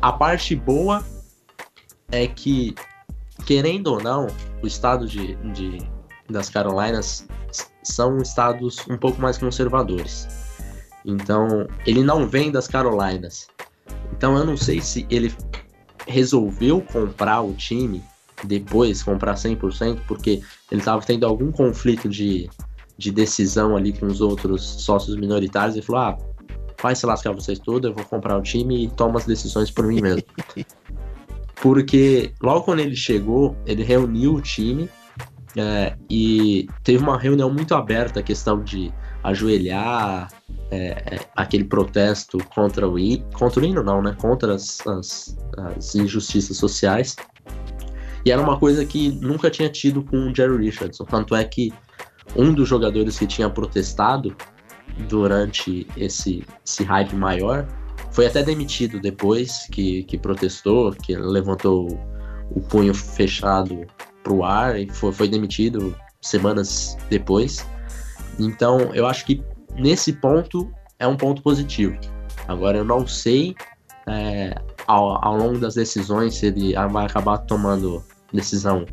a 0.00 0.12
parte 0.12 0.56
boa 0.56 1.04
é 2.10 2.26
que, 2.26 2.74
querendo 3.46 3.86
ou 3.86 4.02
não, 4.02 4.26
o 4.62 4.66
estado 4.66 5.06
de, 5.06 5.36
de 5.52 5.78
das 6.28 6.48
Carolinas 6.48 7.26
são 7.84 8.18
estados 8.18 8.84
um 8.88 8.96
pouco 8.96 9.20
mais 9.20 9.38
conservadores. 9.38 10.26
Então, 11.04 11.68
ele 11.86 12.02
não 12.02 12.26
vem 12.26 12.50
das 12.50 12.66
Carolinas. 12.66 13.46
Então, 14.12 14.36
eu 14.36 14.44
não 14.44 14.56
sei 14.56 14.80
se 14.80 15.06
ele 15.08 15.32
resolveu 16.06 16.80
comprar 16.80 17.42
o 17.42 17.52
time 17.54 18.02
depois, 18.44 19.02
comprar 19.02 19.34
100%, 19.34 20.00
porque 20.06 20.42
ele 20.70 20.80
estava 20.80 21.02
tendo 21.02 21.26
algum 21.26 21.50
conflito 21.52 22.08
de, 22.08 22.48
de 22.98 23.10
decisão 23.10 23.76
ali 23.76 23.92
com 23.92 24.06
os 24.06 24.20
outros 24.20 24.62
sócios 24.62 25.16
minoritários 25.16 25.76
e 25.76 25.82
falou: 25.82 26.02
ah, 26.02 26.18
vai 26.82 26.94
se 26.94 27.06
lascar 27.06 27.32
vocês 27.32 27.58
todos, 27.58 27.88
eu 27.88 27.94
vou 27.94 28.04
comprar 28.04 28.36
o 28.36 28.42
time 28.42 28.84
e 28.84 28.90
tomo 28.90 29.16
as 29.16 29.24
decisões 29.24 29.70
por 29.70 29.86
mim 29.86 30.00
mesmo. 30.00 30.22
porque 31.62 32.32
logo 32.42 32.62
quando 32.62 32.80
ele 32.80 32.96
chegou, 32.96 33.56
ele 33.64 33.84
reuniu 33.84 34.34
o 34.34 34.40
time 34.40 34.90
é, 35.56 35.94
e 36.10 36.66
teve 36.82 37.02
uma 37.02 37.18
reunião 37.18 37.52
muito 37.52 37.74
aberta 37.74 38.20
a 38.20 38.22
questão 38.22 38.62
de 38.62 38.92
ajoelhar, 39.22 40.32
é, 40.70 40.76
é, 41.14 41.20
aquele 41.36 41.64
protesto 41.64 42.38
contra 42.54 42.88
o 42.88 42.98
hino, 42.98 43.24
contra 43.34 43.60
o 43.60 43.64
hino 43.64 43.82
não, 43.82 44.02
né? 44.02 44.16
Contra 44.18 44.54
as, 44.54 44.84
as, 44.86 45.36
as, 45.76 45.94
injustiças 45.94 46.56
sociais. 46.56 47.14
E 48.24 48.30
era 48.30 48.40
uma 48.40 48.58
coisa 48.58 48.84
que 48.84 49.10
nunca 49.20 49.50
tinha 49.50 49.68
tido 49.68 50.02
com 50.02 50.30
o 50.30 50.34
Jerry 50.34 50.64
Richardson. 50.64 51.04
Tanto 51.04 51.34
é 51.34 51.44
que 51.44 51.72
um 52.36 52.52
dos 52.52 52.68
jogadores 52.68 53.18
que 53.18 53.26
tinha 53.26 53.50
protestado 53.50 54.34
durante 55.08 55.86
esse, 55.96 56.44
esse 56.64 56.84
hype 56.84 57.14
maior 57.14 57.66
foi 58.12 58.26
até 58.26 58.42
demitido 58.42 59.00
depois 59.00 59.66
que, 59.72 60.04
que 60.04 60.18
protestou, 60.18 60.92
que 60.92 61.16
levantou 61.16 61.88
o 62.50 62.60
punho 62.60 62.94
fechado 62.94 63.86
pro 64.22 64.44
ar 64.44 64.78
e 64.78 64.88
foi, 64.90 65.12
foi 65.12 65.28
demitido 65.28 65.96
semanas 66.20 66.96
depois. 67.10 67.66
Então, 68.38 68.94
eu 68.94 69.06
acho 69.06 69.24
que 69.24 69.42
nesse 69.74 70.12
ponto 70.12 70.70
é 70.98 71.06
um 71.06 71.16
ponto 71.16 71.42
positivo. 71.42 71.98
Agora, 72.46 72.78
eu 72.78 72.84
não 72.84 73.06
sei 73.06 73.54
é, 74.06 74.54
ao, 74.86 75.24
ao, 75.24 75.36
longo 75.36 75.58
das 75.58 75.74
decisões 75.74 76.34
se 76.34 76.46
ele 76.46 76.74
vai 76.90 77.06
acabar 77.06 77.38
tomando 77.38 78.02
decisão 78.32 78.86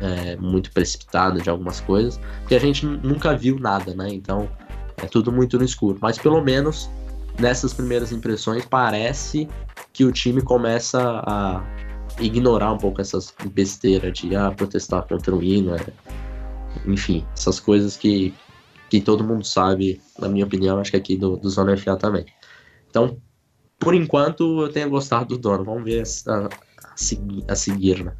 é, 0.00 0.36
muito 0.36 0.70
precipitada 0.72 1.40
de 1.40 1.48
algumas 1.48 1.80
coisas, 1.80 2.20
porque 2.40 2.54
a 2.54 2.60
gente 2.60 2.84
nunca 2.84 3.36
viu 3.36 3.58
nada, 3.58 3.94
né? 3.94 4.08
Então, 4.10 4.48
é 4.96 5.06
tudo 5.06 5.30
muito 5.30 5.58
no 5.58 5.64
escuro. 5.64 5.98
Mas 6.00 6.18
pelo 6.18 6.42
menos 6.42 6.90
nessas 7.38 7.72
primeiras 7.72 8.12
impressões 8.12 8.64
parece 8.64 9.48
que 9.92 10.04
o 10.04 10.12
time 10.12 10.42
começa 10.42 11.22
a 11.26 11.64
ignorar 12.20 12.72
um 12.72 12.78
pouco 12.78 13.00
essas 13.00 13.34
besteiras 13.52 14.18
de 14.18 14.34
ah, 14.36 14.50
protestar 14.50 15.06
contra 15.06 15.34
o 15.34 15.42
hino, 15.42 15.74
é, 15.74 15.86
enfim, 16.86 17.24
essas 17.34 17.58
coisas 17.58 17.96
que 17.96 18.34
que 18.92 19.00
todo 19.00 19.24
mundo 19.24 19.42
sabe, 19.42 20.02
na 20.18 20.28
minha 20.28 20.44
opinião, 20.44 20.78
acho 20.78 20.90
que 20.90 20.98
aqui 20.98 21.16
do, 21.16 21.38
do 21.38 21.48
Zona 21.48 21.74
FA 21.78 21.96
também. 21.96 22.26
Então, 22.90 23.16
por 23.78 23.94
enquanto, 23.94 24.60
eu 24.60 24.68
tenho 24.70 24.90
gostado 24.90 25.28
do 25.28 25.38
dono. 25.38 25.64
Vamos 25.64 25.82
ver 25.82 26.02
a, 26.26 26.34
a, 26.36 26.48
a 27.48 27.56
seguir, 27.56 28.04
né? 28.04 28.12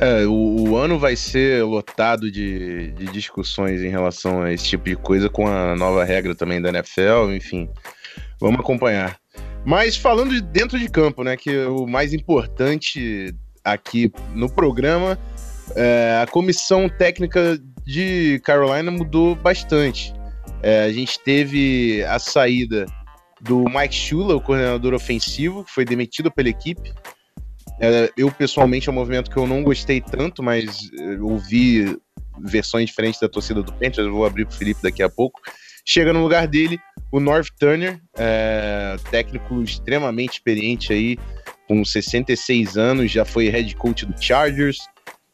É, 0.00 0.24
o, 0.26 0.70
o, 0.70 0.76
ano 0.76 0.96
vai 0.96 1.16
ser 1.16 1.64
lotado 1.64 2.30
de, 2.30 2.92
de, 2.92 3.06
discussões 3.06 3.82
em 3.82 3.88
relação 3.88 4.42
a 4.42 4.52
esse 4.52 4.64
tipo 4.64 4.84
de 4.84 4.94
coisa, 4.94 5.28
com 5.28 5.48
a 5.48 5.74
nova 5.74 6.04
regra 6.04 6.36
também 6.36 6.62
da 6.62 6.68
NFL, 6.68 7.32
enfim. 7.32 7.68
Vamos 8.40 8.60
acompanhar. 8.60 9.18
Mas 9.64 9.96
falando 9.96 10.30
de 10.30 10.40
dentro 10.40 10.78
de 10.78 10.88
campo, 10.88 11.24
né? 11.24 11.36
Que 11.36 11.64
o 11.64 11.86
mais 11.86 12.14
importante 12.14 13.34
aqui 13.64 14.10
no 14.34 14.48
programa, 14.48 15.18
é, 15.74 16.20
a 16.22 16.26
comissão 16.26 16.88
técnica 16.88 17.58
de 17.84 18.40
Carolina 18.44 18.90
mudou 18.90 19.34
bastante. 19.34 20.12
É, 20.62 20.84
a 20.84 20.92
gente 20.92 21.18
teve 21.20 22.04
a 22.04 22.18
saída 22.18 22.86
do 23.40 23.64
Mike 23.64 23.94
Shula, 23.94 24.36
o 24.36 24.40
coordenador 24.40 24.94
ofensivo, 24.94 25.64
que 25.64 25.72
foi 25.72 25.84
demitido 25.84 26.30
pela 26.30 26.48
equipe. 26.48 26.92
É, 27.80 28.10
eu, 28.16 28.30
pessoalmente, 28.30 28.88
é 28.88 28.92
um 28.92 28.94
movimento 28.94 29.30
que 29.30 29.36
eu 29.36 29.46
não 29.46 29.62
gostei 29.62 30.00
tanto, 30.00 30.42
mas 30.42 30.90
é, 30.98 31.20
ouvi 31.20 31.96
versões 32.40 32.86
diferentes 32.86 33.20
da 33.20 33.28
torcida 33.28 33.62
do 33.62 33.72
Panthers, 33.72 34.06
eu 34.06 34.12
vou 34.12 34.26
abrir 34.26 34.44
para 34.44 34.54
o 34.54 34.58
Felipe 34.58 34.82
daqui 34.82 35.02
a 35.02 35.08
pouco. 35.08 35.40
Chega 35.84 36.12
no 36.12 36.22
lugar 36.22 36.46
dele 36.46 36.78
o 37.10 37.18
North 37.18 37.48
Turner, 37.58 38.00
é, 38.16 38.96
técnico 39.10 39.62
extremamente 39.62 40.34
experiente 40.34 40.92
aí, 40.92 41.18
com 41.66 41.84
66 41.84 42.76
anos, 42.76 43.10
já 43.10 43.24
foi 43.24 43.48
head 43.48 43.74
coach 43.76 44.04
do 44.04 44.14
Chargers, 44.20 44.78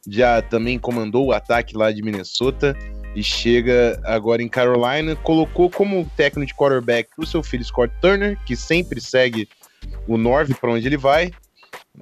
já 0.08 0.42
também 0.42 0.78
comandou 0.78 1.26
o 1.26 1.32
ataque 1.32 1.76
lá 1.76 1.90
de 1.90 2.02
Minnesota 2.02 2.76
e 3.14 3.22
chega 3.22 4.00
agora 4.04 4.42
em 4.42 4.48
Carolina. 4.48 5.16
Colocou 5.16 5.70
como 5.70 6.10
técnico 6.16 6.46
de 6.46 6.54
quarterback 6.54 7.08
o 7.16 7.26
seu 7.26 7.42
filho 7.42 7.64
Scott 7.64 7.92
Turner, 8.00 8.38
que 8.44 8.56
sempre 8.56 9.00
segue 9.00 9.48
o 10.06 10.16
Norv 10.16 10.52
para 10.60 10.72
onde 10.72 10.86
ele 10.86 10.96
vai. 10.96 11.30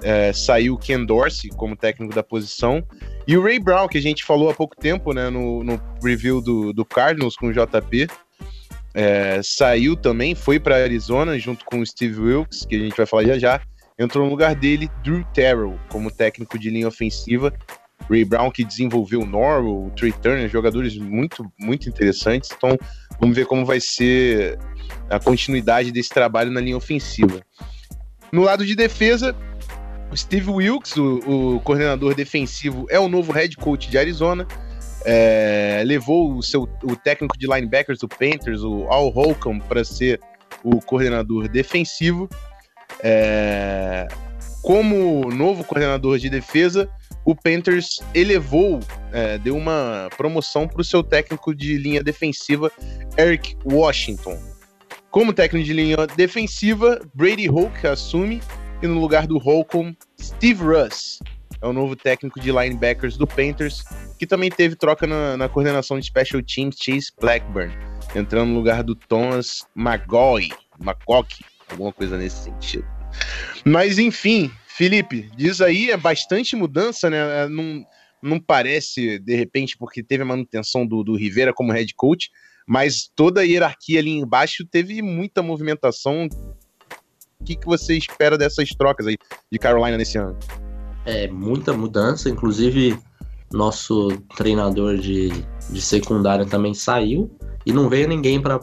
É, 0.01 0.33
saiu 0.33 0.79
Ken 0.79 1.05
Dorsey 1.05 1.51
como 1.51 1.77
técnico 1.77 2.15
da 2.15 2.23
posição. 2.23 2.83
E 3.27 3.37
o 3.37 3.43
Ray 3.43 3.59
Brown, 3.59 3.89
que 3.89 3.99
a 3.99 4.03
gente 4.03 4.25
falou 4.25 4.49
há 4.49 4.55
pouco 4.55 4.75
tempo 4.77 5.13
né, 5.13 5.29
no, 5.29 5.63
no 5.63 5.81
review 6.03 6.41
do, 6.41 6.73
do 6.73 6.85
Cardinals 6.85 7.37
com 7.37 7.49
o 7.49 7.53
JP, 7.53 8.09
é, 8.95 9.41
saiu 9.43 9.97
também, 9.97 10.35
foi 10.35 10.59
para 10.59 10.77
Arizona 10.77 11.39
junto 11.39 11.65
com 11.65 11.81
o 11.81 11.87
Steve 11.87 12.21
Wilkes, 12.21 12.65
que 12.65 12.77
a 12.77 12.79
gente 12.79 12.97
vai 12.97 13.07
falar 13.07 13.25
já 13.25 13.39
já. 13.39 13.61
Entrou 13.99 14.25
no 14.25 14.31
lugar 14.31 14.55
dele 14.55 14.91
Drew 15.05 15.23
Terrell 15.35 15.79
como 15.91 16.11
técnico 16.11 16.59
de 16.59 16.71
linha 16.71 16.89
ofensiva 16.89 17.53
Ray 18.09 18.25
Brown 18.25 18.51
que 18.51 18.65
desenvolveu 18.65 19.21
o 19.21 19.27
Norwell, 19.27 19.87
o 19.87 19.91
Trey 19.91 20.13
Turner, 20.13 20.49
jogadores 20.49 20.97
muito, 20.97 21.45
muito 21.59 21.89
interessantes. 21.89 22.51
Então, 22.57 22.77
vamos 23.21 23.37
ver 23.37 23.47
como 23.47 23.65
vai 23.65 23.81
ser 23.81 24.59
a 25.09 25.19
continuidade 25.19 25.93
desse 25.93 26.11
trabalho 26.11 26.51
na 26.51 26.61
linha 26.61 26.77
ofensiva. 26.77 27.41
No 28.33 28.43
lado 28.43 28.65
de 28.65 28.75
defesa, 28.75 29.35
o 30.13 30.17
Steve 30.17 30.51
Wilkes, 30.51 30.97
o, 30.97 31.55
o 31.57 31.61
coordenador 31.61 32.15
defensivo, 32.15 32.87
é 32.91 33.01
o 33.01 33.09
novo 33.09 33.33
head 33.33 33.57
coach 33.57 33.89
de 33.89 33.97
Arizona. 33.97 34.47
É, 35.05 35.83
levou 35.85 36.37
o 36.37 36.43
seu 36.43 36.69
o 36.85 36.95
técnico 36.95 37.37
de 37.37 37.47
linebackers 37.47 37.99
do 37.99 38.07
Panthers, 38.07 38.63
o 38.63 38.87
Al 38.89 39.09
Holcomb, 39.09 39.61
para 39.67 39.83
ser 39.83 40.21
o 40.63 40.81
coordenador 40.81 41.49
defensivo. 41.49 42.29
É, 43.03 44.07
como 44.61 45.31
novo 45.33 45.65
coordenador 45.65 46.19
de 46.19 46.29
defesa, 46.29 46.89
o 47.25 47.35
Panthers 47.35 48.01
elevou, 48.15 48.81
é, 49.13 49.39
deu 49.39 49.57
uma 49.57 50.09
promoção 50.17 50.69
para 50.69 50.83
o 50.83 50.85
seu 50.85 51.03
técnico 51.03 51.55
de 51.55 51.79
linha 51.79 52.03
defensiva, 52.03 52.71
Eric 53.19 53.57
Washington. 53.65 54.39
Como 55.11 55.33
técnico 55.33 55.65
de 55.67 55.73
linha 55.73 56.07
defensiva, 56.17 57.01
Brady 57.15 57.49
Hoke 57.49 57.87
assume, 57.87 58.41
e 58.83 58.87
no 58.87 58.99
lugar 58.99 59.27
do 59.27 59.39
Holcomb, 59.39 59.97
Steve 60.21 60.63
Russ 60.63 61.21
é 61.61 61.67
o 61.67 61.73
novo 61.73 61.95
técnico 61.95 62.41
de 62.41 62.51
linebackers 62.51 63.17
do 63.17 63.27
Panthers, 63.27 63.85
que 64.19 64.27
também 64.27 64.51
teve 64.51 64.75
troca 64.75 65.07
na, 65.07 65.37
na 65.37 65.49
coordenação 65.49 65.99
de 65.99 66.07
Special 66.07 66.43
Teams, 66.43 66.77
Chase 66.77 67.13
Blackburn, 67.21 67.73
entrando 68.17 68.49
no 68.49 68.57
lugar 68.57 68.83
do 68.83 68.97
Thomas 68.97 69.65
McGoy, 69.77 70.51
McCock, 70.81 71.45
alguma 71.71 71.93
coisa 71.93 72.19
nesse 72.19 72.45
sentido. 72.45 72.85
Mas 73.65 73.99
enfim, 73.99 74.51
Felipe, 74.67 75.31
diz 75.37 75.61
aí, 75.61 75.91
é 75.91 75.97
bastante 75.97 76.57
mudança, 76.57 77.09
né? 77.09 77.45
É, 77.45 77.49
não, 77.49 77.85
não 78.21 78.41
parece, 78.41 79.21
de 79.21 79.37
repente, 79.37 79.77
porque 79.79 80.03
teve 80.03 80.25
a 80.25 80.27
manutenção 80.27 80.85
do, 80.85 81.05
do 81.05 81.15
Rivera 81.15 81.53
como 81.55 81.73
head 81.73 81.95
coach, 81.95 82.31
mas 82.67 83.11
toda 83.15 83.43
a 83.43 83.45
hierarquia 83.45 84.01
ali 84.01 84.11
embaixo 84.11 84.67
teve 84.69 85.03
muita 85.03 85.43
movimentação. 85.43 86.29
Que, 87.45 87.57
que 87.57 87.67
você 87.67 87.97
espera 87.97 88.39
dessas 88.39 88.71
trocas 88.71 89.07
aí 89.07 89.17
de 89.51 89.59
Carolina 89.59 89.97
nesse 89.97 90.19
ano? 90.19 90.37
É, 91.05 91.29
muita 91.29 91.73
mudança, 91.73 92.29
inclusive 92.29 92.99
nosso 93.53 94.11
treinador 94.37 94.97
de, 94.97 95.31
de 95.71 95.83
secundária 95.83 96.47
também 96.47 96.73
saiu 96.73 97.31
e 97.67 97.73
não 97.73 97.89
veio 97.89 98.09
ninguém 98.09 98.41
para 98.41 98.61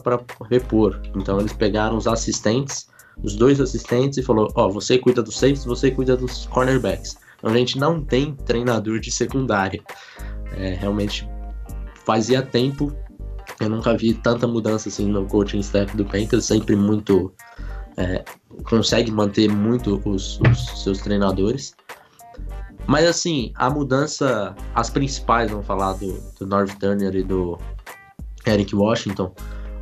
repor. 0.50 1.00
Então 1.14 1.38
eles 1.38 1.52
pegaram 1.52 1.96
os 1.96 2.06
assistentes, 2.06 2.88
os 3.22 3.36
dois 3.36 3.60
assistentes 3.60 4.18
e 4.18 4.22
falou: 4.22 4.50
"Ó, 4.54 4.66
oh, 4.66 4.72
você 4.72 4.98
cuida 4.98 5.22
dos 5.22 5.38
safes, 5.38 5.64
você 5.64 5.90
cuida 5.90 6.16
dos 6.16 6.46
cornerbacks". 6.46 7.16
Então 7.38 7.50
a 7.50 7.56
gente 7.56 7.78
não 7.78 8.02
tem 8.02 8.34
treinador 8.34 8.98
de 8.98 9.10
secundária. 9.10 9.82
É, 10.56 10.74
realmente 10.74 11.28
fazia 12.04 12.42
tempo 12.42 12.92
eu 13.60 13.68
nunca 13.68 13.94
vi 13.94 14.14
tanta 14.14 14.46
mudança 14.46 14.88
assim 14.88 15.06
no 15.06 15.26
coaching 15.26 15.58
staff 15.58 15.94
do 15.94 16.04
Panthers, 16.04 16.46
sempre 16.46 16.74
muito 16.74 17.32
é, 18.00 18.24
consegue 18.64 19.10
manter 19.10 19.48
muito 19.48 20.00
os, 20.06 20.40
os, 20.40 20.82
seus 20.82 20.98
treinadores. 21.00 21.74
Mas 22.86 23.06
assim, 23.06 23.52
a 23.56 23.68
mudança, 23.68 24.54
as 24.74 24.88
principais, 24.88 25.50
vamos 25.50 25.66
falar 25.66 25.92
do, 25.92 26.18
do 26.38 26.46
North 26.46 26.74
Turner 26.78 27.14
e 27.14 27.22
do 27.22 27.58
Eric 28.46 28.74
Washington. 28.74 29.32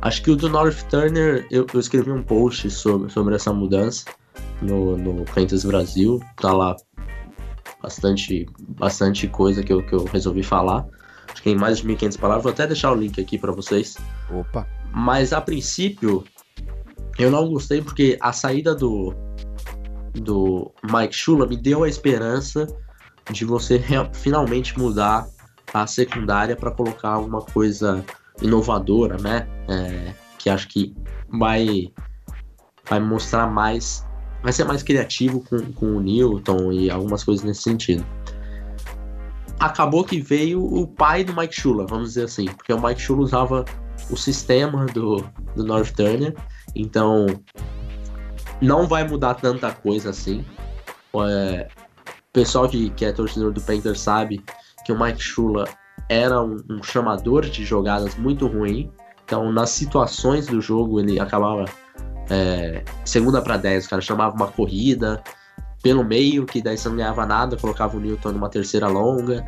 Acho 0.01 0.21
que 0.21 0.31
o 0.31 0.35
do 0.35 0.49
North 0.49 0.83
Turner, 0.89 1.47
eu, 1.49 1.65
eu 1.73 1.79
escrevi 1.79 2.11
um 2.11 2.21
post 2.21 2.69
sobre, 2.69 3.09
sobre 3.09 3.35
essa 3.35 3.53
mudança 3.53 4.05
no, 4.61 4.97
no 4.97 5.25
Panthers 5.25 5.63
Brasil, 5.63 6.21
tá 6.35 6.51
lá 6.51 6.75
bastante, 7.81 8.45
bastante 8.59 9.27
coisa 9.27 9.63
que 9.63 9.71
eu, 9.71 9.81
que 9.85 9.93
eu 9.93 10.03
resolvi 10.03 10.43
falar. 10.43 10.85
Acho 11.31 11.41
que 11.41 11.49
tem 11.49 11.55
mais 11.55 11.79
de 11.79 11.87
1.500 11.87 12.19
palavras. 12.19 12.43
Vou 12.43 12.51
até 12.51 12.67
deixar 12.67 12.91
o 12.91 12.95
link 12.95 13.19
aqui 13.19 13.37
para 13.37 13.51
vocês. 13.51 13.97
Opa! 14.29 14.67
Mas 14.91 15.31
a 15.31 15.39
princípio, 15.39 16.25
eu 17.17 17.31
não 17.31 17.49
gostei 17.49 17.81
porque 17.81 18.17
a 18.21 18.31
saída 18.31 18.75
do, 18.75 19.13
do 20.13 20.71
Mike 20.83 21.15
Shula 21.15 21.45
me 21.45 21.57
deu 21.57 21.83
a 21.83 21.89
esperança 21.89 22.67
de 23.31 23.45
você 23.45 23.81
finalmente 24.13 24.77
mudar 24.77 25.27
a 25.73 25.85
secundária 25.85 26.55
para 26.55 26.71
colocar 26.71 27.09
alguma 27.09 27.41
coisa 27.41 28.03
inovadora, 28.41 29.17
né? 29.17 29.47
É, 29.67 30.13
que 30.37 30.49
acho 30.49 30.67
que 30.67 30.95
vai, 31.29 31.91
vai 32.89 32.99
mostrar 32.99 33.47
mais, 33.47 34.05
vai 34.41 34.51
ser 34.51 34.63
mais 34.63 34.81
criativo 34.81 35.43
com, 35.47 35.71
com 35.73 35.97
o 35.97 35.99
Newton 35.99 36.71
e 36.71 36.89
algumas 36.89 37.23
coisas 37.23 37.43
nesse 37.43 37.63
sentido 37.63 38.05
acabou 39.59 40.03
que 40.03 40.21
veio 40.21 40.63
o 40.63 40.87
pai 40.87 41.23
do 41.23 41.35
Mike 41.35 41.53
Shula, 41.53 41.85
vamos 41.85 42.09
dizer 42.09 42.23
assim, 42.23 42.45
porque 42.45 42.71
o 42.71 42.81
Mike 42.81 43.01
Shula 43.01 43.21
usava 43.21 43.65
o 44.09 44.15
sistema 44.15 44.85
do, 44.87 45.23
do 45.55 45.63
North 45.63 45.91
Turner, 45.91 46.33
então 46.79 47.25
não 48.61 48.87
vai 48.87 49.07
mudar 49.07 49.35
tanta 49.35 49.71
coisa 49.71 50.09
assim. 50.09 50.45
É, 51.15 51.67
o 52.07 52.33
pessoal 52.33 52.67
que, 52.67 52.89
que 52.91 53.05
é 53.05 53.11
torcedor 53.11 53.51
do 53.51 53.61
Panthers 53.61 53.99
sabe 53.99 54.43
que 54.85 54.91
o 54.91 54.99
Mike 54.99 55.21
Shula 55.21 55.67
era 56.07 56.41
um, 56.41 56.57
um 56.69 56.83
chamador 56.83 57.45
de 57.45 57.63
jogadas 57.65 58.15
muito 58.15 58.47
ruim, 58.47 58.91
então 59.23 59.51
nas 59.51 59.69
situações 59.71 60.47
do 60.47 60.61
jogo 60.61 60.99
ele 60.99 61.19
acabava 61.19 61.65
é, 62.29 62.83
segunda 63.03 63.41
para 63.41 63.57
10, 63.57 63.85
o 63.85 63.89
cara 63.89 64.01
chamava 64.01 64.35
uma 64.35 64.47
corrida, 64.47 65.21
pelo 65.81 66.03
meio, 66.03 66.45
que 66.45 66.61
daí 66.61 66.77
você 66.77 66.89
não 66.89 66.97
ganhava 66.97 67.25
nada, 67.25 67.57
colocava 67.57 67.97
o 67.97 67.99
Newton 67.99 68.31
numa 68.33 68.49
terceira 68.49 68.87
longa. 68.87 69.45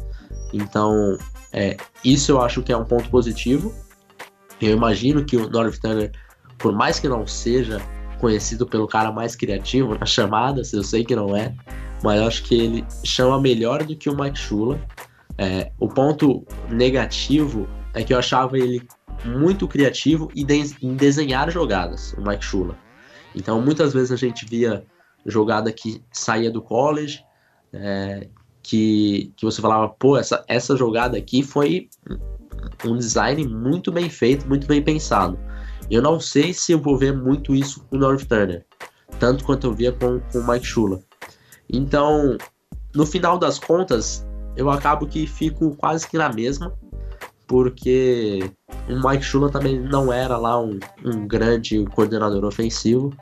Então, 0.54 1.18
é, 1.52 1.78
isso 2.04 2.32
eu 2.32 2.42
acho 2.42 2.64
que 2.64 2.72
é 2.72 2.78
um 2.78 2.86
ponto 2.86 3.10
positivo. 3.10 3.74
Eu 4.62 4.76
imagino 4.76 5.26
que 5.26 5.36
o 5.36 5.50
North 5.50 5.80
Turner, 5.80 6.12
por 6.62 6.74
mais 6.74 7.00
que 7.00 7.08
não 7.08 7.26
seja 7.26 7.82
conhecido 8.20 8.68
pelo 8.68 8.88
cara 8.88 9.12
mais 9.12 9.36
criativo 9.36 9.98
nas 9.98 10.12
chamadas, 10.12 10.72
eu 10.74 10.84
sei 10.84 11.04
que 11.04 11.16
não 11.16 11.36
é, 11.36 11.54
mas 12.04 12.20
eu 12.20 12.28
acho 12.28 12.44
que 12.44 12.56
ele 12.56 12.86
chama 13.04 13.42
melhor 13.42 13.84
do 13.84 13.96
que 13.96 14.10
o 14.10 14.16
Mike 14.16 14.38
Shula. 14.38 14.80
É, 15.38 15.72
o 15.80 15.88
ponto 15.88 16.46
negativo 16.70 17.68
é 17.94 18.04
que 18.04 18.14
eu 18.14 18.20
achava 18.20 18.58
ele 18.58 18.88
muito 19.26 19.68
criativo 19.68 20.30
em 20.36 20.96
desenhar 20.96 21.50
jogadas, 21.50 22.14
o 22.14 22.22
Mike 22.22 22.44
Shula. 22.44 22.78
Então, 23.36 23.62
muitas 23.62 23.94
vezes 23.94 24.12
a 24.12 24.16
gente 24.16 24.46
via 24.46 24.84
jogada 25.26 25.72
que 25.72 26.04
saía 26.12 26.52
do 26.52 26.62
college, 26.62 27.24
é, 27.74 28.28
que, 28.62 29.32
que 29.36 29.46
você 29.46 29.62
falava, 29.62 29.90
pô, 29.90 30.18
essa, 30.18 30.44
essa 30.48 30.76
jogada 30.76 31.18
aqui 31.18 31.42
foi 31.42 31.90
um 32.86 32.96
design 32.98 33.48
muito 33.48 33.92
bem 33.92 34.10
feito, 34.10 34.48
muito 34.48 34.68
bem 34.68 34.82
pensado. 34.82 35.40
Eu 35.92 36.02
não 36.02 36.22
sei 36.22 36.54
se 36.54 36.72
eu 36.72 36.80
vou 36.80 36.98
ver 36.98 37.14
muito 37.14 37.54
isso 37.54 37.86
com 37.90 37.98
o 37.98 38.00
North 38.00 38.24
Turner, 38.26 38.66
tanto 39.20 39.44
quanto 39.44 39.68
eu 39.68 39.74
via 39.74 39.92
com, 39.92 40.22
com 40.32 40.40
o 40.40 40.48
Mike 40.48 40.66
Shula. 40.66 41.02
Então, 41.70 42.38
no 42.96 43.06
final 43.06 43.38
das 43.38 43.60
contas, 43.60 44.26
eu 44.56 44.70
acabo 44.70 45.06
que 45.06 45.28
fico 45.28 45.76
quase 45.76 46.08
que 46.08 46.18
na 46.18 46.32
mesma, 46.32 46.74
porque 47.46 48.50
o 48.88 49.06
Mike 49.06 49.24
Shula 49.24 49.52
também 49.52 49.78
não 49.78 50.14
era 50.14 50.38
lá 50.38 50.58
um, 50.62 50.80
um 51.04 51.28
grande 51.28 51.84
coordenador 51.88 52.46
ofensivo. 52.46 53.14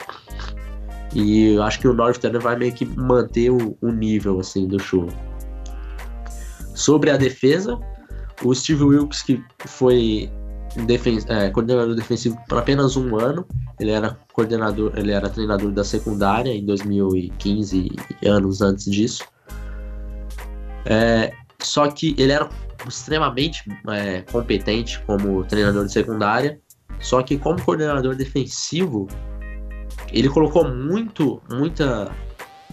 E 1.15 1.55
eu 1.55 1.63
acho 1.63 1.79
que 1.79 1.88
o 1.88 1.93
Northern 1.93 2.38
vai 2.38 2.55
meio 2.55 2.71
que 2.71 2.86
manter 2.86 3.49
o, 3.49 3.75
o 3.82 3.91
nível 3.91 4.39
assim 4.39 4.67
do 4.67 4.77
show. 4.77 5.08
Sobre 6.75 7.10
a 7.10 7.17
defesa, 7.17 7.79
o 8.43 8.53
Steve 8.53 8.84
Wilkes, 8.84 9.23
que 9.23 9.43
foi 9.65 10.32
defen 10.86 11.19
é, 11.27 11.49
coordenador 11.49 11.95
defensivo 11.95 12.38
por 12.47 12.58
apenas 12.58 12.95
um 12.95 13.17
ano, 13.17 13.45
ele 13.79 13.91
era 13.91 14.17
coordenador, 14.34 14.93
ele 14.95 15.12
era 15.12 15.29
treinador 15.29 15.71
da 15.71 15.84
secundária 15.84 16.51
em 16.51 16.65
2015 16.65 17.91
e 18.21 18.27
anos 18.27 18.62
antes 18.62 18.86
disso. 18.86 19.23
É, 20.86 21.34
só 21.62 21.89
que 21.89 22.15
ele 22.17 22.32
era 22.32 22.49
extremamente 22.88 23.63
é, 23.88 24.21
competente 24.32 24.99
como 25.05 25.43
treinador 25.43 25.86
de 25.86 25.91
secundária, 25.91 26.60
só 26.99 27.21
que 27.21 27.38
como 27.38 27.62
coordenador 27.62 28.15
defensivo, 28.15 29.08
ele 30.12 30.29
colocou 30.29 30.67
muito, 30.67 31.41
muita, 31.49 32.12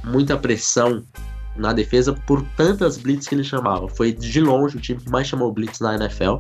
muita 0.04 0.36
pressão 0.36 1.04
na 1.56 1.72
defesa 1.72 2.12
por 2.26 2.42
tantas 2.56 2.96
blitz 2.98 3.26
que 3.26 3.34
ele 3.34 3.44
chamava. 3.44 3.88
Foi 3.88 4.12
de 4.12 4.40
longe 4.40 4.76
o 4.76 4.80
time 4.80 5.00
que 5.00 5.10
mais 5.10 5.26
chamou 5.26 5.52
blitz 5.52 5.80
na 5.80 5.94
NFL. 5.94 6.36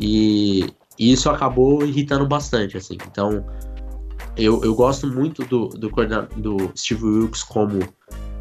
E, 0.00 0.66
isso 0.98 1.30
acabou 1.30 1.84
irritando 1.84 2.26
bastante, 2.26 2.76
assim. 2.76 2.96
Então, 3.06 3.44
eu, 4.36 4.62
eu 4.64 4.74
gosto 4.74 5.06
muito 5.06 5.44
do, 5.44 5.68
do, 5.68 5.90
do 6.36 6.72
Steve 6.76 7.04
Wilkes 7.04 7.42
como 7.42 7.80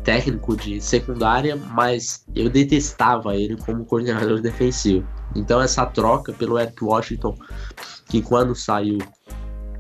técnico 0.03 0.55
de 0.55 0.81
secundária, 0.81 1.55
mas 1.55 2.25
eu 2.35 2.49
detestava 2.49 3.35
ele 3.35 3.57
como 3.57 3.85
coordenador 3.85 4.41
defensivo. 4.41 5.07
Então 5.35 5.61
essa 5.61 5.85
troca 5.85 6.33
pelo 6.33 6.57
Eric 6.57 6.83
Washington, 6.83 7.35
que 8.07 8.21
quando 8.21 8.55
saiu 8.55 8.97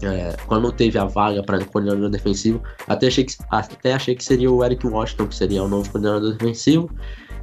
é, 0.01 0.35
quando 0.47 0.71
teve 0.71 0.97
a 0.97 1.05
vaga 1.05 1.43
para 1.43 1.63
coordenador 1.65 2.09
defensivo, 2.09 2.61
até 2.87 3.07
achei, 3.07 3.25
que, 3.25 3.33
até 3.49 3.93
achei 3.93 4.15
que 4.15 4.23
seria 4.23 4.49
o 4.49 4.63
Eric 4.63 4.85
Washington 4.87 5.27
que 5.27 5.35
seria 5.35 5.63
o 5.63 5.67
novo 5.67 5.89
coordenador 5.89 6.31
defensivo. 6.33 6.89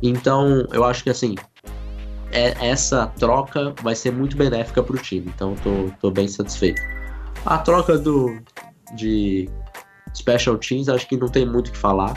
Então, 0.03 0.67
eu 0.73 0.85
acho 0.85 1.03
que 1.03 1.11
assim, 1.11 1.35
é, 2.33 2.67
essa 2.67 3.07
troca 3.19 3.75
vai 3.83 3.95
ser 3.95 4.13
muito 4.13 4.37
benéfica 4.37 4.83
para 4.83 4.97
o 4.97 4.99
time. 4.99 5.31
Então, 5.35 5.55
tô, 5.57 5.91
tô 6.01 6.11
bem 6.11 6.29
satisfeito. 6.29 6.81
A 7.45 7.59
troca 7.59 7.99
do 7.99 8.39
de 8.95 9.49
Special 10.15 10.57
Teams, 10.59 10.89
acho 10.89 11.09
que 11.09 11.17
não 11.17 11.29
tem 11.29 11.47
muito 11.47 11.69
o 11.69 11.73
que 11.73 11.79
falar. 11.79 12.17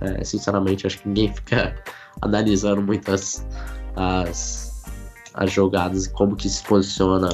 É, 0.00 0.24
sinceramente, 0.24 0.86
acho 0.86 0.98
que 0.98 1.08
ninguém 1.08 1.32
fica 1.34 1.74
analisando 2.20 2.82
muitas 2.82 3.46
as, 3.94 4.84
as 5.34 5.50
jogadas 5.50 6.06
como 6.06 6.36
que 6.36 6.48
se 6.48 6.62
posiciona 6.64 7.28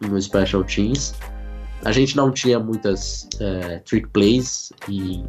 no 0.00 0.20
Special 0.20 0.64
Teams. 0.64 1.14
A 1.84 1.90
gente 1.90 2.16
não 2.16 2.30
tinha 2.30 2.58
muitas 2.58 3.28
é, 3.40 3.78
trick 3.80 4.08
plays 4.10 4.72
e 4.88 5.24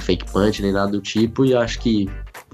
fake 0.00 0.30
punch 0.32 0.62
nem 0.62 0.72
nada 0.72 0.92
do 0.92 1.00
tipo, 1.00 1.44
e 1.44 1.54
acho 1.54 1.78
que 1.78 2.08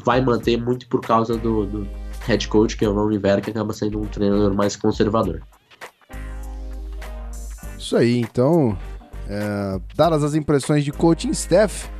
vai 0.05 0.21
manter 0.21 0.61
muito 0.61 0.87
por 0.89 1.01
causa 1.01 1.37
do, 1.37 1.65
do 1.67 1.89
head 2.27 2.49
coach, 2.49 2.77
que 2.77 2.85
é 2.85 2.89
o 2.89 2.95
Ron 2.95 3.09
Rivera, 3.09 3.41
que 3.41 3.51
acaba 3.51 3.73
sendo 3.73 4.01
um 4.01 4.07
treinador 4.07 4.55
mais 4.55 4.77
conservador. 4.77 5.43
Isso 7.79 7.97
aí, 7.97 8.21
então, 8.21 8.77
é, 9.29 9.81
dadas 9.95 10.23
as 10.23 10.35
impressões 10.35 10.85
de 10.85 10.93
coaching 10.93 11.31
staff, 11.31 11.91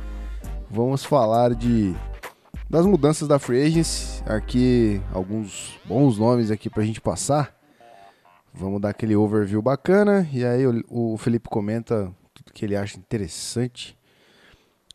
vamos 0.69 1.03
falar 1.03 1.53
de 1.53 1.95
das 2.69 2.87
mudanças 2.87 3.27
da 3.27 3.37
free 3.37 3.61
agency. 3.61 4.23
Aqui 4.25 4.99
alguns 5.13 5.79
bons 5.85 6.17
nomes 6.17 6.49
aqui 6.49 6.69
para 6.69 6.81
a 6.81 6.85
gente 6.85 6.99
passar. 6.99 7.55
Vamos 8.51 8.81
dar 8.81 8.89
aquele 8.89 9.15
overview 9.15 9.61
bacana 9.61 10.27
e 10.31 10.43
aí 10.43 10.65
o, 10.65 10.83
o 10.89 11.17
Felipe 11.17 11.49
comenta 11.49 12.11
tudo 12.33 12.51
que 12.51 12.65
ele 12.65 12.75
acha 12.75 12.97
interessante 12.97 13.95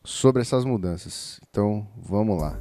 sobre 0.02 0.42
essas 0.42 0.64
mudanças. 0.64 1.40
Então 1.48 1.86
vamos 1.96 2.40
lá. 2.40 2.60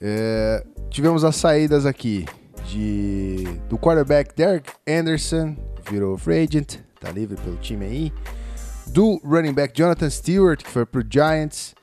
É, 0.00 0.64
tivemos 0.90 1.24
as 1.24 1.36
saídas 1.36 1.86
aqui 1.86 2.26
de 2.66 3.44
do 3.68 3.78
quarterback 3.78 4.34
Derek 4.34 4.70
Anderson, 4.86 5.56
virou 5.88 6.18
free 6.18 6.44
agent, 6.44 6.76
tá 7.00 7.10
livre 7.10 7.36
pelo 7.40 7.56
time 7.56 7.84
aí. 7.84 8.12
Do 8.88 9.20
running 9.24 9.52
back 9.52 9.74
Jonathan 9.76 10.10
Stewart, 10.10 10.62
que 10.62 10.70
foi 10.70 10.86
pro 10.86 11.04
Giants. 11.08 11.74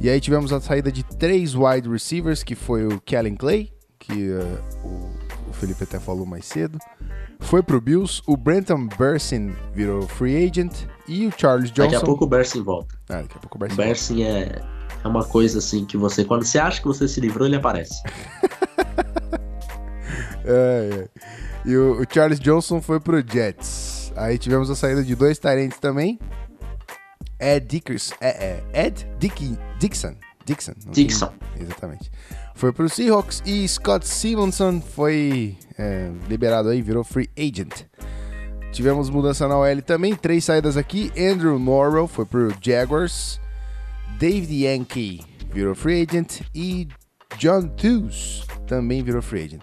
E 0.00 0.08
aí 0.08 0.20
tivemos 0.20 0.52
a 0.52 0.60
saída 0.60 0.90
de 0.90 1.02
três 1.02 1.54
wide 1.54 1.88
receivers, 1.88 2.42
que 2.42 2.54
foi 2.54 2.86
o 2.86 3.00
Kellen 3.00 3.36
Clay, 3.36 3.70
que 3.98 4.30
uh, 4.30 4.86
o 4.86 5.10
o 5.50 5.52
Felipe 5.52 5.82
até 5.82 5.98
falou 5.98 6.24
mais 6.24 6.46
cedo. 6.46 6.78
Foi 7.40 7.62
pro 7.62 7.80
Bills, 7.80 8.22
o 8.26 8.36
Brenton 8.36 8.86
Bersin 8.86 9.52
virou 9.74 10.02
free 10.02 10.46
agent 10.46 10.72
e 11.08 11.26
o 11.26 11.32
Charles 11.36 11.70
Johnson. 11.70 11.90
Daqui 11.90 11.96
a 11.96 12.06
pouco 12.06 12.24
o 12.24 12.28
Bersin 12.28 12.62
volta. 12.62 12.94
Ah, 13.08 13.22
daqui 13.22 13.36
a 13.36 13.40
pouco 13.40 13.56
o 13.56 13.58
O 13.58 13.60
Bersin. 13.60 13.76
Bersin 13.76 14.22
é, 14.22 14.62
é 15.04 15.08
uma 15.08 15.24
coisa 15.24 15.58
assim 15.58 15.84
que 15.84 15.96
você, 15.96 16.24
quando 16.24 16.44
você 16.44 16.58
acha 16.58 16.80
que 16.80 16.86
você 16.86 17.06
se 17.08 17.20
livrou, 17.20 17.46
ele 17.46 17.56
aparece. 17.56 18.02
É, 20.44 21.04
é. 21.04 21.08
E 21.68 21.76
o, 21.76 22.00
o 22.00 22.04
Charles 22.12 22.40
Johnson 22.40 22.80
foi 22.80 22.98
pro 22.98 23.22
Jets. 23.24 24.12
Aí 24.16 24.38
tivemos 24.38 24.70
a 24.70 24.74
saída 24.74 25.04
de 25.04 25.14
dois 25.14 25.38
Tyrants 25.38 25.78
também. 25.78 26.18
Ed 27.38 27.66
Dickers, 27.66 28.12
é, 28.20 28.62
é, 28.72 28.86
Ed 28.86 29.06
Dick, 29.18 29.56
Dixon. 29.78 30.14
Dixon. 30.44 30.72
não 30.84 30.92
tem- 30.92 31.06
Dixon. 31.06 31.32
Exatamente. 31.58 32.10
Foi 32.54 32.72
pro 32.72 32.88
Seahawks 32.88 33.42
e 33.46 33.66
Scott 33.68 34.06
Simonson 34.06 34.80
foi 34.80 35.56
é, 35.78 36.10
liberado 36.28 36.68
aí, 36.70 36.82
virou 36.82 37.04
free 37.04 37.30
agent. 37.38 37.84
Tivemos 38.72 39.08
mudança 39.10 39.46
na 39.48 39.58
OL 39.58 39.82
também, 39.82 40.14
três 40.14 40.44
saídas 40.44 40.76
aqui. 40.76 41.10
Andrew 41.18 41.58
Norwell 41.58 42.06
foi 42.06 42.24
pro 42.24 42.52
Jaguars. 42.60 43.40
David 44.20 44.52
Yankee 44.52 45.22
virou 45.50 45.74
free 45.74 46.02
agent. 46.02 46.42
E 46.54 46.86
John 47.38 47.68
Tews 47.68 48.46
também 48.66 49.02
virou 49.02 49.22
free 49.22 49.44
agent. 49.44 49.62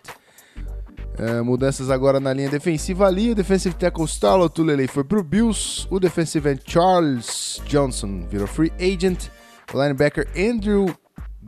É, 1.20 1.42
mudanças 1.42 1.92
agora 1.92 2.20
na 2.20 2.34
linha 2.34 2.50
defensiva 2.50 3.06
ali. 3.06 3.30
O 3.30 3.36
defensive 3.36 3.76
tackle 3.76 4.06
Starlo 4.06 4.50
Tulele 4.50 4.88
foi 4.88 5.04
pro 5.04 5.24
Bills. 5.24 5.88
O 5.92 6.00
defensive 6.00 6.50
end 6.50 6.64
Charles 6.66 7.62
Johnson 7.68 8.28
virou 8.28 8.48
free 8.48 8.72
agent. 8.80 9.30
O 9.72 9.80
linebacker 9.80 10.28
Andrew 10.36 10.88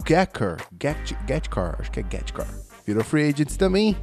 Gacker, 0.05 0.57
acho 1.79 1.91
que 1.91 1.99
é 1.99 2.03
Gatkar, 2.03 2.47
virou 2.85 3.03
free 3.03 3.27
agent 3.27 3.55
também. 3.57 3.97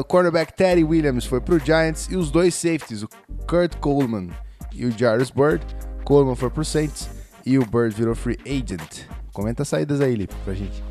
O 0.00 0.04
cornerback 0.04 0.52
Teddy 0.52 0.82
Williams 0.82 1.26
foi 1.26 1.40
pro 1.40 1.60
Giants. 1.60 2.08
E 2.10 2.16
os 2.16 2.32
dois 2.32 2.56
safeties, 2.56 3.04
o 3.04 3.08
Kurt 3.46 3.76
Coleman 3.76 4.30
e 4.72 4.84
o 4.84 4.90
Jarvis 4.90 5.30
Bird. 5.30 5.64
Coleman 6.04 6.34
foi 6.34 6.50
pro 6.50 6.64
Saints 6.64 7.19
e 7.50 7.58
o 7.58 7.66
Bird 7.66 7.92
virou 7.96 8.14
free 8.14 8.38
agent. 8.46 9.08
Comenta 9.32 9.62
as 9.62 9.68
saídas 9.68 10.00
aí, 10.00 10.14
Lipe, 10.14 10.32
pra 10.44 10.54
gente. 10.54 10.84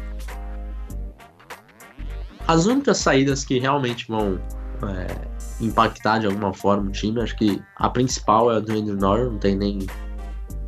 As 2.45 2.65
únicas 2.65 2.97
saídas 2.97 3.45
que 3.45 3.59
realmente 3.59 4.05
vão 4.09 4.37
é, 4.83 5.63
impactar 5.63 6.19
de 6.19 6.25
alguma 6.25 6.53
forma 6.53 6.89
o 6.89 6.91
time, 6.91 7.21
acho 7.21 7.37
que 7.37 7.63
a 7.77 7.89
principal 7.89 8.51
é 8.51 8.57
a 8.57 8.59
do 8.59 8.73
Andrew 8.73 8.97
Norwell, 8.97 9.31
não 9.31 9.39
tem 9.39 9.55
nem, 9.55 9.79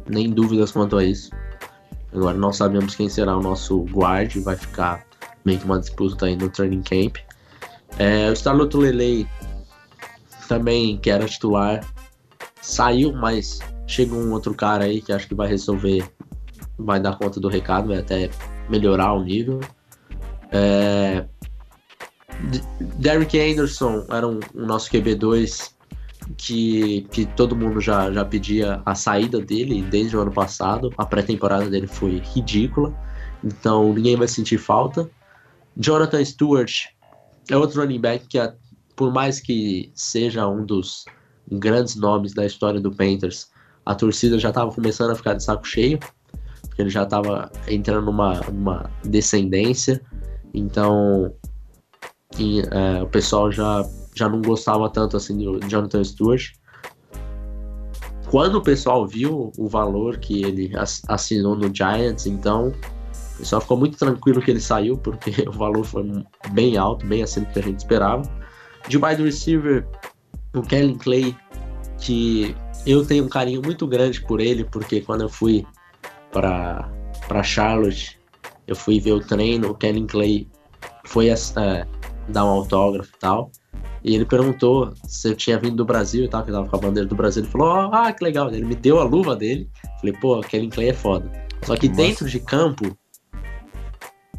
nem 0.07 0.29
dúvidas 0.29 0.71
quanto 0.71 0.95
a 0.95 1.03
isso. 1.03 1.29
Agora 2.13 2.37
não 2.37 2.53
sabemos 2.53 2.95
quem 2.95 3.09
será 3.09 3.35
o 3.35 3.41
nosso 3.41 3.83
guard, 3.91 4.33
vai 4.37 4.55
ficar 4.55 5.05
meio 5.43 5.59
que 5.59 5.65
uma 5.65 5.79
disputa 5.79 6.25
aí 6.25 6.37
no 6.37 6.49
training 6.49 6.83
camp. 6.83 7.17
É, 7.97 8.29
o 8.29 8.33
Starlot 8.33 8.77
Lele 8.77 9.27
também, 10.47 10.97
que 10.97 11.09
era 11.09 11.25
titular, 11.25 11.85
saiu, 12.61 13.11
mas 13.11 13.59
chega 13.91 14.15
um 14.15 14.31
outro 14.31 14.53
cara 14.53 14.85
aí 14.85 15.01
que 15.01 15.11
acho 15.11 15.27
que 15.27 15.35
vai 15.35 15.47
resolver, 15.47 16.09
vai 16.79 16.99
dar 16.99 17.17
conta 17.17 17.39
do 17.39 17.49
recado, 17.49 17.89
vai 17.89 17.97
até 17.97 18.29
melhorar 18.69 19.13
o 19.13 19.23
nível. 19.23 19.59
É, 20.49 21.25
Derrick 22.97 23.37
Anderson 23.37 24.05
era 24.09 24.25
um, 24.25 24.39
o 24.53 24.65
nosso 24.65 24.89
QB2 24.89 25.71
que, 26.37 27.01
que 27.11 27.25
todo 27.25 27.55
mundo 27.55 27.81
já, 27.81 28.11
já 28.11 28.23
pedia 28.23 28.81
a 28.85 28.95
saída 28.95 29.41
dele 29.41 29.81
desde 29.81 30.15
o 30.15 30.21
ano 30.21 30.31
passado. 30.31 30.93
A 30.97 31.05
pré-temporada 31.05 31.69
dele 31.69 31.87
foi 31.87 32.21
ridícula, 32.33 32.95
então 33.43 33.93
ninguém 33.93 34.15
vai 34.15 34.27
sentir 34.27 34.57
falta. 34.57 35.09
Jonathan 35.75 36.23
Stewart 36.23 36.85
é 37.49 37.57
outro 37.57 37.81
running 37.81 37.99
back 37.99 38.25
que, 38.27 38.39
por 38.95 39.11
mais 39.11 39.41
que 39.41 39.91
seja 39.93 40.47
um 40.47 40.65
dos 40.65 41.03
grandes 41.51 41.95
nomes 41.95 42.33
da 42.33 42.45
história 42.45 42.79
do 42.79 42.91
Panthers, 42.91 43.50
a 43.85 43.95
torcida 43.95 44.37
já 44.37 44.49
estava 44.49 44.71
começando 44.71 45.11
a 45.11 45.15
ficar 45.15 45.33
de 45.33 45.43
saco 45.43 45.65
cheio, 45.65 45.99
porque 46.61 46.81
ele 46.81 46.89
já 46.89 47.03
estava 47.03 47.51
entrando 47.67 48.05
numa, 48.05 48.39
numa 48.41 48.89
descendência. 49.03 50.01
Então, 50.53 51.33
e, 52.37 52.61
é, 52.61 53.01
o 53.01 53.07
pessoal 53.07 53.51
já, 53.51 53.85
já 54.15 54.29
não 54.29 54.41
gostava 54.41 54.89
tanto 54.89 55.17
assim 55.17 55.37
do 55.37 55.59
Jonathan 55.67 56.03
Stewart. 56.03 56.51
Quando 58.29 58.55
o 58.55 58.61
pessoal 58.61 59.05
viu 59.05 59.51
o 59.57 59.67
valor 59.67 60.17
que 60.17 60.43
ele 60.43 60.75
ass- 60.77 61.01
assinou 61.07 61.55
no 61.55 61.73
Giants, 61.73 62.25
então 62.25 62.69
o 63.35 63.37
pessoal 63.39 63.61
ficou 63.61 63.77
muito 63.77 63.97
tranquilo 63.97 64.41
que 64.41 64.51
ele 64.51 64.61
saiu, 64.61 64.97
porque 64.97 65.31
o 65.49 65.51
valor 65.51 65.83
foi 65.83 66.05
bem 66.51 66.77
alto, 66.77 67.05
bem 67.05 67.23
acima 67.23 67.45
do 67.45 67.51
que 67.51 67.59
a 67.59 67.63
gente 67.63 67.79
esperava. 67.79 68.21
De 68.87 68.97
wide 68.97 69.21
receiver, 69.21 69.85
o 70.55 70.61
Kellen 70.61 70.97
Clay, 70.97 71.35
que 71.99 72.55
eu 72.85 73.05
tenho 73.05 73.25
um 73.25 73.29
carinho 73.29 73.61
muito 73.63 73.85
grande 73.87 74.21
por 74.21 74.39
ele, 74.39 74.63
porque 74.63 75.01
quando 75.01 75.21
eu 75.21 75.29
fui 75.29 75.65
para 76.31 77.43
Charlotte, 77.43 78.19
eu 78.67 78.75
fui 78.75 78.99
ver 78.99 79.13
o 79.13 79.19
treino, 79.19 79.69
o 79.71 79.75
Kellen 79.75 80.07
Clay 80.07 80.47
foi 81.05 81.29
ass- 81.29 81.55
é, 81.57 81.85
dar 82.29 82.45
um 82.45 82.49
autógrafo 82.49 83.11
e 83.15 83.19
tal. 83.19 83.51
E 84.03 84.15
ele 84.15 84.25
perguntou 84.25 84.93
se 85.07 85.27
eu 85.29 85.35
tinha 85.35 85.59
vindo 85.59 85.75
do 85.75 85.85
Brasil 85.85 86.25
e 86.25 86.27
tal, 86.27 86.43
que 86.43 86.49
eu 86.49 86.55
tava 86.55 86.67
com 86.67 86.75
a 86.75 86.79
bandeira 86.79 87.07
do 87.07 87.15
Brasil. 87.15 87.43
Ele 87.43 87.51
falou, 87.51 87.67
"Ó, 87.67 87.89
ah, 87.93 88.11
que 88.11 88.23
legal. 88.23 88.49
Ele 88.51 88.65
me 88.65 88.73
deu 88.75 88.99
a 88.99 89.03
luva 89.03 89.35
dele. 89.35 89.69
Falei, 89.99 90.15
pô, 90.19 90.39
Kevin 90.41 90.69
Clay 90.69 90.89
é 90.89 90.93
foda. 90.93 91.31
Só 91.63 91.75
que 91.75 91.87
Nossa. 91.87 92.01
dentro 92.01 92.27
de 92.27 92.39
campo, 92.39 92.97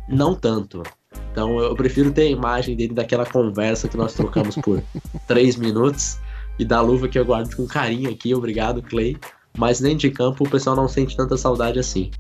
não 0.09 0.35
tanto. 0.35 0.83
Então 1.31 1.59
eu 1.61 1.77
prefiro 1.77 2.11
ter 2.11 2.23
a 2.23 2.31
imagem 2.31 2.75
dele 2.77 2.93
daquela 2.93 3.25
conversa 3.25 3.89
que 3.89 3.97
nós 3.97 4.15
trocamos 4.15 4.57
por 4.57 4.83
três 5.29 5.57
minutos 5.57 6.19
e 6.63 6.65
da 6.65 6.81
luva 6.81 7.09
que 7.09 7.19
eu 7.19 7.25
guardo 7.25 7.55
com 7.55 7.67
carinho 7.67 8.11
aqui. 8.11 8.35
Obrigado, 8.35 8.83
Clay. 8.83 9.17
Mas 9.57 9.81
dentro 9.81 9.99
de 9.99 10.11
campo 10.11 10.45
o 10.45 10.49
pessoal 10.49 10.75
não 10.75 10.89
sente 10.89 11.17
tanta 11.17 11.37
saudade 11.37 11.79
assim. 11.79 12.11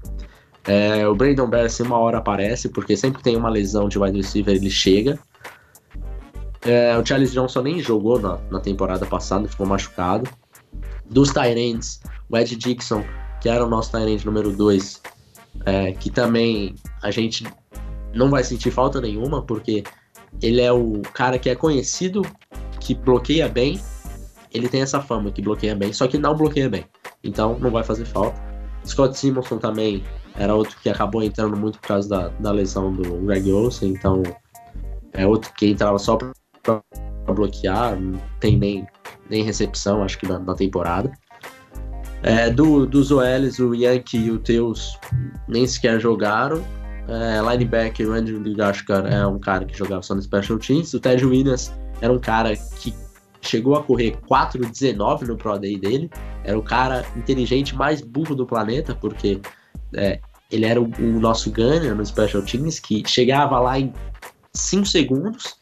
É, 0.64 1.06
o 1.08 1.14
Brandon 1.14 1.48
Bears 1.48 1.80
uma 1.80 1.98
hora 1.98 2.18
aparece, 2.18 2.68
porque 2.68 2.96
sempre 2.96 3.18
que 3.18 3.24
tem 3.24 3.36
uma 3.36 3.48
lesão 3.48 3.88
de 3.88 3.98
wide 3.98 4.16
receiver 4.16 4.54
ele 4.54 4.70
chega. 4.70 5.18
É, 6.64 6.96
o 6.96 7.04
Charles 7.04 7.32
Johnson 7.32 7.62
nem 7.62 7.80
jogou 7.80 8.20
na, 8.20 8.38
na 8.50 8.60
temporada 8.60 9.06
passada, 9.06 9.48
ficou 9.48 9.66
machucado. 9.66 10.28
Dos 11.08 11.32
Tyrants, 11.32 12.00
o 12.28 12.36
Ed 12.36 12.54
Dixon, 12.54 13.04
que 13.40 13.48
era 13.48 13.64
o 13.64 13.68
nosso 13.68 13.90
Tyrant 13.90 14.24
número 14.24 14.52
2, 14.52 15.02
que 15.98 16.10
também 16.10 16.74
a 17.02 17.10
gente 17.10 17.44
não 18.14 18.30
vai 18.30 18.44
sentir 18.44 18.70
falta 18.70 19.00
nenhuma, 19.00 19.42
porque 19.42 19.82
ele 20.40 20.60
é 20.60 20.72
o 20.72 21.02
cara 21.12 21.38
que 21.38 21.50
é 21.50 21.54
conhecido, 21.54 22.22
que 22.80 22.94
bloqueia 22.94 23.48
bem. 23.48 23.80
Ele 24.52 24.68
tem 24.68 24.82
essa 24.82 25.00
fama 25.00 25.30
que 25.30 25.40
bloqueia 25.40 25.74
bem, 25.74 25.92
só 25.92 26.06
que 26.06 26.18
não 26.18 26.36
bloqueia 26.36 26.68
bem. 26.68 26.84
Então 27.22 27.58
não 27.58 27.70
vai 27.70 27.82
fazer 27.82 28.04
falta. 28.04 28.40
Scott 28.84 29.16
Simonson 29.16 29.58
também 29.58 30.02
era 30.36 30.54
outro 30.54 30.76
que 30.82 30.88
acabou 30.88 31.22
entrando 31.22 31.56
muito 31.56 31.78
por 31.78 31.88
causa 31.88 32.08
da, 32.08 32.28
da 32.28 32.50
lesão 32.50 32.92
do 32.92 33.18
Greg 33.26 33.50
Olsen, 33.52 33.90
então 33.90 34.22
é 35.12 35.26
outro 35.26 35.52
que 35.54 35.66
entrava 35.66 35.98
só 35.98 36.16
pra 36.16 36.82
bloquear, 37.32 37.98
não 38.00 38.20
tem 38.40 38.56
nem, 38.56 38.86
nem 39.30 39.44
recepção, 39.44 40.02
acho 40.02 40.18
que 40.18 40.26
na, 40.26 40.38
na 40.38 40.54
temporada. 40.54 41.12
É, 42.22 42.50
do, 42.50 42.86
dos 42.86 43.10
OLs, 43.10 43.58
o 43.58 43.74
Yankee 43.74 44.26
e 44.26 44.30
o 44.30 44.38
Teus 44.38 44.96
nem 45.48 45.66
sequer 45.66 46.00
jogaram. 46.00 46.64
É, 47.08 47.40
linebacker, 47.50 48.08
o 48.08 48.12
Andrew 48.12 48.40
Ligashkar 48.40 49.06
é 49.06 49.26
um 49.26 49.38
cara 49.38 49.64
que 49.64 49.76
jogava 49.76 50.02
só 50.02 50.14
no 50.14 50.22
Special 50.22 50.58
Teams. 50.58 50.94
O 50.94 51.00
Ted 51.00 51.24
Williams 51.24 51.72
era 52.00 52.12
um 52.12 52.18
cara 52.18 52.54
que 52.78 52.94
chegou 53.42 53.74
a 53.74 53.82
correr 53.82 54.16
4,19 54.28 55.22
no 55.22 55.36
Pro 55.36 55.58
Day 55.58 55.78
dele. 55.78 56.10
Era 56.44 56.58
o 56.58 56.62
cara 56.62 57.04
inteligente 57.16 57.74
mais 57.74 58.00
burro 58.00 58.34
do 58.34 58.46
planeta, 58.46 58.94
porque 58.94 59.40
é, 59.94 60.20
ele 60.50 60.64
era 60.64 60.80
o, 60.80 60.84
o 60.84 61.20
nosso 61.20 61.50
gunner 61.50 61.94
no 61.94 62.04
Special 62.06 62.42
Teams, 62.42 62.78
que 62.78 63.02
chegava 63.06 63.58
lá 63.58 63.78
em 63.78 63.92
5 64.54 64.86
segundos, 64.86 65.56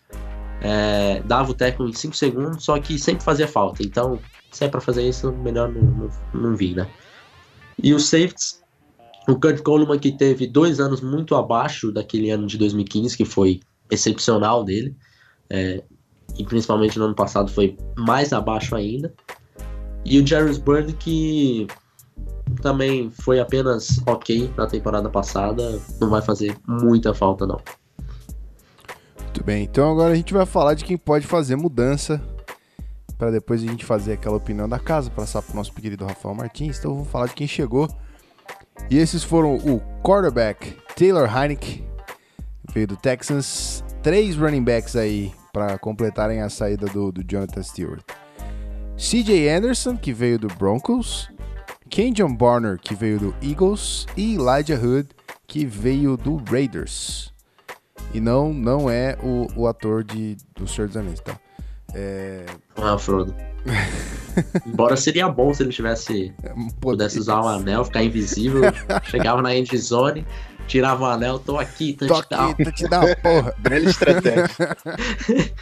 é, 0.61 1.23
dava 1.25 1.51
o 1.51 1.55
tackle 1.55 1.89
em 1.89 1.93
5 1.93 2.15
segundos, 2.15 2.65
só 2.65 2.79
que 2.79 2.99
sempre 2.99 3.25
fazia 3.25 3.49
falta. 3.49 3.83
Então, 3.83 4.19
se 4.51 4.65
é 4.65 4.69
pra 4.69 4.81
fazer 4.81 5.09
isso, 5.09 5.33
melhor 5.33 5.73
não, 5.73 5.83
não, 5.83 6.11
não 6.35 6.57
vir, 6.57 6.77
né? 6.77 6.89
E 7.83 7.95
os 7.95 8.09
safeties, 8.09 8.61
o 9.29 9.39
Kurt 9.39 9.63
Coleman 9.63 9.99
que 9.99 10.13
teve 10.13 10.47
dois 10.47 10.81
anos 10.81 11.01
muito 11.01 11.35
abaixo 11.35 11.91
daquele 11.91 12.31
ano 12.31 12.47
de 12.47 12.59
2015, 12.59 13.17
que 13.17 13.25
foi 13.25 13.61
excepcional 13.91 14.65
dele, 14.65 14.95
é, 15.49 15.83
e 16.39 16.45
principalmente 16.45 16.99
no 16.99 17.07
ano 17.07 17.15
passado 17.15 17.51
foi 17.51 17.77
mais 17.97 18.33
abaixo 18.33 18.75
ainda. 18.75 19.13
E 20.05 20.19
o 20.19 20.27
Jarvis 20.27 20.59
Bird 20.59 20.93
que 20.95 21.67
também 22.63 23.11
foi 23.11 23.39
apenas 23.39 24.01
ok 24.07 24.53
na 24.57 24.67
temporada 24.67 25.09
passada, 25.09 25.81
não 26.01 26.11
vai 26.11 26.23
fazer 26.23 26.57
muita 26.67 27.15
falta 27.15 27.47
não. 27.47 27.61
Muito 29.23 29.45
bem, 29.45 29.65
então 29.65 29.91
agora 29.91 30.13
a 30.13 30.17
gente 30.17 30.33
vai 30.33 30.45
falar 30.45 30.75
de 30.75 30.85
quem 30.85 30.97
pode 30.97 31.27
fazer 31.27 31.57
mudança 31.57 32.21
para 33.17 33.31
depois 33.31 33.63
a 33.63 33.67
gente 33.67 33.85
fazer 33.85 34.15
aquela 34.15 34.37
opinião 34.37 34.67
da 34.67 34.79
casa, 34.79 35.11
passar 35.11 35.43
para 35.43 35.53
o 35.53 35.57
nosso 35.57 35.73
querido 35.75 36.07
Rafael 36.07 36.35
Martins. 36.35 36.79
Então 36.79 36.95
vamos 36.95 37.09
falar 37.09 37.27
de 37.27 37.35
quem 37.35 37.47
chegou. 37.47 37.87
E 38.91 38.97
esses 38.97 39.23
foram 39.23 39.57
o 39.57 39.79
quarterback 40.03 40.75
Taylor 40.97 41.29
Heinicke, 41.31 41.85
veio 42.73 42.87
do 42.87 42.97
Texans, 42.97 43.85
três 44.03 44.37
running 44.37 44.65
backs 44.65 44.97
aí 44.97 45.33
para 45.53 45.79
completarem 45.79 46.41
a 46.41 46.49
saída 46.49 46.87
do, 46.87 47.11
do 47.11 47.23
Jonathan 47.23 47.63
Stewart. 47.63 48.03
CJ 48.97 49.49
Anderson, 49.49 49.97
que 49.97 50.13
veio 50.13 50.39
do 50.39 50.49
Broncos, 50.49 51.31
Kenjon 51.89 52.35
Barner, 52.35 52.79
que 52.79 52.95
veio 52.95 53.19
do 53.19 53.35
Eagles, 53.43 54.07
e 54.17 54.35
Elijah 54.35 54.79
Hood, 54.79 55.09
que 55.47 55.65
veio 55.65 56.17
do 56.17 56.37
Raiders. 56.37 57.33
E 58.13 58.21
não, 58.21 58.53
não 58.53 58.91
é 58.91 59.17
o, 59.23 59.47
o 59.57 59.67
ator 59.67 60.05
de, 60.05 60.37
do 60.55 60.67
Senhor 60.67 60.89
dos 60.89 60.97
Anéis, 60.97 61.21
tá? 61.21 61.39
É... 61.95 62.45
Ah, 62.77 62.97
Frodo. 62.99 63.35
Embora 64.67 64.97
seria 64.97 65.29
bom 65.29 65.53
se 65.53 65.63
ele 65.63 65.73
tivesse 65.73 66.33
pudesse 66.81 67.19
usar 67.19 67.41
o 67.41 67.49
anel, 67.49 67.85
ficar 67.85 68.03
invisível, 68.03 68.63
chegava 69.05 69.43
na 69.43 69.55
endzone, 69.55 70.27
tirava 70.71 71.03
o 71.03 71.07
anel, 71.07 71.39
tô 71.41 71.59
aqui, 71.59 71.95
tô 71.95 72.07
touchdown. 72.07 72.51
aqui, 72.51 72.65
touchdown, 72.65 73.05
porra. 73.21 73.55
Grande 73.61 73.89
estratégia. 73.89 74.47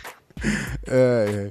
é, 0.87 1.51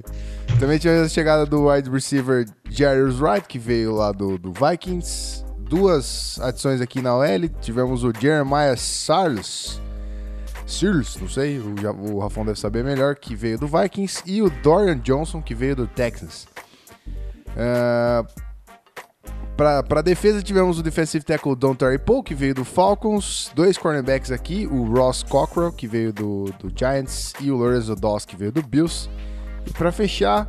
Também 0.60 0.78
tivemos 0.78 1.06
a 1.06 1.08
chegada 1.08 1.44
do 1.44 1.68
wide 1.68 1.90
receiver 1.90 2.46
Jarius 2.70 3.20
Wright, 3.20 3.46
que 3.48 3.58
veio 3.58 3.94
lá 3.94 4.12
do, 4.12 4.38
do 4.38 4.52
Vikings. 4.52 5.44
Duas 5.58 6.38
adições 6.40 6.80
aqui 6.80 7.02
na 7.02 7.16
OL. 7.16 7.48
Tivemos 7.60 8.04
o 8.04 8.12
Jeremiah 8.12 8.76
Sarles, 8.76 9.80
Searles, 10.64 11.16
não 11.16 11.28
sei, 11.28 11.58
o, 11.58 11.74
o 12.14 12.20
Rafão 12.20 12.44
deve 12.44 12.58
saber 12.58 12.84
melhor, 12.84 13.16
que 13.16 13.34
veio 13.34 13.58
do 13.58 13.66
Vikings, 13.66 14.22
e 14.24 14.40
o 14.40 14.48
Dorian 14.48 14.98
Johnson, 14.98 15.42
que 15.42 15.54
veio 15.54 15.74
do 15.74 15.86
Texans. 15.86 16.46
Uh, 17.48 18.47
para 19.58 20.02
defesa 20.02 20.40
tivemos 20.40 20.78
o 20.78 20.84
defensive 20.84 21.24
tackle 21.24 21.56
Don 21.56 21.74
Terry 21.74 21.98
Poe, 21.98 22.22
que 22.22 22.32
veio 22.32 22.54
do 22.54 22.64
Falcons, 22.64 23.50
dois 23.56 23.76
cornerbacks 23.76 24.30
aqui, 24.30 24.68
o 24.68 24.84
Ross 24.84 25.24
Cockrell, 25.24 25.72
que 25.72 25.88
veio 25.88 26.12
do, 26.12 26.44
do 26.60 26.72
Giants, 26.72 27.32
e 27.40 27.50
o 27.50 27.56
Lorenzo 27.56 27.96
Doss, 27.96 28.24
que 28.24 28.36
veio 28.36 28.52
do 28.52 28.62
Bills. 28.62 29.10
E 29.66 29.72
para 29.72 29.90
fechar, 29.90 30.48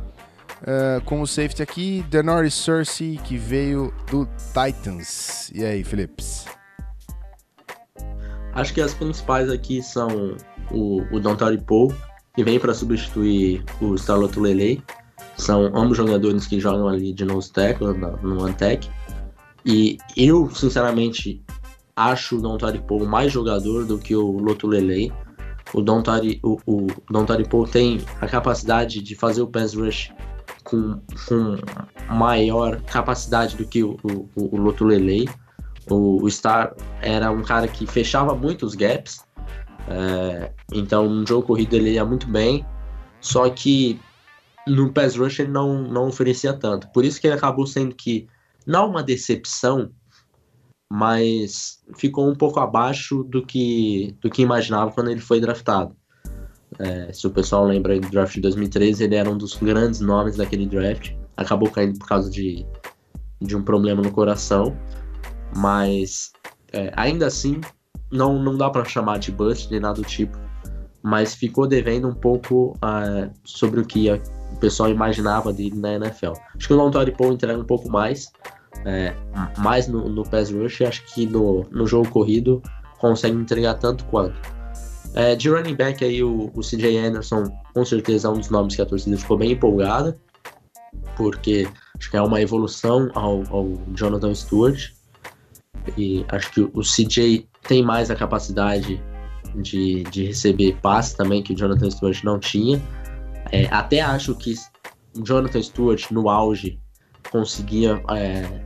uh, 0.62 1.04
com 1.04 1.20
o 1.20 1.26
safety 1.26 1.60
aqui, 1.60 2.04
Denori 2.08 2.52
Cersei, 2.52 3.18
que 3.24 3.36
veio 3.36 3.92
do 4.12 4.28
Titans. 4.54 5.50
E 5.52 5.64
aí, 5.64 5.82
Phillips? 5.82 6.46
Acho 8.54 8.72
que 8.72 8.80
as 8.80 8.94
principais 8.94 9.50
aqui 9.50 9.82
são 9.82 10.36
o, 10.70 11.02
o 11.10 11.18
Dontari 11.18 11.58
Poe, 11.58 11.92
que 12.36 12.44
vem 12.44 12.60
para 12.60 12.72
substituir 12.72 13.64
o 13.80 13.96
Starlot 13.96 14.38
Lele. 14.38 14.80
São 15.36 15.66
ambos 15.74 15.96
jogadores 15.96 16.46
que 16.46 16.60
jogam 16.60 16.86
ali 16.86 17.12
de 17.12 17.24
nose 17.24 17.50
tackle, 17.50 17.92
no 18.22 18.44
Antec. 18.44 18.88
E 19.64 19.98
eu, 20.16 20.50
sinceramente, 20.50 21.42
acho 21.94 22.38
o 22.38 22.40
Dontari 22.40 22.78
Poe 22.78 23.06
mais 23.06 23.32
jogador 23.32 23.84
do 23.84 23.98
que 23.98 24.14
o 24.16 24.38
Lotulele. 24.38 25.12
O 25.72 25.80
Dontari, 25.80 26.40
o, 26.42 26.58
o 26.66 26.86
Dontari 27.10 27.48
Poe 27.48 27.68
tem 27.68 28.00
a 28.20 28.26
capacidade 28.26 29.02
de 29.02 29.14
fazer 29.14 29.42
o 29.42 29.46
pass 29.46 29.74
rush 29.74 30.12
com, 30.64 31.00
com 31.28 31.56
maior 32.14 32.80
capacidade 32.82 33.56
do 33.56 33.64
que 33.64 33.82
o, 33.82 33.96
o, 34.02 34.28
o 34.34 34.56
Lotulele. 34.56 35.28
O, 35.88 36.22
o 36.22 36.30
Star 36.30 36.74
era 37.00 37.30
um 37.30 37.42
cara 37.42 37.66
que 37.66 37.86
fechava 37.86 38.34
muito 38.34 38.64
os 38.64 38.74
gaps, 38.74 39.24
é, 39.88 40.52
então 40.72 41.08
no 41.08 41.26
jogo 41.26 41.46
corrido 41.46 41.74
ele 41.74 41.92
ia 41.92 42.04
muito 42.04 42.28
bem, 42.28 42.64
só 43.20 43.48
que 43.48 43.98
no 44.66 44.92
pass 44.92 45.16
rush 45.16 45.40
ele 45.40 45.50
não, 45.50 45.82
não 45.82 46.08
oferecia 46.08 46.52
tanto. 46.52 46.88
Por 46.88 47.04
isso 47.04 47.20
que 47.20 47.26
ele 47.26 47.34
acabou 47.34 47.66
sendo 47.66 47.94
que, 47.94 48.28
não 48.66 48.88
uma 48.88 49.02
decepção, 49.02 49.90
mas 50.92 51.82
ficou 51.96 52.28
um 52.28 52.34
pouco 52.34 52.60
abaixo 52.60 53.22
do 53.24 53.44
que, 53.44 54.16
do 54.20 54.28
que 54.28 54.42
imaginava 54.42 54.90
quando 54.90 55.10
ele 55.10 55.20
foi 55.20 55.40
draftado. 55.40 55.94
É, 56.78 57.12
se 57.12 57.26
o 57.26 57.30
pessoal 57.30 57.64
lembra 57.66 57.98
do 57.98 58.08
draft 58.08 58.34
de 58.34 58.40
2013, 58.40 59.04
ele 59.04 59.14
era 59.14 59.30
um 59.30 59.36
dos 59.36 59.54
grandes 59.56 60.00
nomes 60.00 60.36
daquele 60.36 60.66
draft. 60.66 61.12
Acabou 61.36 61.70
caindo 61.70 61.98
por 61.98 62.06
causa 62.06 62.30
de, 62.30 62.66
de 63.40 63.56
um 63.56 63.62
problema 63.62 64.02
no 64.02 64.10
coração. 64.10 64.76
Mas 65.56 66.30
é, 66.72 66.92
ainda 66.96 67.26
assim, 67.26 67.60
não, 68.10 68.42
não 68.42 68.56
dá 68.56 68.70
para 68.70 68.84
chamar 68.84 69.18
de 69.18 69.30
bust 69.30 69.70
nem 69.70 69.80
nada 69.80 70.00
do 70.00 70.04
tipo. 70.04 70.38
Mas 71.02 71.34
ficou 71.34 71.66
devendo 71.66 72.08
um 72.08 72.14
pouco 72.14 72.76
uh, 72.76 73.30
sobre 73.44 73.80
o 73.80 73.86
que 73.86 74.08
pessoal 74.60 74.90
imaginava 74.90 75.52
dele 75.52 75.76
na 75.76 75.94
NFL. 75.94 76.32
Acho 76.56 76.68
que 76.68 76.72
o 76.72 76.76
Lontory 76.76 77.12
Paul 77.12 77.32
entrega 77.32 77.58
um 77.58 77.64
pouco 77.64 77.90
mais, 77.90 78.30
é, 78.84 79.14
mais 79.58 79.88
no, 79.88 80.08
no 80.08 80.22
pass 80.22 80.50
rush. 80.52 80.82
Acho 80.82 81.04
que 81.06 81.26
no, 81.26 81.66
no 81.70 81.86
jogo 81.86 82.08
corrido 82.10 82.62
consegue 82.98 83.36
entregar 83.36 83.74
tanto 83.74 84.04
quanto. 84.04 84.36
É, 85.14 85.34
de 85.34 85.48
running 85.48 85.74
back 85.74 86.04
aí, 86.04 86.22
o, 86.22 86.52
o 86.54 86.60
CJ 86.60 86.96
Anderson, 86.98 87.50
com 87.74 87.84
certeza 87.84 88.28
é 88.28 88.30
um 88.30 88.38
dos 88.38 88.48
nomes 88.48 88.76
que 88.76 88.82
a 88.82 88.86
torcida 88.86 89.16
ficou 89.16 89.36
bem 89.36 89.52
empolgada, 89.52 90.16
porque 91.16 91.66
acho 91.98 92.10
que 92.10 92.16
é 92.16 92.22
uma 92.22 92.40
evolução 92.40 93.10
ao, 93.14 93.42
ao 93.50 93.72
Jonathan 93.94 94.34
Stewart. 94.34 94.92
E 95.96 96.24
acho 96.28 96.52
que 96.52 96.60
o 96.60 96.82
CJ 96.82 97.48
tem 97.66 97.82
mais 97.82 98.10
a 98.10 98.14
capacidade 98.14 99.02
de, 99.56 100.04
de 100.04 100.26
receber 100.26 100.76
passe 100.80 101.16
também, 101.16 101.42
que 101.42 101.54
o 101.54 101.56
Jonathan 101.56 101.90
Stewart 101.90 102.22
não 102.22 102.38
tinha. 102.38 102.80
É, 103.52 103.66
até 103.70 104.00
acho 104.00 104.34
que 104.34 104.54
Jonathan 105.24 105.62
Stewart, 105.62 106.10
no 106.10 106.28
auge, 106.28 106.78
conseguia 107.30 108.02
é, 108.10 108.62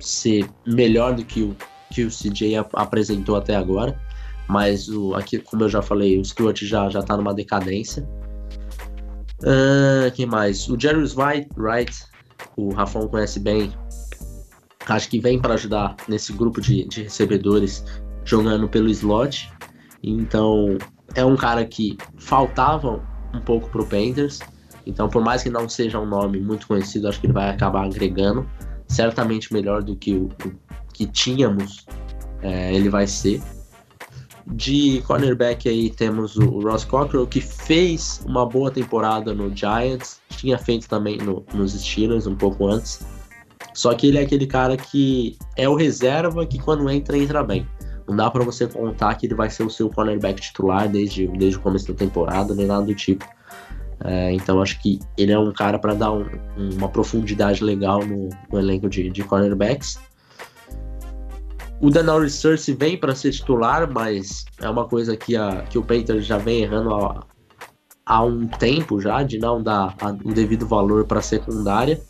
ser 0.00 0.48
melhor 0.66 1.14
do 1.14 1.24
que 1.24 1.42
o 1.42 1.56
que 1.90 2.04
o 2.04 2.10
CJ 2.10 2.56
apresentou 2.74 3.36
até 3.36 3.54
agora. 3.54 3.98
Mas 4.48 4.88
o, 4.88 5.14
aqui, 5.14 5.38
como 5.38 5.64
eu 5.64 5.68
já 5.68 5.82
falei, 5.82 6.18
o 6.18 6.24
Stewart 6.24 6.60
já, 6.62 6.88
já 6.88 7.02
tá 7.02 7.16
numa 7.16 7.34
decadência. 7.34 8.08
Uh, 9.40 10.10
quem 10.14 10.26
mais? 10.26 10.68
O 10.68 10.78
Jerry 10.78 11.02
Wright, 11.14 11.48
Wright, 11.56 12.04
o 12.56 12.72
Rafão 12.72 13.08
conhece 13.08 13.38
bem, 13.40 13.72
acho 14.86 15.08
que 15.08 15.20
vem 15.20 15.38
para 15.38 15.54
ajudar 15.54 15.96
nesse 16.08 16.32
grupo 16.32 16.60
de, 16.60 16.86
de 16.86 17.02
recebedores 17.02 17.84
jogando 18.24 18.68
pelo 18.68 18.88
slot. 18.88 19.50
Então 20.02 20.78
é 21.14 21.24
um 21.24 21.36
cara 21.36 21.64
que 21.64 21.98
faltava 22.16 23.02
um 23.36 23.40
pouco 23.40 23.68
pro 23.68 23.86
Panthers. 23.86 24.40
Então, 24.86 25.08
por 25.08 25.22
mais 25.22 25.42
que 25.42 25.50
não 25.50 25.68
seja 25.68 25.98
um 25.98 26.06
nome 26.06 26.40
muito 26.40 26.66
conhecido, 26.66 27.08
acho 27.08 27.20
que 27.20 27.26
ele 27.26 27.32
vai 27.32 27.50
acabar 27.50 27.84
agregando. 27.84 28.48
Certamente 28.86 29.52
melhor 29.52 29.82
do 29.82 29.96
que 29.96 30.14
o, 30.14 30.26
o 30.44 30.92
que 30.92 31.06
tínhamos, 31.06 31.84
é, 32.40 32.72
ele 32.74 32.88
vai 32.88 33.06
ser. 33.06 33.42
De 34.46 35.02
cornerback 35.08 35.68
aí 35.68 35.90
temos 35.90 36.36
o 36.36 36.60
Ross 36.60 36.84
Cockrell, 36.84 37.26
que 37.26 37.40
fez 37.40 38.24
uma 38.24 38.46
boa 38.46 38.70
temporada 38.70 39.34
no 39.34 39.54
Giants, 39.54 40.20
tinha 40.30 40.56
feito 40.56 40.88
também 40.88 41.18
no, 41.18 41.44
nos 41.52 41.72
Steelers 41.72 42.28
um 42.28 42.36
pouco 42.36 42.68
antes. 42.68 43.04
Só 43.74 43.92
que 43.92 44.06
ele 44.06 44.18
é 44.18 44.22
aquele 44.22 44.46
cara 44.46 44.76
que 44.76 45.36
é 45.56 45.68
o 45.68 45.74
reserva 45.74 46.46
que 46.46 46.58
quando 46.58 46.88
entra, 46.88 47.18
entra 47.18 47.42
bem. 47.42 47.66
Não 48.08 48.16
dá 48.16 48.30
para 48.30 48.44
você 48.44 48.66
contar 48.66 49.14
que 49.14 49.26
ele 49.26 49.34
vai 49.34 49.50
ser 49.50 49.64
o 49.64 49.70
seu 49.70 49.90
cornerback 49.90 50.40
titular 50.40 50.88
desde, 50.88 51.26
desde 51.26 51.58
o 51.58 51.60
começo 51.60 51.88
da 51.88 51.94
temporada, 51.94 52.54
nem 52.54 52.66
nada 52.66 52.84
do 52.84 52.94
tipo. 52.94 53.24
É, 54.04 54.32
então 54.32 54.60
acho 54.60 54.80
que 54.80 55.00
ele 55.16 55.32
é 55.32 55.38
um 55.38 55.52
cara 55.52 55.78
para 55.78 55.94
dar 55.94 56.12
um, 56.12 56.26
uma 56.56 56.88
profundidade 56.88 57.64
legal 57.64 58.04
no, 58.04 58.28
no 58.52 58.58
elenco 58.58 58.88
de, 58.88 59.08
de, 59.10 59.24
cornerbacks. 59.24 59.98
O 61.80 61.90
Denari 61.90 62.30
Cersei 62.30 62.74
vem 62.74 62.98
para 62.98 63.14
ser 63.14 63.32
titular, 63.32 63.90
mas 63.90 64.44
é 64.60 64.68
uma 64.68 64.86
coisa 64.86 65.16
que, 65.16 65.36
a, 65.36 65.62
que 65.62 65.78
o 65.78 65.82
Panthers 65.82 66.26
já 66.26 66.38
vem 66.38 66.62
errando 66.62 66.94
há, 66.94 67.26
há 68.04 68.22
um 68.22 68.46
tempo 68.46 69.00
já, 69.00 69.22
de 69.22 69.38
não 69.38 69.62
dar 69.62 69.94
o 70.24 70.32
devido 70.32 70.66
valor 70.66 71.04
para 71.06 71.20
secundária. 71.20 72.00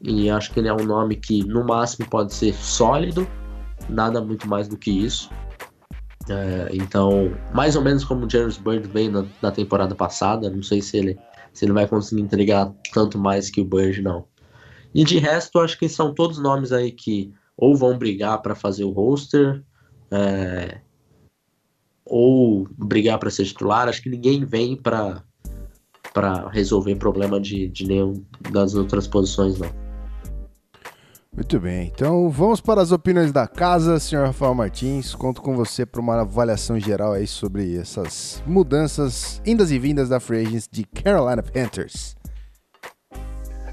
E 0.00 0.28
acho 0.30 0.52
que 0.52 0.60
ele 0.60 0.68
é 0.68 0.74
um 0.74 0.84
nome 0.84 1.16
que 1.16 1.44
no 1.44 1.64
máximo 1.64 2.08
pode 2.08 2.32
ser 2.34 2.54
sólido, 2.54 3.26
nada 3.88 4.20
muito 4.20 4.48
mais 4.48 4.68
do 4.68 4.76
que 4.76 4.90
isso. 4.90 5.30
É, 6.28 6.68
então, 6.72 7.30
mais 7.54 7.76
ou 7.76 7.82
menos 7.82 8.04
como 8.04 8.26
o 8.26 8.30
James 8.30 8.56
Bird 8.56 8.88
veio 8.88 9.12
na, 9.12 9.26
na, 9.40 9.52
temporada 9.52 9.94
passada, 9.94 10.50
não 10.50 10.62
sei 10.62 10.82
se 10.82 10.96
ele, 10.96 11.18
se 11.52 11.64
ele 11.64 11.72
vai 11.72 11.86
conseguir 11.86 12.20
entregar 12.20 12.72
tanto 12.92 13.16
mais 13.16 13.48
que 13.48 13.60
o 13.60 13.64
Bird, 13.64 14.02
não. 14.02 14.26
E 14.92 15.04
de 15.04 15.18
resto, 15.18 15.60
acho 15.60 15.78
que 15.78 15.88
são 15.88 16.12
todos 16.12 16.38
nomes 16.38 16.72
aí 16.72 16.90
que 16.90 17.32
ou 17.56 17.76
vão 17.76 17.96
brigar 17.96 18.42
para 18.42 18.54
fazer 18.54 18.84
o 18.84 18.90
roster, 18.90 19.62
é, 20.10 20.80
ou 22.04 22.68
brigar 22.76 23.18
para 23.18 23.30
ser 23.30 23.44
titular. 23.44 23.88
Acho 23.88 24.02
que 24.02 24.10
ninguém 24.10 24.44
vem 24.44 24.76
para 24.76 25.22
resolver 26.50 26.96
problema 26.96 27.40
de, 27.40 27.68
de 27.68 27.86
nenhum 27.86 28.24
das 28.50 28.74
outras 28.74 29.06
posições, 29.06 29.58
não. 29.58 29.85
Muito 31.36 31.60
bem, 31.60 31.92
então 31.94 32.30
vamos 32.30 32.62
para 32.62 32.80
as 32.80 32.92
opiniões 32.92 33.30
da 33.30 33.46
casa, 33.46 34.00
senhor 34.00 34.24
Rafael 34.24 34.54
Martins. 34.54 35.14
Conto 35.14 35.42
com 35.42 35.54
você 35.54 35.84
para 35.84 36.00
uma 36.00 36.22
avaliação 36.22 36.80
geral 36.80 37.12
aí 37.12 37.26
sobre 37.26 37.76
essas 37.76 38.42
mudanças, 38.46 39.42
indas 39.44 39.70
e 39.70 39.78
vindas 39.78 40.08
da 40.08 40.18
Free 40.18 40.46
Agents 40.46 40.66
de 40.72 40.84
Carolina 40.84 41.42
Panthers. 41.42 42.16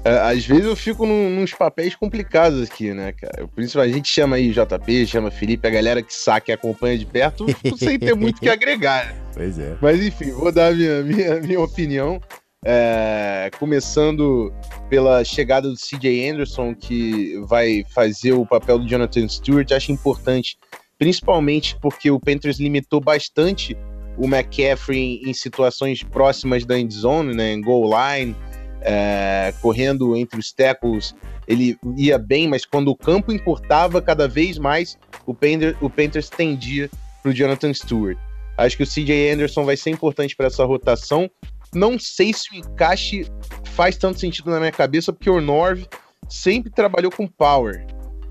É, 0.04 0.18
às 0.18 0.44
vezes 0.44 0.66
eu 0.66 0.76
fico 0.76 1.06
num, 1.06 1.40
nos 1.40 1.54
papéis 1.54 1.94
complicados 1.94 2.68
aqui, 2.68 2.92
né, 2.92 3.12
cara? 3.12 3.48
Principalmente 3.48 3.92
a 3.92 3.96
gente 3.96 4.08
chama 4.10 4.36
aí 4.36 4.50
JP, 4.50 5.06
chama 5.06 5.30
Felipe, 5.30 5.66
a 5.66 5.70
galera 5.70 6.02
que 6.02 6.12
saca 6.12 6.50
e 6.50 6.54
acompanha 6.54 6.98
de 6.98 7.06
perto, 7.06 7.46
sem 7.78 7.98
ter 7.98 8.14
muito 8.14 8.42
que 8.42 8.48
agregar. 8.50 9.06
Né? 9.06 9.14
Pois 9.34 9.58
é. 9.58 9.76
Mas 9.82 10.00
enfim, 10.00 10.30
vou 10.30 10.52
dar 10.52 10.68
a 10.68 10.72
minha, 10.72 11.02
minha, 11.02 11.40
minha 11.40 11.60
opinião. 11.60 12.20
É, 12.66 13.50
começando 13.58 14.50
pela 14.88 15.22
chegada 15.22 15.68
do 15.68 15.76
CJ 15.76 16.30
Anderson, 16.30 16.74
que 16.74 17.38
vai 17.46 17.84
fazer 17.94 18.32
o 18.32 18.46
papel 18.46 18.78
do 18.78 18.88
Jonathan 18.88 19.28
Stewart, 19.28 19.70
acho 19.72 19.92
importante, 19.92 20.56
principalmente 20.98 21.76
porque 21.80 22.10
o 22.10 22.18
Panthers 22.18 22.58
limitou 22.58 23.00
bastante 23.00 23.76
o 24.16 24.26
McCaffrey 24.26 25.20
em 25.26 25.34
situações 25.34 26.02
próximas 26.02 26.64
da 26.64 26.78
endzone, 26.78 27.34
né, 27.34 27.52
em 27.52 27.60
goal 27.60 27.90
line, 27.90 28.34
é, 28.80 29.52
correndo 29.60 30.16
entre 30.16 30.38
os 30.38 30.52
tackles, 30.52 31.14
ele 31.48 31.76
ia 31.96 32.18
bem, 32.18 32.48
mas 32.48 32.64
quando 32.64 32.88
o 32.88 32.96
campo 32.96 33.32
encurtava 33.32 34.00
cada 34.00 34.28
vez 34.28 34.58
mais, 34.58 34.98
o, 35.26 35.34
Panthers, 35.34 35.76
o 35.80 35.90
Panthers 35.90 36.28
tendia 36.28 36.90
para 37.22 37.30
o 37.30 37.34
Jonathan 37.34 37.72
Stewart. 37.72 38.18
Acho 38.56 38.76
que 38.76 38.82
o 38.82 38.86
CJ 38.86 39.30
Anderson 39.32 39.64
vai 39.64 39.76
ser 39.76 39.90
importante 39.90 40.36
para 40.36 40.46
essa 40.46 40.64
rotação, 40.64 41.28
não 41.74 41.98
sei 41.98 42.32
se 42.32 42.52
o 42.52 42.56
encaixe 42.56 43.26
faz 43.64 43.96
tanto 43.96 44.20
sentido 44.20 44.50
na 44.50 44.58
minha 44.58 44.72
cabeça, 44.72 45.12
porque 45.12 45.30
o 45.30 45.40
Norv 45.40 45.84
sempre 46.28 46.70
trabalhou 46.70 47.10
com 47.10 47.26
power. 47.26 47.86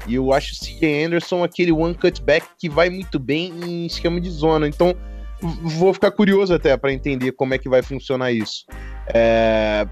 E 0.08 0.16
eu 0.16 0.34
acho 0.34 0.54
o 0.54 0.60
CJ 0.60 1.06
Anderson 1.06 1.44
aquele 1.44 1.72
one 1.72 1.96
cutback 1.96 2.46
que 2.60 2.70
vai 2.70 2.90
muito 2.90 3.20
bem 3.20 3.54
em 3.64 3.86
esquema 3.86 4.20
de 4.20 4.30
zona. 4.30 4.68
Então, 4.68 4.96
vou 5.42 5.94
ficar 5.94 6.12
curioso 6.12 6.54
até 6.54 6.76
para 6.76 6.92
entender 6.92 7.32
como 7.34 7.54
é 7.54 7.58
que 7.58 7.70
vai 7.70 7.82
funcionar 7.82 8.32
isso. 8.32 8.66
É... 9.14 9.88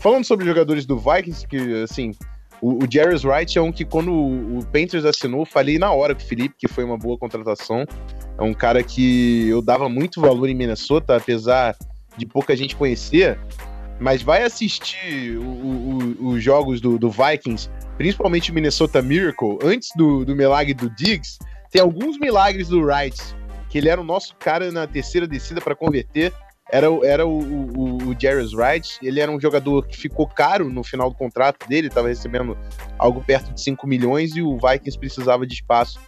Falando 0.00 0.24
sobre 0.24 0.44
jogadores 0.46 0.84
do 0.84 0.98
Vikings, 0.98 1.46
que 1.46 1.82
assim, 1.82 2.12
o, 2.60 2.74
o 2.74 3.28
Wright 3.28 3.56
é 3.56 3.62
um 3.62 3.70
que 3.70 3.84
quando 3.84 4.12
o, 4.12 4.58
o 4.58 4.66
Panthers 4.66 5.04
assinou, 5.04 5.44
falei 5.44 5.78
na 5.78 5.92
hora 5.92 6.14
com 6.14 6.22
o 6.22 6.24
Felipe 6.24 6.54
que 6.58 6.68
foi 6.68 6.82
uma 6.82 6.98
boa 6.98 7.16
contratação. 7.16 7.84
É 8.38 8.42
um 8.42 8.54
cara 8.54 8.82
que 8.82 9.48
eu 9.48 9.62
dava 9.62 9.88
muito 9.88 10.20
valor 10.20 10.48
em 10.48 10.54
Minnesota, 10.54 11.16
apesar 11.16 11.76
de 12.16 12.26
pouca 12.26 12.54
gente 12.56 12.76
conhecer, 12.76 13.38
mas 14.00 14.22
vai 14.22 14.42
assistir 14.42 15.38
os 16.20 16.42
jogos 16.42 16.80
do, 16.80 16.98
do, 16.98 17.10
Vikings, 17.10 17.70
principalmente 17.96 18.50
o 18.50 18.54
Minnesota 18.54 19.00
Miracle, 19.00 19.58
antes 19.62 19.90
do, 19.96 20.24
do 20.24 20.34
milagre 20.34 20.74
do 20.74 20.90
Diggs, 20.90 21.38
tem 21.70 21.80
alguns 21.80 22.18
milagres 22.18 22.68
do 22.68 22.80
Wright, 22.80 23.20
que 23.68 23.78
ele 23.78 23.88
era 23.88 24.00
o 24.00 24.04
nosso 24.04 24.34
cara 24.36 24.70
na 24.72 24.86
terceira 24.86 25.26
descida 25.26 25.60
para 25.60 25.74
converter, 25.74 26.32
era, 26.70 26.86
era 27.04 27.26
o, 27.26 27.38
o, 27.38 28.08
o 28.08 28.16
Jarvis 28.18 28.54
Wright, 28.54 28.98
ele 29.02 29.20
era 29.20 29.30
um 29.30 29.40
jogador 29.40 29.86
que 29.86 29.96
ficou 29.96 30.26
caro 30.26 30.70
no 30.70 30.82
final 30.82 31.10
do 31.10 31.16
contrato 31.16 31.68
dele, 31.68 31.88
estava 31.88 32.08
recebendo 32.08 32.56
algo 32.98 33.22
perto 33.22 33.52
de 33.52 33.60
5 33.60 33.86
milhões 33.86 34.34
e 34.34 34.42
o 34.42 34.56
Vikings 34.56 34.98
precisava 34.98 35.46
de 35.46 35.54
espaço 35.54 36.00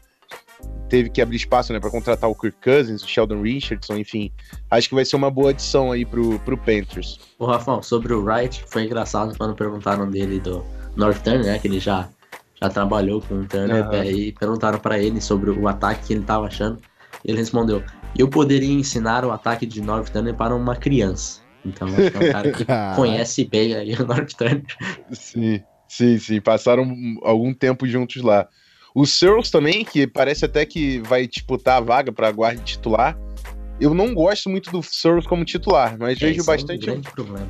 teve 0.89 1.11
que 1.11 1.21
abrir 1.21 1.37
espaço 1.37 1.73
né, 1.73 1.81
para 1.81 1.91
contratar 1.91 2.31
o 2.31 2.35
Kirk 2.35 2.57
Cousins, 2.63 3.03
o 3.03 3.09
Sheldon 3.09 3.43
Richardson, 3.43 3.97
enfim. 3.97 4.31
Acho 4.71 4.89
que 4.89 4.95
vai 4.95 5.05
ser 5.05 5.17
uma 5.17 5.31
boa 5.31 5.51
adição 5.51 5.91
aí 5.91 6.05
pro, 6.05 6.39
pro 6.41 6.57
Panthers. 6.57 7.19
O 7.39 7.47
Rafão, 7.47 7.83
sobre 7.83 8.13
o 8.13 8.23
Wright, 8.23 8.65
foi 8.69 8.85
engraçado 8.85 9.37
quando 9.37 9.55
perguntaram 9.55 10.09
dele 10.09 10.39
do 10.39 10.65
Northern, 10.97 11.45
né? 11.45 11.59
Que 11.59 11.69
ele 11.69 11.81
já, 11.81 12.09
já 12.61 12.69
trabalhou 12.69 13.21
com 13.21 13.41
o 13.41 13.45
Turner, 13.45 13.89
uhum. 13.89 14.05
e 14.05 14.33
perguntaram 14.33 14.79
para 14.79 14.99
ele 14.99 15.21
sobre 15.21 15.51
o 15.51 15.67
ataque 15.67 16.07
que 16.07 16.13
ele 16.13 16.21
estava 16.21 16.47
achando. 16.47 16.81
Ele 17.25 17.39
respondeu: 17.39 17.83
Eu 18.17 18.29
poderia 18.29 18.73
ensinar 18.73 19.25
o 19.25 19.33
ataque 19.33 19.67
de 19.67 19.81
North 19.81 20.11
Turner 20.11 20.35
para 20.35 20.55
uma 20.55 20.77
criança. 20.77 21.41
Então, 21.65 21.89
é 21.89 22.29
um 22.29 22.33
cara 22.33 22.53
que 22.53 22.65
conhece 22.95 23.45
bem 23.45 23.75
aí 23.75 23.95
o 23.95 24.07
North 24.07 24.33
Turner. 24.37 24.63
Sim, 25.11 25.63
sim, 25.89 26.19
sim. 26.19 26.41
Passaram 26.41 26.87
algum 27.23 27.53
tempo 27.55 27.87
juntos 27.87 28.23
lá. 28.23 28.47
O 28.95 29.05
Searles 29.05 29.51
também, 29.51 29.85
que 29.85 30.07
parece 30.07 30.45
até 30.45 30.65
que 30.65 31.01
vai 31.01 31.27
disputar 31.27 31.79
a 31.79 31.81
vaga 31.81 32.13
para 32.13 32.31
guarda 32.31 32.63
titular. 32.63 33.19
Eu 33.81 33.93
não 33.93 34.15
gosto 34.15 34.49
muito 34.49 34.71
do 34.71 34.83
Searles 34.83 35.27
como 35.27 35.45
titular, 35.45 35.97
mas 35.99 36.17
é, 36.23 36.27
vejo 36.27 36.45
bastante. 36.45 36.89
É 36.89 36.93
um 36.93 37.01
grande 37.01 37.11
problema. 37.11 37.49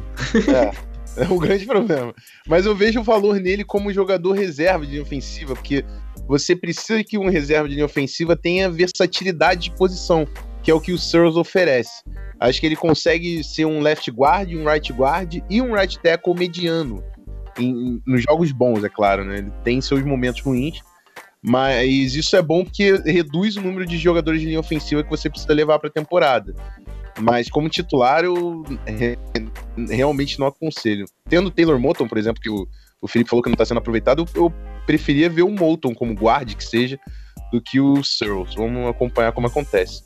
É, 1.17 1.23
é 1.23 1.29
um 1.29 1.39
grande 1.39 1.67
problema. 1.67 2.15
Mas 2.49 2.65
eu 2.65 2.75
vejo 2.75 3.01
o 3.01 3.05
valor 3.05 3.39
nele 3.39 3.63
como 3.63 3.93
jogador 3.93 4.33
reserva 4.33 4.87
de 4.87 4.93
linha 4.93 5.03
ofensiva, 5.03 5.55
porque 5.55 5.85
você 6.27 6.57
precisa 6.57 7.05
que 7.05 7.19
um 7.19 7.29
reserva 7.29 7.69
de 7.69 7.75
linha 7.75 7.85
ofensiva 7.85 8.35
tenha 8.35 8.71
versatilidade 8.71 9.69
de 9.69 9.77
posição, 9.77 10.27
que 10.63 10.71
é 10.71 10.75
o 10.75 10.81
que 10.81 10.93
o 10.93 10.99
Searles 10.99 11.37
oferece. 11.37 12.03
Acho 12.41 12.59
que 12.59 12.67
ele 12.67 12.77
consegue 12.77 13.45
ser 13.45 13.67
um 13.67 13.81
left 13.81 14.11
guard, 14.11 14.51
um 14.55 14.69
right 14.69 14.93
guard 14.93 15.43
e 15.51 15.61
um 15.61 15.75
right 15.75 15.99
tackle 15.99 16.35
mediano. 16.35 17.05
Em, 17.59 18.03
nos 18.07 18.23
jogos 18.23 18.51
bons, 18.51 18.83
é 18.83 18.89
claro, 18.89 19.25
né? 19.25 19.39
Ele 19.39 19.53
tem 19.63 19.81
seus 19.81 20.03
momentos 20.03 20.41
ruins, 20.41 20.81
mas 21.47 22.15
isso 22.15 22.35
é 22.37 22.41
bom 22.41 22.65
porque 22.65 22.95
reduz 23.05 23.55
o 23.57 23.61
número 23.61 23.85
de 23.85 23.99
jogadores 23.99 24.41
de 24.41 24.47
linha 24.47 24.59
ofensiva 24.59 25.05
que 25.05 25.11
você 25.11 25.29
precisa 25.29 25.53
levar 25.53 25.79
para 25.79 25.91
a 25.91 25.93
temporada. 25.93 26.55
Mas 27.21 27.51
como 27.51 27.69
titular, 27.69 28.25
eu 28.25 28.65
realmente 29.91 30.41
não 30.41 30.47
aconselho. 30.47 31.05
Tendo 31.29 31.51
Taylor 31.51 31.79
Moton, 31.79 32.09
por 32.09 32.17
exemplo, 32.17 32.41
que 32.41 32.49
o, 32.49 32.67
o 32.99 33.07
Felipe 33.07 33.29
falou 33.29 33.43
que 33.43 33.51
não 33.51 33.55
está 33.55 33.67
sendo 33.67 33.77
aproveitado, 33.77 34.25
eu, 34.35 34.51
preferia 34.87 35.29
ver 35.29 35.43
o 35.43 35.51
Moton 35.51 35.95
como 35.95 36.15
guarde, 36.15 36.57
que 36.57 36.65
seja, 36.65 36.99
do 37.53 37.61
que 37.61 37.79
o 37.79 38.03
Searles. 38.03 38.55
Vamos 38.55 38.89
acompanhar 38.89 39.33
como 39.33 39.47
acontece. 39.47 40.03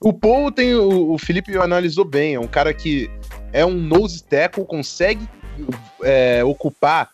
O 0.00 0.14
Paul 0.14 0.50
tem. 0.50 0.74
O, 0.74 1.12
o 1.12 1.18
Felipe 1.18 1.54
analisou 1.58 2.06
bem, 2.06 2.36
é 2.36 2.40
um 2.40 2.48
cara 2.48 2.72
que 2.72 3.10
é 3.52 3.66
um 3.66 3.74
nose 3.74 4.24
tackle, 4.24 4.64
consegue 4.64 5.28
é, 6.02 6.42
ocupar 6.42 7.10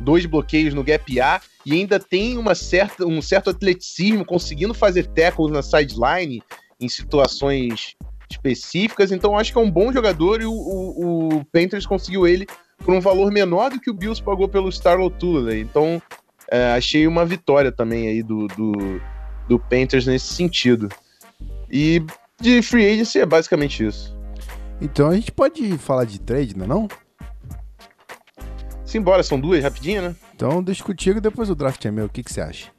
dois 0.00 0.26
bloqueios 0.26 0.74
no 0.74 0.84
gap 0.84 1.20
A 1.20 1.40
e 1.64 1.72
ainda 1.72 1.98
tem 1.98 2.38
uma 2.38 2.54
certa, 2.54 3.06
um 3.06 3.20
certo 3.20 3.50
atleticismo, 3.50 4.24
conseguindo 4.24 4.72
fazer 4.74 5.06
tackles 5.06 5.52
na 5.52 5.62
sideline 5.62 6.42
em 6.80 6.88
situações 6.88 7.96
específicas. 8.30 9.12
Então 9.12 9.36
acho 9.36 9.52
que 9.52 9.58
é 9.58 9.62
um 9.62 9.70
bom 9.70 9.92
jogador 9.92 10.40
e 10.40 10.44
o, 10.44 10.52
o, 10.52 11.28
o 11.38 11.44
Panthers 11.46 11.86
conseguiu 11.86 12.26
ele 12.26 12.46
por 12.78 12.94
um 12.94 13.00
valor 13.00 13.32
menor 13.32 13.70
do 13.70 13.80
que 13.80 13.90
o 13.90 13.94
Bills 13.94 14.22
pagou 14.22 14.48
pelo 14.48 14.68
Starlo 14.68 15.10
Tulane. 15.10 15.60
Então 15.60 16.00
é, 16.50 16.72
achei 16.72 17.06
uma 17.06 17.24
vitória 17.26 17.72
também 17.72 18.08
aí 18.08 18.22
do, 18.22 18.46
do, 18.48 18.72
do 19.48 19.58
Panthers 19.58 20.06
nesse 20.06 20.32
sentido. 20.32 20.88
E 21.70 22.02
de 22.40 22.62
free 22.62 22.86
agency 22.86 23.18
é 23.18 23.26
basicamente 23.26 23.84
isso. 23.84 24.16
Então 24.80 25.08
a 25.08 25.14
gente 25.14 25.32
pode 25.32 25.76
falar 25.78 26.04
de 26.04 26.20
trade, 26.20 26.56
não 26.56 26.64
é 26.64 26.68
não? 26.68 26.88
Simbora, 28.88 29.22
são 29.22 29.38
duas 29.38 29.62
rapidinho, 29.62 30.00
né? 30.00 30.16
Então 30.34 30.62
deixa 30.62 30.82
contigo 30.82 31.20
depois 31.20 31.50
o 31.50 31.54
draft 31.54 31.84
é 31.84 31.90
meu. 31.90 32.06
O 32.06 32.08
que, 32.08 32.22
que 32.22 32.32
você 32.32 32.40
acha? 32.40 32.72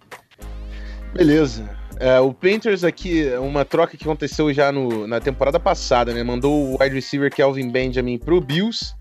Beleza. 1.13 1.69
É, 1.99 2.19
o 2.19 2.33
Panthers 2.33 2.83
aqui, 2.83 3.25
uma 3.39 3.63
troca 3.63 3.95
que 3.95 4.05
aconteceu 4.05 4.51
já 4.51 4.71
no, 4.71 5.05
na 5.05 5.19
temporada 5.19 5.59
passada, 5.59 6.11
né? 6.11 6.23
Mandou 6.23 6.65
o 6.65 6.81
wide 6.81 6.95
receiver 6.95 7.31
Kelvin 7.31 7.69
Benjamin 7.69 8.17
pro 8.17 8.41
Bills 8.41 8.95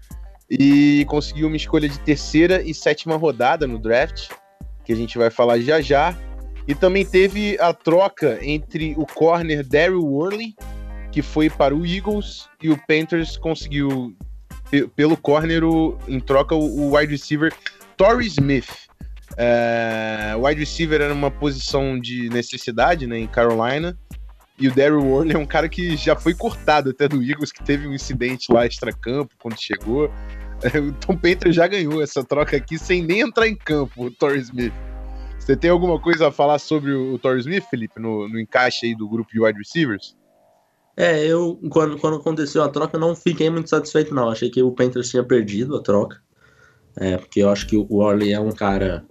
e 0.50 1.06
conseguiu 1.08 1.46
uma 1.46 1.56
escolha 1.56 1.88
de 1.88 1.98
terceira 2.00 2.60
e 2.60 2.74
sétima 2.74 3.16
rodada 3.16 3.66
no 3.66 3.78
draft, 3.78 4.28
que 4.84 4.92
a 4.92 4.96
gente 4.96 5.16
vai 5.16 5.30
falar 5.30 5.60
já 5.60 5.80
já. 5.80 6.14
E 6.66 6.74
também 6.74 7.06
teve 7.06 7.56
a 7.58 7.72
troca 7.72 8.38
entre 8.42 8.94
o 8.98 9.06
corner 9.06 9.66
Daryl 9.66 10.04
Worley, 10.04 10.54
que 11.10 11.22
foi 11.22 11.48
para 11.48 11.74
o 11.74 11.86
Eagles, 11.86 12.50
e 12.62 12.68
o 12.68 12.78
Panthers 12.86 13.38
conseguiu 13.38 14.14
pelo 14.94 15.16
corner, 15.16 15.64
o, 15.64 15.98
em 16.06 16.20
troca, 16.20 16.54
o, 16.54 16.88
o 16.88 16.96
wide 16.96 17.12
receiver 17.12 17.52
Torrey 17.96 18.26
Smith. 18.26 18.88
É, 19.36 20.34
o 20.36 20.46
wide 20.46 20.60
receiver 20.60 21.00
era 21.00 21.12
uma 21.12 21.30
posição 21.30 21.98
de 21.98 22.28
necessidade 22.30 23.06
né, 23.06 23.18
em 23.18 23.26
Carolina. 23.26 23.96
E 24.58 24.66
o 24.66 24.74
Daryl 24.74 25.06
Warner 25.06 25.36
é 25.36 25.38
um 25.38 25.46
cara 25.46 25.68
que 25.68 25.96
já 25.96 26.16
foi 26.16 26.34
cortado 26.34 26.90
até 26.90 27.06
do 27.06 27.22
Eagles, 27.22 27.52
que 27.52 27.62
teve 27.62 27.86
um 27.86 27.94
incidente 27.94 28.52
lá 28.52 28.66
extra-campo 28.66 29.32
quando 29.38 29.56
chegou. 29.56 30.10
É, 30.62 30.78
o 30.80 30.92
Tom 30.92 31.16
Painter 31.16 31.52
já 31.52 31.68
ganhou 31.68 32.02
essa 32.02 32.24
troca 32.24 32.56
aqui 32.56 32.76
sem 32.76 33.02
nem 33.02 33.20
entrar 33.20 33.46
em 33.46 33.54
campo, 33.54 34.06
o 34.06 34.10
Torrey 34.10 34.40
Smith. 34.40 34.72
Você 35.38 35.56
tem 35.56 35.70
alguma 35.70 36.00
coisa 36.00 36.28
a 36.28 36.32
falar 36.32 36.58
sobre 36.58 36.90
o, 36.90 37.14
o 37.14 37.18
Torrey 37.18 37.38
Smith, 37.38 37.64
Felipe, 37.70 38.00
no, 38.00 38.28
no 38.28 38.40
encaixe 38.40 38.86
aí 38.86 38.96
do 38.96 39.08
grupo 39.08 39.30
de 39.32 39.40
wide 39.40 39.58
receivers? 39.58 40.16
É, 41.00 41.24
eu, 41.24 41.60
quando, 41.70 41.96
quando 41.96 42.16
aconteceu 42.16 42.60
a 42.60 42.68
troca, 42.68 42.98
não 42.98 43.14
fiquei 43.14 43.48
muito 43.48 43.70
satisfeito, 43.70 44.12
não. 44.12 44.30
Achei 44.30 44.50
que 44.50 44.60
o 44.60 44.72
Panthers 44.72 45.08
tinha 45.08 45.22
perdido 45.22 45.76
a 45.76 45.80
troca. 45.80 46.20
É, 46.96 47.16
porque 47.16 47.38
eu 47.38 47.48
acho 47.50 47.68
que 47.68 47.76
o 47.76 47.98
Orley 47.98 48.32
é 48.32 48.40
um 48.40 48.50
cara 48.50 49.06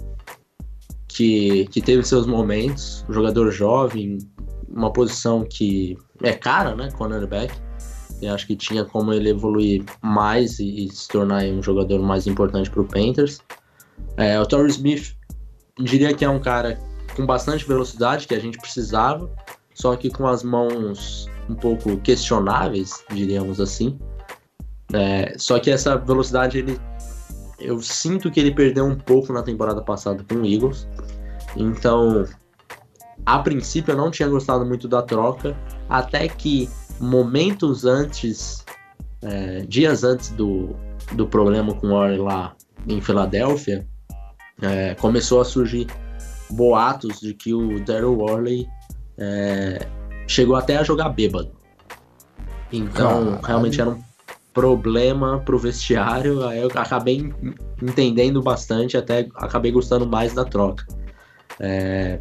que, 1.07 1.65
que 1.67 1.81
teve 1.81 2.03
seus 2.03 2.27
momentos, 2.27 3.05
um 3.07 3.13
jogador 3.13 3.49
jovem, 3.51 4.17
uma 4.67 4.91
posição 4.91 5.45
que 5.49 5.97
é 6.21 6.33
cara, 6.33 6.75
né, 6.75 6.91
cornerback. 6.91 7.53
Eu 8.21 8.33
acho 8.33 8.45
que 8.47 8.57
tinha 8.57 8.83
como 8.83 9.13
ele 9.13 9.29
evoluir 9.29 9.85
mais 10.01 10.59
e, 10.59 10.87
e 10.87 10.91
se 10.91 11.07
tornar 11.07 11.45
um 11.45 11.63
jogador 11.63 12.01
mais 12.01 12.27
importante 12.27 12.69
para 12.69 12.81
o 12.81 12.85
Panthers. 12.85 13.39
É, 14.17 14.37
o 14.37 14.45
Torrey 14.45 14.71
Smith, 14.71 15.15
diria 15.79 16.13
que 16.13 16.25
é 16.25 16.29
um 16.29 16.41
cara 16.41 16.77
com 17.15 17.25
bastante 17.25 17.65
velocidade 17.65 18.27
que 18.27 18.35
a 18.35 18.39
gente 18.39 18.57
precisava, 18.57 19.31
só 19.73 19.95
que 19.95 20.09
com 20.09 20.27
as 20.27 20.43
mãos 20.43 21.29
um 21.49 21.55
pouco 21.55 21.97
questionáveis, 21.97 23.03
diríamos 23.11 23.59
assim. 23.59 23.97
É, 24.93 25.35
só 25.37 25.59
que 25.59 25.69
essa 25.69 25.97
velocidade 25.97 26.57
ele 26.59 26.79
eu 27.59 27.81
sinto 27.81 28.29
que 28.29 28.39
ele 28.39 28.53
perdeu 28.53 28.85
um 28.85 28.95
pouco 28.95 29.33
na 29.33 29.41
temporada 29.41 29.81
passada 29.81 30.23
com 30.23 30.35
o 30.35 30.45
Eagles. 30.45 30.87
Então, 31.55 32.25
a 33.25 33.39
princípio 33.39 33.93
eu 33.93 33.97
não 33.97 34.11
tinha 34.11 34.27
gostado 34.27 34.65
muito 34.65 34.87
da 34.87 35.01
troca, 35.01 35.57
até 35.89 36.27
que 36.27 36.69
momentos 36.99 37.83
antes, 37.83 38.63
é, 39.21 39.61
dias 39.61 40.03
antes 40.03 40.29
do, 40.29 40.75
do 41.13 41.27
problema 41.27 41.73
com 41.73 41.87
o 41.87 41.89
Warren 41.91 42.21
lá 42.21 42.55
em 42.87 43.01
Filadélfia, 43.01 43.87
é, 44.61 44.93
começou 44.95 45.41
a 45.41 45.45
surgir 45.45 45.87
boatos 46.51 47.19
de 47.19 47.33
que 47.33 47.53
o 47.53 47.83
Daryl 47.83 48.17
Worley 48.17 48.67
é, 49.17 49.87
chegou 50.27 50.55
até 50.55 50.77
a 50.77 50.83
jogar 50.83 51.09
bêbado. 51.09 51.51
Então, 52.71 53.39
realmente 53.43 53.79
era 53.79 53.89
um 53.89 54.03
problema 54.53 55.39
pro 55.39 55.57
vestiário. 55.57 56.45
Aí 56.45 56.59
eu 56.59 56.69
acabei 56.75 57.33
entendendo 57.81 58.41
bastante, 58.41 58.97
até 58.97 59.27
acabei 59.35 59.71
gostando 59.71 60.07
mais 60.07 60.33
da 60.33 60.43
troca. 60.43 60.85
É, 61.59 62.19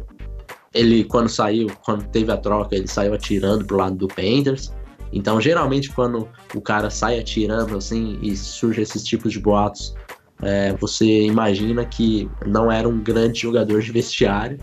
ele, 0.73 1.03
quando 1.03 1.29
saiu, 1.29 1.67
quando 1.83 2.07
teve 2.09 2.31
a 2.31 2.37
troca, 2.37 2.75
ele 2.75 2.87
saiu 2.87 3.13
atirando 3.13 3.65
pro 3.65 3.77
lado 3.77 3.95
do 3.95 4.07
Panthers. 4.07 4.73
Então, 5.11 5.39
geralmente, 5.39 5.89
quando 5.91 6.27
o 6.53 6.61
cara 6.61 6.89
sai 6.89 7.19
atirando 7.19 7.77
assim 7.77 8.19
e 8.21 8.35
surge 8.35 8.81
esses 8.81 9.03
tipos 9.03 9.31
de 9.31 9.39
boatos, 9.39 9.95
é, 10.41 10.73
você 10.73 11.23
imagina 11.23 11.85
que 11.85 12.29
não 12.45 12.71
era 12.71 12.87
um 12.87 12.99
grande 12.99 13.41
jogador 13.41 13.81
de 13.81 13.91
vestiário. 13.91 14.59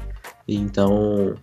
Então, 0.47 1.35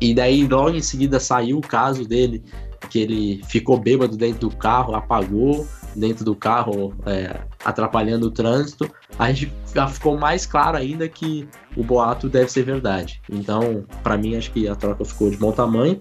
e 0.00 0.14
daí 0.14 0.46
logo 0.46 0.70
em 0.70 0.80
seguida 0.80 1.20
saiu 1.20 1.58
o 1.58 1.60
caso 1.60 2.06
dele, 2.06 2.42
que 2.88 2.98
ele 2.98 3.42
ficou 3.46 3.78
bêbado 3.78 4.16
dentro 4.16 4.48
do 4.48 4.56
carro, 4.56 4.94
apagou 4.94 5.66
dentro 5.94 6.24
do 6.24 6.34
carro, 6.34 6.94
é, 7.04 7.40
atrapalhando 7.64 8.26
o 8.28 8.30
trânsito. 8.30 8.90
A 9.18 9.30
gente 9.32 9.52
já 9.74 9.86
ficou 9.86 10.16
mais 10.16 10.46
claro 10.46 10.76
ainda 10.76 11.08
que 11.08 11.48
o 11.76 11.82
boato 11.82 12.28
deve 12.28 12.50
ser 12.50 12.62
verdade. 12.62 13.20
Então, 13.28 13.84
para 14.02 14.16
mim, 14.16 14.36
acho 14.36 14.50
que 14.52 14.68
a 14.68 14.74
troca 14.74 15.04
ficou 15.04 15.30
de 15.30 15.36
bom 15.36 15.52
tamanho. 15.52 15.98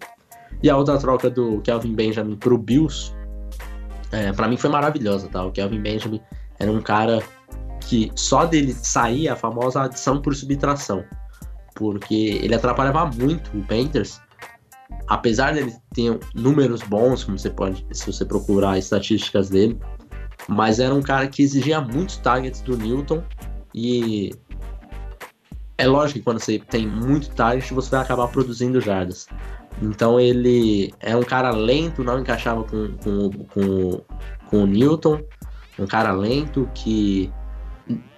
E 0.61 0.69
a 0.69 0.77
outra 0.77 0.97
troca 0.97 1.29
do 1.29 1.61
Kelvin 1.61 1.93
Benjamin 1.93 2.35
pro 2.35 2.57
Bills, 2.57 3.13
é, 4.11 4.31
para 4.31 4.47
mim 4.47 4.57
foi 4.57 4.69
maravilhosa, 4.69 5.27
tá? 5.29 5.45
O 5.45 5.51
Kelvin 5.51 5.81
Benjamin 5.81 6.21
era 6.59 6.71
um 6.71 6.81
cara 6.81 7.23
que 7.81 8.11
só 8.15 8.45
dele 8.45 8.73
sair 8.73 9.29
a 9.29 9.35
famosa 9.35 9.83
adição 9.83 10.21
por 10.21 10.35
subtração, 10.35 11.03
porque 11.79 12.39
ele 12.43 12.53
atrapalhava 12.53 13.05
muito 13.05 13.57
o 13.57 13.63
Panthers, 13.63 14.21
apesar 15.07 15.53
dele 15.53 15.73
ter 15.93 16.19
números 16.35 16.83
bons, 16.83 17.23
como 17.23 17.39
você 17.39 17.49
pode, 17.49 17.85
se 17.91 18.05
você 18.05 18.25
procurar 18.25 18.77
estatísticas 18.77 19.49
dele, 19.49 19.79
mas 20.47 20.79
era 20.79 20.93
um 20.93 21.01
cara 21.01 21.27
que 21.27 21.41
exigia 21.41 21.79
muitos 21.79 22.17
targets 22.17 22.61
do 22.61 22.77
Newton 22.77 23.23
e 23.73 24.31
é 25.77 25.87
lógico 25.87 26.19
que 26.19 26.25
quando 26.25 26.39
você 26.39 26.59
tem 26.59 26.85
muito 26.85 27.29
target, 27.29 27.73
você 27.73 27.89
vai 27.89 28.01
acabar 28.01 28.27
produzindo 28.27 28.81
jardas. 28.81 29.27
Então 29.81 30.19
ele 30.19 30.93
é 30.99 31.15
um 31.15 31.23
cara 31.23 31.51
lento, 31.51 32.03
não 32.03 32.19
encaixava 32.19 32.65
com, 32.65 32.97
com, 32.97 33.29
com, 33.45 34.01
com 34.49 34.63
o 34.63 34.67
Newton, 34.67 35.21
um 35.79 35.87
cara 35.87 36.11
lento 36.11 36.69
que 36.75 37.31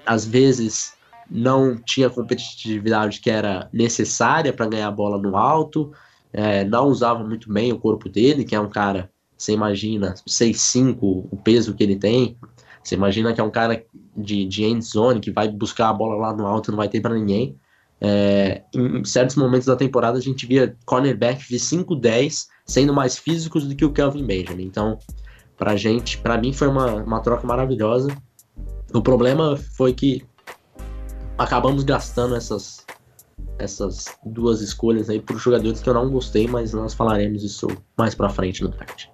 às 0.06 0.26
vezes 0.26 0.94
não 1.32 1.78
tinha 1.78 2.10
competitividade 2.10 3.22
que 3.22 3.30
era 3.30 3.70
necessária 3.72 4.52
para 4.52 4.68
ganhar 4.68 4.90
a 4.90 4.92
bola 4.92 5.18
no 5.18 5.38
alto, 5.38 5.92
é, 6.34 6.66
não 6.66 6.88
usava 6.88 7.24
muito 7.24 7.52
bem 7.52 7.72
o 7.72 7.80
corpo 7.80 8.10
dele, 8.10 8.44
que 8.44 8.54
é 8.54 8.60
um 8.60 8.70
cara, 8.70 9.10
você 9.38 9.54
imagina, 9.54 10.14
6'5", 10.28 11.28
o 11.32 11.38
peso 11.38 11.74
que 11.74 11.84
ele 11.84 11.96
tem, 11.96 12.38
você 12.84 12.96
imagina 12.96 13.34
que 13.34 13.40
é 13.40 13.44
um 13.44 13.50
cara 13.50 13.82
de, 14.16 14.46
de 14.46 14.66
end 14.66 14.84
zone, 14.84 15.22
que 15.22 15.32
vai 15.32 15.48
buscar 15.48 15.90
a 15.90 15.94
bola 15.94 16.16
lá 16.16 16.36
no 16.36 16.46
alto, 16.46 16.72
não 16.72 16.78
vai 16.78 16.90
ter 16.90 17.00
para 17.00 17.16
ninguém. 17.16 17.56
É, 18.04 18.64
em 18.74 19.06
certos 19.06 19.36
momentos 19.36 19.68
da 19.68 19.76
temporada 19.76 20.18
a 20.18 20.22
gente 20.22 20.46
via 20.46 20.76
cornerback 20.86 21.48
de 21.48 21.60
5'10", 21.60 22.48
sendo 22.66 22.94
mais 22.94 23.18
físicos 23.18 23.66
do 23.68 23.76
que 23.76 23.86
o 23.86 23.94
Kelvin 23.94 24.26
Benjamin. 24.26 24.64
Então, 24.64 24.98
pra 25.56 25.76
gente, 25.78 26.18
para 26.18 26.38
mim 26.38 26.52
foi 26.52 26.68
uma, 26.68 26.96
uma 26.96 27.20
troca 27.22 27.46
maravilhosa. 27.46 28.10
O 28.94 29.02
problema 29.02 29.56
foi 29.78 29.94
que 29.94 30.24
acabamos 31.44 31.84
gastando 31.84 32.36
essas, 32.36 32.86
essas 33.58 34.06
duas 34.26 34.62
escolhas 34.62 35.10
aí 35.10 35.20
por 35.20 35.38
jogadores 35.38 35.80
que 35.80 35.90
eu 35.90 35.94
não 35.94 36.10
gostei, 36.10 36.48
mas 36.48 36.74
nós 36.74 36.94
falaremos 36.94 37.44
isso 37.44 37.68
mais 37.98 38.16
pra 38.16 38.30
frente 38.30 38.64
no 38.64 38.70
draft. 38.70 39.08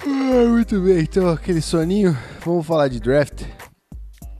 Ah, 0.00 0.48
muito 0.48 0.80
bem, 0.80 1.00
então 1.00 1.28
aquele 1.28 1.60
soninho, 1.60 2.16
vamos 2.44 2.66
falar 2.66 2.88
de 2.88 3.00
draft. 3.00 3.42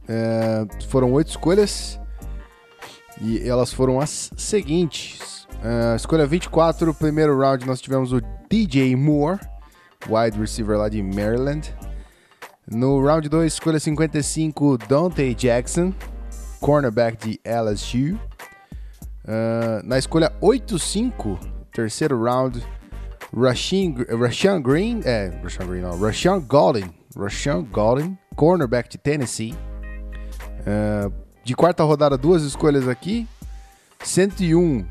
É, 0.07 0.67
foram 0.89 1.13
oito 1.13 1.29
escolhas 1.29 1.99
e 3.21 3.49
elas 3.49 3.73
foram 3.73 4.01
as 4.01 4.31
seguintes. 4.37 5.47
Uh, 5.55 5.97
escolha 5.97 6.27
24, 6.27 6.93
primeiro 6.93 7.39
round, 7.39 7.67
nós 7.67 7.81
tivemos 7.81 8.13
o 8.13 8.21
DJ 8.51 8.95
Moore, 8.97 9.41
wide 10.09 10.39
receiver 10.39 10.77
lá 10.77 10.89
de 10.91 11.03
Maryland. 11.03 11.75
No 12.71 13.03
round 13.03 13.29
2, 13.29 13.53
escolha 13.53 13.79
55, 13.79 14.79
Dante 14.89 15.35
Jackson, 15.35 15.95
cornerback 16.65 17.19
de 17.19 17.39
LSU. 17.45 18.19
Uh, 19.27 19.85
na 19.85 19.99
escolha 19.99 20.33
8-5, 20.41 21.39
terceiro 21.71 22.19
round, 22.19 22.67
Rashan, 23.37 23.95
Rashan 24.19 24.63
Green, 24.63 25.03
é, 25.05 25.29
Rashan 25.43 25.67
Green 25.67 25.83
não, 25.83 26.01
Rashan 26.01 26.41
Golden, 26.41 26.91
Rashan 27.15 27.65
Golden, 27.71 28.19
cornerback 28.35 28.89
de 28.89 28.97
Tennessee. 28.97 29.55
Uh, 30.61 31.13
de 31.45 31.55
quarta 31.55 31.83
rodada, 31.85 32.17
duas 32.17 32.43
escolhas 32.43 32.89
aqui. 32.89 33.29
101, 34.03 34.87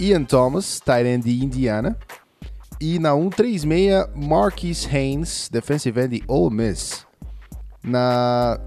Ian 0.00 0.24
Thomas, 0.24 0.80
tight 0.80 1.06
end 1.06 1.22
de 1.22 1.44
Indiana. 1.44 1.96
E 2.80 2.98
na 2.98 3.14
136, 3.14 4.08
Marquis 4.16 4.84
Haynes, 4.84 5.48
defensive 5.48 6.00
end 6.00 6.08
de 6.08 6.24
Ole 6.26 6.52
Miss. 6.52 7.06
Na 7.84 8.58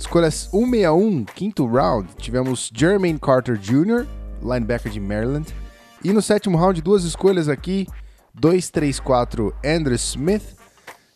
escolha 0.00 0.30
161, 0.30 1.24
quinto 1.24 1.66
round, 1.66 2.08
tivemos 2.16 2.70
Jermaine 2.74 3.18
Carter 3.18 3.56
Jr., 3.56 4.06
linebacker 4.42 4.90
de 4.90 4.98
Maryland. 4.98 5.46
E 6.02 6.12
no 6.12 6.22
sétimo 6.22 6.56
round, 6.56 6.80
duas 6.80 7.04
escolhas 7.04 7.48
aqui. 7.48 7.86
234, 8.34 9.54
Andrew 9.64 9.96
Smith, 9.96 10.56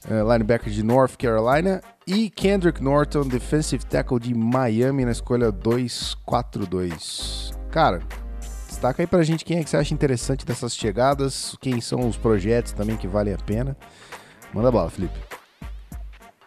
uh, 0.07 0.31
linebacker 0.31 0.73
de 0.73 0.83
North 0.83 1.17
Carolina. 1.17 1.81
E 2.07 2.29
Kendrick 2.29 2.83
Norton, 2.83 3.27
defensive 3.27 3.87
tackle 3.87 4.21
de 4.21 4.35
Miami, 4.35 5.07
na 5.07 5.13
escolha 5.13 5.51
242. 5.51 7.55
Cara, 7.71 8.03
Destaca 8.75 9.03
aí 9.03 9.07
pra 9.07 9.23
gente 9.23 9.47
quem 9.47 9.59
é 9.59 9.65
que 9.65 9.71
você 9.71 9.79
acha 9.79 9.95
interessante 9.95 10.45
dessas 10.45 10.77
chegadas, 10.77 11.57
quem 11.61 11.81
são 11.81 12.07
os 12.07 12.19
projetos 12.19 12.73
também 12.73 12.99
que 12.99 13.09
valem 13.09 13.33
a 13.33 13.39
pena. 13.39 13.75
Manda 14.53 14.71
bala, 14.71 14.91
Felipe. 14.91 15.19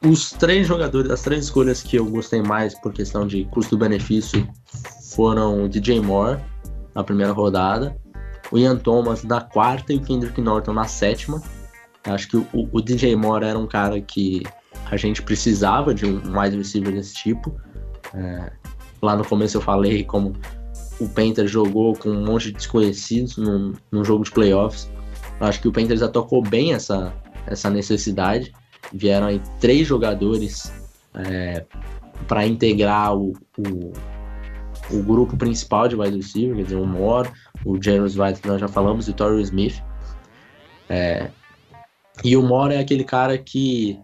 Os 0.05 0.31
três 0.31 0.67
jogadores, 0.67 1.09
as 1.09 1.21
três 1.21 1.45
escolhas 1.45 1.81
que 1.81 1.97
eu 1.97 2.05
gostei 2.05 2.41
mais 2.41 2.79
por 2.79 2.93
questão 2.93 3.25
de 3.25 3.45
custo-benefício 3.45 4.47
foram 5.15 5.63
o 5.63 5.69
DJ 5.69 5.99
Moore 6.01 6.39
na 6.93 7.03
primeira 7.03 7.33
rodada, 7.33 7.97
o 8.51 8.57
Ian 8.57 8.77
Thomas 8.77 9.23
na 9.23 9.41
quarta 9.41 9.91
e 9.93 9.97
o 9.97 10.01
Kendrick 10.01 10.39
Norton 10.39 10.73
na 10.73 10.85
sétima. 10.85 11.41
Acho 12.03 12.27
que 12.27 12.37
o, 12.37 12.47
o 12.71 12.81
DJ 12.81 13.15
Moore 13.15 13.45
era 13.45 13.57
um 13.57 13.67
cara 13.67 13.99
que 13.99 14.43
a 14.89 14.95
gente 14.95 15.21
precisava 15.21 15.93
de 15.93 16.05
um 16.05 16.39
wide 16.39 16.55
receiver 16.55 16.93
desse 16.93 17.15
tipo. 17.15 17.59
É, 18.13 18.51
lá 19.01 19.15
no 19.15 19.25
começo 19.25 19.57
eu 19.57 19.61
falei 19.61 20.03
como 20.03 20.33
o 20.99 21.09
Panthers 21.09 21.51
jogou 21.51 21.95
com 21.95 22.09
um 22.09 22.25
monte 22.25 22.45
de 22.45 22.53
desconhecidos 22.53 23.37
num, 23.37 23.73
num 23.91 24.03
jogo 24.03 24.23
de 24.23 24.31
playoffs. 24.31 24.89
Acho 25.39 25.61
que 25.61 25.67
o 25.67 25.71
Panthers 25.71 25.99
já 25.99 26.07
tocou 26.07 26.41
bem 26.41 26.73
essa, 26.73 27.13
essa 27.45 27.69
necessidade. 27.69 28.53
Vieram 28.93 29.27
aí 29.27 29.41
três 29.59 29.87
jogadores 29.87 30.71
é, 31.13 31.65
para 32.27 32.45
integrar 32.45 33.15
o, 33.15 33.33
o, 33.57 33.93
o, 34.91 35.03
grupo 35.03 35.35
principal 35.35 35.87
de 35.87 35.95
wide 35.95 36.17
receiver, 36.17 36.55
quer 36.55 36.63
dizer, 36.63 36.75
o 36.75 36.85
Moore, 36.85 37.29
o 37.65 37.81
James 37.81 38.17
White, 38.17 38.41
que 38.41 38.47
nós 38.47 38.61
já 38.61 38.67
falamos, 38.67 39.07
e 39.07 39.11
o 39.11 39.13
Torrey 39.13 39.41
Smith. 39.41 39.81
É, 40.89 41.29
e 42.23 42.35
o 42.35 42.41
Moore 42.41 42.75
é 42.75 42.79
aquele 42.79 43.03
cara 43.03 43.37
que 43.37 43.99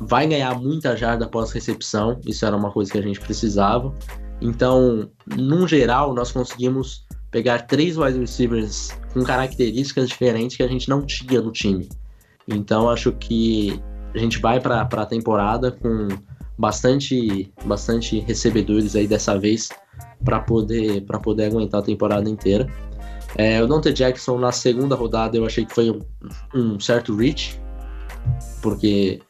vai 0.00 0.26
ganhar 0.26 0.58
muita 0.58 0.96
jarda 0.96 1.24
após 1.24 1.52
recepção, 1.52 2.20
isso 2.26 2.44
era 2.44 2.56
uma 2.56 2.70
coisa 2.70 2.90
que 2.90 2.98
a 2.98 3.02
gente 3.02 3.20
precisava. 3.20 3.94
Então, 4.40 5.10
num 5.26 5.66
geral, 5.66 6.14
nós 6.14 6.32
conseguimos 6.32 7.06
pegar 7.30 7.66
três 7.66 7.96
wide 7.96 8.18
receivers 8.18 8.90
com 9.12 9.22
características 9.22 10.08
diferentes 10.08 10.56
que 10.56 10.62
a 10.62 10.68
gente 10.68 10.88
não 10.88 11.04
tinha 11.04 11.40
no 11.40 11.50
time. 11.50 11.88
Então, 12.48 12.88
acho 12.88 13.12
que 13.12 13.82
a 14.14 14.18
gente 14.18 14.38
vai 14.38 14.60
para 14.60 14.82
a 14.82 15.06
temporada 15.06 15.72
com 15.72 16.08
bastante, 16.58 17.52
bastante 17.64 18.20
recebedores 18.20 18.96
aí 18.96 19.06
dessa 19.06 19.38
vez 19.38 19.68
para 20.24 20.40
poder, 20.40 21.04
poder 21.22 21.46
aguentar 21.46 21.80
a 21.80 21.84
temporada 21.84 22.28
inteira. 22.28 22.66
É, 23.36 23.62
o 23.62 23.66
Dante 23.66 23.92
Jackson 23.92 24.38
na 24.38 24.52
segunda 24.52 24.94
rodada 24.94 25.36
eu 25.36 25.44
achei 25.44 25.66
que 25.66 25.74
foi 25.74 25.90
um, 25.90 26.00
um 26.54 26.80
certo 26.80 27.14
reach, 27.14 27.60
porque 28.62 29.20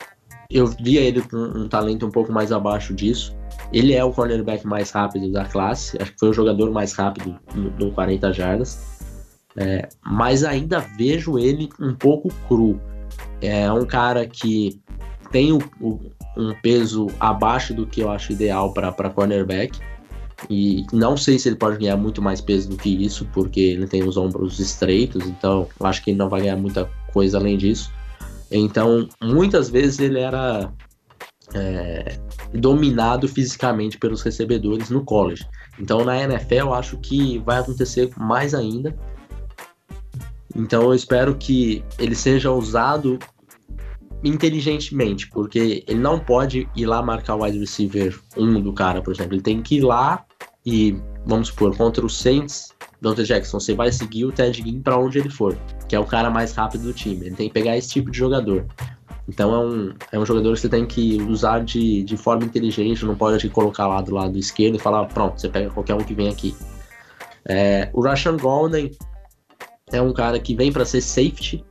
eu 0.48 0.66
via 0.66 1.00
ele 1.00 1.22
com 1.22 1.36
um 1.36 1.68
talento 1.68 2.06
um 2.06 2.10
pouco 2.10 2.32
mais 2.32 2.52
abaixo 2.52 2.94
disso. 2.94 3.34
Ele 3.72 3.94
é 3.94 4.04
o 4.04 4.12
cornerback 4.12 4.64
mais 4.64 4.90
rápido 4.90 5.32
da 5.32 5.44
classe, 5.44 6.00
acho 6.00 6.12
que 6.12 6.18
foi 6.20 6.28
o 6.28 6.32
jogador 6.32 6.70
mais 6.70 6.92
rápido 6.92 7.36
no, 7.52 7.70
no 7.70 7.90
40 7.92 8.32
jardas. 8.32 8.96
É, 9.56 9.88
mas 10.04 10.44
ainda 10.44 10.78
vejo 10.78 11.38
ele 11.38 11.68
um 11.80 11.94
pouco 11.94 12.28
cru. 12.46 12.80
É 13.40 13.70
um 13.70 13.84
cara 13.84 14.26
que 14.26 14.80
tem 15.30 15.52
o, 15.52 15.58
o, 15.80 16.00
um 16.36 16.54
peso 16.62 17.08
abaixo 17.18 17.74
do 17.74 17.86
que 17.86 18.00
eu 18.00 18.10
acho 18.10 18.32
ideal 18.32 18.72
para 18.72 19.10
cornerback. 19.10 19.78
E 20.50 20.84
não 20.92 21.16
sei 21.16 21.38
se 21.38 21.48
ele 21.48 21.56
pode 21.56 21.78
ganhar 21.78 21.96
muito 21.96 22.20
mais 22.20 22.40
peso 22.40 22.68
do 22.68 22.76
que 22.76 22.90
isso, 22.90 23.26
porque 23.32 23.60
ele 23.60 23.86
tem 23.86 24.02
os 24.06 24.18
ombros 24.18 24.60
estreitos, 24.60 25.24
então 25.26 25.66
eu 25.80 25.86
acho 25.86 26.04
que 26.04 26.10
ele 26.10 26.18
não 26.18 26.28
vai 26.28 26.42
ganhar 26.42 26.56
muita 26.56 26.90
coisa 27.12 27.38
além 27.38 27.56
disso. 27.56 27.90
Então, 28.50 29.08
muitas 29.22 29.70
vezes 29.70 29.98
ele 29.98 30.20
era 30.20 30.70
é, 31.54 32.18
dominado 32.52 33.26
fisicamente 33.26 33.98
pelos 33.98 34.22
recebedores 34.22 34.90
no 34.90 35.04
college. 35.04 35.46
Então, 35.78 36.04
na 36.04 36.22
NFL, 36.22 36.54
eu 36.54 36.74
acho 36.74 36.96
que 36.98 37.38
vai 37.38 37.58
acontecer 37.58 38.10
mais 38.16 38.54
ainda. 38.54 38.96
Então, 40.56 40.82
eu 40.84 40.94
espero 40.94 41.36
que 41.36 41.84
ele 41.98 42.14
seja 42.14 42.50
usado 42.50 43.18
inteligentemente, 44.24 45.28
porque 45.28 45.84
ele 45.86 46.00
não 46.00 46.18
pode 46.18 46.68
ir 46.74 46.86
lá 46.86 47.02
marcar 47.02 47.36
o 47.36 47.44
wide 47.44 47.58
receiver 47.58 48.18
1 48.36 48.60
do 48.60 48.72
cara, 48.72 49.02
por 49.02 49.14
exemplo. 49.14 49.34
Ele 49.34 49.42
tem 49.42 49.62
que 49.62 49.76
ir 49.76 49.82
lá 49.82 50.24
e, 50.64 50.98
vamos 51.24 51.48
supor, 51.48 51.76
contra 51.76 52.04
o 52.04 52.10
Saints, 52.10 52.74
Dante 53.00 53.24
Jackson, 53.24 53.60
você 53.60 53.74
vai 53.74 53.92
seguir 53.92 54.24
o 54.24 54.32
Ted 54.32 54.62
Ginn 54.62 54.80
para 54.80 54.98
onde 54.98 55.18
ele 55.18 55.28
for, 55.28 55.56
que 55.88 55.94
é 55.94 56.00
o 56.00 56.04
cara 56.04 56.30
mais 56.30 56.52
rápido 56.52 56.84
do 56.84 56.92
time. 56.92 57.26
Ele 57.26 57.36
tem 57.36 57.48
que 57.48 57.54
pegar 57.54 57.76
esse 57.76 57.90
tipo 57.90 58.10
de 58.10 58.18
jogador. 58.18 58.64
Então 59.28 59.54
é 59.54 59.58
um, 59.58 59.94
é 60.12 60.18
um 60.18 60.24
jogador 60.24 60.54
que 60.54 60.60
você 60.60 60.68
tem 60.68 60.86
que 60.86 61.20
usar 61.22 61.64
de, 61.64 62.02
de 62.04 62.16
forma 62.16 62.44
inteligente, 62.44 63.04
não 63.04 63.16
pode 63.16 63.48
colocar 63.50 63.86
lá 63.86 64.00
do 64.00 64.14
lado 64.14 64.38
esquerdo 64.38 64.76
e 64.76 64.78
falar, 64.78 65.04
pronto, 65.06 65.40
você 65.40 65.48
pega 65.48 65.68
qualquer 65.70 65.94
um 65.94 65.98
que 65.98 66.14
vem 66.14 66.28
aqui. 66.28 66.56
É, 67.44 67.90
o 67.92 68.00
Rashan 68.00 68.36
Golden 68.36 68.90
é 69.92 70.02
um 70.02 70.12
cara 70.12 70.38
que 70.40 70.54
vem 70.54 70.72
para 70.72 70.84
ser 70.84 71.00
safety 71.00 71.64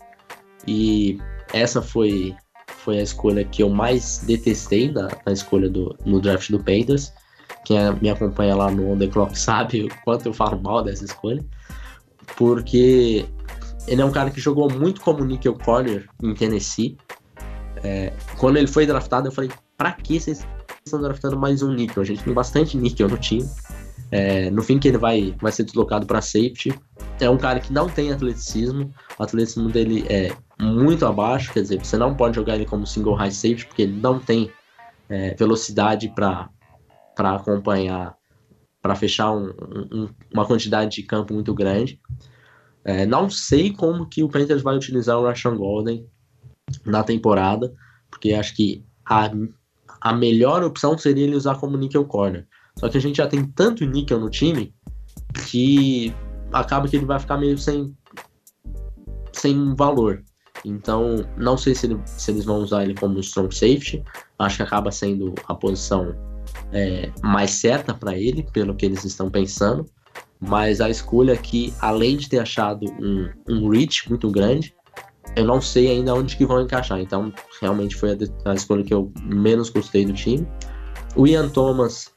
e 0.68 1.20
essa 1.54 1.82
foi, 1.82 2.34
foi 2.78 3.00
a 3.00 3.04
escolha 3.04 3.44
que 3.44 3.62
eu 3.62 3.70
mais 3.70 4.24
detestei 4.26 4.90
na, 4.92 5.10
na 5.26 5.34
escolha 5.34 5.70
do, 5.70 5.96
no 6.06 6.22
draft 6.22 6.50
do 6.50 6.60
Panthers. 6.60 7.12
Quem 7.66 7.78
me 8.02 8.10
acompanha 8.10 8.56
lá 8.56 8.72
no 8.72 8.92
On 8.92 8.98
The 8.98 9.08
Clock 9.08 9.38
sabe 9.40 9.84
o 9.84 9.90
quanto 10.04 10.28
eu 10.28 10.34
falo 10.34 10.62
mal 10.62 10.84
dessa 10.84 11.04
escolha. 11.04 11.44
Porque 12.38 13.26
ele 13.88 14.02
é 14.02 14.06
um 14.06 14.12
cara 14.12 14.30
que 14.30 14.40
jogou 14.40 14.72
muito 14.72 15.02
como 15.02 15.24
nickel 15.26 15.54
corner 15.54 16.08
em 16.24 16.34
Tennessee. 16.34 16.98
É, 17.84 18.14
quando 18.38 18.58
ele 18.58 18.68
foi 18.68 18.86
draftado, 18.86 19.28
eu 19.28 19.32
falei, 19.32 19.52
pra 19.78 19.92
que 19.92 20.20
vocês 20.20 20.48
estão 20.86 21.02
draftando 21.02 21.38
mais 21.38 21.62
um 21.62 21.72
níquel? 21.74 22.02
A 22.02 22.06
gente 22.06 22.24
tem 22.24 22.34
bastante 22.34 22.78
níquel 22.78 23.10
no 23.10 23.18
time. 23.18 23.48
É, 24.12 24.50
no 24.50 24.64
fim 24.64 24.80
que 24.80 24.88
ele 24.88 24.98
vai, 24.98 25.36
vai 25.42 25.52
ser 25.52 25.64
deslocado 25.64 26.06
para 26.06 26.22
safety. 26.22 26.74
É 27.20 27.30
um 27.30 27.38
cara 27.38 27.60
que 27.60 27.72
não 27.72 27.90
tem 27.90 28.12
atleticismo. 28.12 28.94
O 29.18 29.24
atleticismo 29.24 29.70
dele 29.70 30.06
é 30.10 30.36
muito 30.60 31.06
abaixo, 31.06 31.54
quer 31.54 31.62
dizer, 31.62 31.84
você 31.84 31.98
não 31.98 32.16
pode 32.16 32.36
jogar 32.36 32.56
ele 32.56 32.66
como 32.66 32.86
single 32.86 33.16
high 33.16 33.32
safety, 33.32 33.66
porque 33.66 33.84
ele 33.84 34.00
não 34.00 34.20
tem 34.20 34.52
é, 35.10 35.34
velocidade 35.36 36.10
para 36.10 36.50
acompanhar, 37.18 38.16
para 38.82 38.96
fechar 38.96 39.32
um, 39.32 39.50
um, 39.92 40.10
uma 40.34 40.46
quantidade 40.46 40.96
de 40.96 41.04
campo 41.04 41.34
muito 41.34 41.54
grande. 41.54 42.00
É, 42.84 43.06
não 43.06 43.30
sei 43.30 43.72
como 43.72 44.08
que 44.08 44.24
o 44.24 44.30
Panthers 44.30 44.62
vai 44.62 44.76
utilizar 44.76 45.18
o 45.18 45.24
Rashan 45.26 45.56
Golden 45.56 46.08
na 46.86 47.04
temporada, 47.04 47.74
porque 48.12 48.34
acho 48.34 48.56
que 48.56 48.86
a, 49.06 49.32
a 50.02 50.14
melhor 50.14 50.64
opção 50.64 50.98
seria 50.98 51.24
ele 51.24 51.36
usar 51.36 51.56
como 51.56 51.78
nickel 51.78 52.06
corner. 52.06 52.48
Só 52.78 52.90
que 52.90 52.98
a 52.98 53.02
gente 53.02 53.18
já 53.18 53.28
tem 53.28 53.46
tanto 53.46 53.86
níquel 53.86 54.20
no 54.20 54.30
time 54.30 54.74
que 55.48 56.14
acaba 56.56 56.88
que 56.88 56.96
ele 56.96 57.06
vai 57.06 57.20
ficar 57.20 57.38
meio 57.38 57.58
sem, 57.58 57.94
sem 59.34 59.76
valor. 59.76 60.24
Então, 60.64 61.28
não 61.38 61.58
sei 61.58 61.76
se, 61.76 61.86
ele, 61.86 62.00
se 62.06 62.32
eles 62.32 62.46
vão 62.46 62.58
usar 62.58 62.84
ele 62.84 62.96
como 62.96 63.20
strong 63.20 63.54
safety. 63.54 64.04
Acho 64.40 64.58
que 64.58 64.64
acaba 64.64 64.92
sendo 64.92 65.36
a 65.48 65.54
posição 65.54 66.16
é, 66.72 67.12
mais 67.22 67.52
certa 67.52 67.94
para 67.94 68.18
ele, 68.18 68.48
pelo 68.54 68.76
que 68.76 68.86
eles 68.86 69.04
estão 69.04 69.30
pensando. 69.30 69.86
Mas 70.40 70.82
a 70.82 70.90
escolha 70.90 71.34
aqui, 71.34 71.74
além 71.80 72.18
de 72.18 72.30
ter 72.30 72.40
achado 72.40 72.86
um, 73.00 73.30
um 73.50 73.70
reach 73.70 74.10
muito 74.10 74.30
grande, 74.32 74.74
eu 75.36 75.46
não 75.46 75.60
sei 75.60 75.90
ainda 75.90 76.16
onde 76.16 76.38
que 76.38 76.46
vão 76.46 76.62
encaixar. 76.62 77.00
Então, 77.00 77.34
realmente 77.62 77.96
foi 77.96 78.14
a, 78.14 78.52
a 78.52 78.54
escolha 78.54 78.84
que 78.84 78.94
eu 78.94 79.12
menos 79.24 79.70
gostei 79.70 80.06
do 80.06 80.14
time. 80.14 80.48
O 81.16 81.28
Ian 81.28 81.50
Thomas 81.50 82.12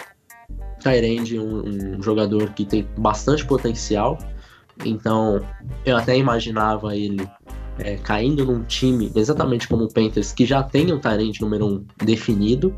Tyrande, 0.88 1.38
um, 1.38 1.96
um 1.96 2.02
jogador 2.02 2.50
que 2.50 2.64
tem 2.64 2.86
bastante 2.96 3.44
potencial. 3.44 4.18
Então, 4.84 5.40
eu 5.84 5.96
até 5.96 6.16
imaginava 6.16 6.96
ele 6.96 7.28
é, 7.78 7.96
caindo 7.96 8.44
num 8.44 8.62
time 8.64 9.10
exatamente 9.14 9.68
como 9.68 9.84
o 9.84 9.92
Panthers, 9.92 10.32
que 10.32 10.46
já 10.46 10.62
tem 10.62 10.92
um 10.92 10.98
Tyrande 10.98 11.40
número 11.40 11.66
1 11.66 11.68
um 11.68 11.86
definido, 12.04 12.74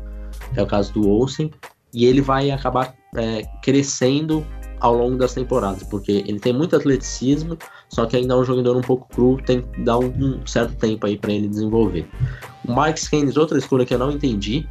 é 0.55 0.61
o 0.61 0.67
caso 0.67 0.93
do 0.93 1.09
Olsen, 1.09 1.51
e 1.93 2.05
ele 2.05 2.21
vai 2.21 2.51
acabar 2.51 2.93
é, 3.15 3.43
crescendo 3.61 4.45
ao 4.79 4.95
longo 4.95 5.17
das 5.17 5.33
temporadas, 5.33 5.83
porque 5.83 6.11
ele 6.11 6.39
tem 6.39 6.51
muito 6.51 6.75
atleticismo, 6.75 7.55
só 7.87 8.05
que 8.07 8.17
ainda 8.17 8.33
é 8.33 8.37
um 8.37 8.43
jogador 8.43 8.75
um 8.75 8.81
pouco 8.81 9.07
cru, 9.13 9.37
tem 9.45 9.61
que 9.61 9.81
dar 9.83 9.99
um, 9.99 10.45
certo 10.45 10.75
tempo 10.75 11.05
aí 11.05 11.17
para 11.17 11.31
ele 11.31 11.47
desenvolver. 11.47 12.07
O 12.67 12.73
Mike 12.75 13.07
Keynes, 13.09 13.37
outra 13.37 13.59
escolha 13.59 13.85
que 13.85 13.93
eu 13.93 13.99
não 13.99 14.11
entendi, 14.11 14.67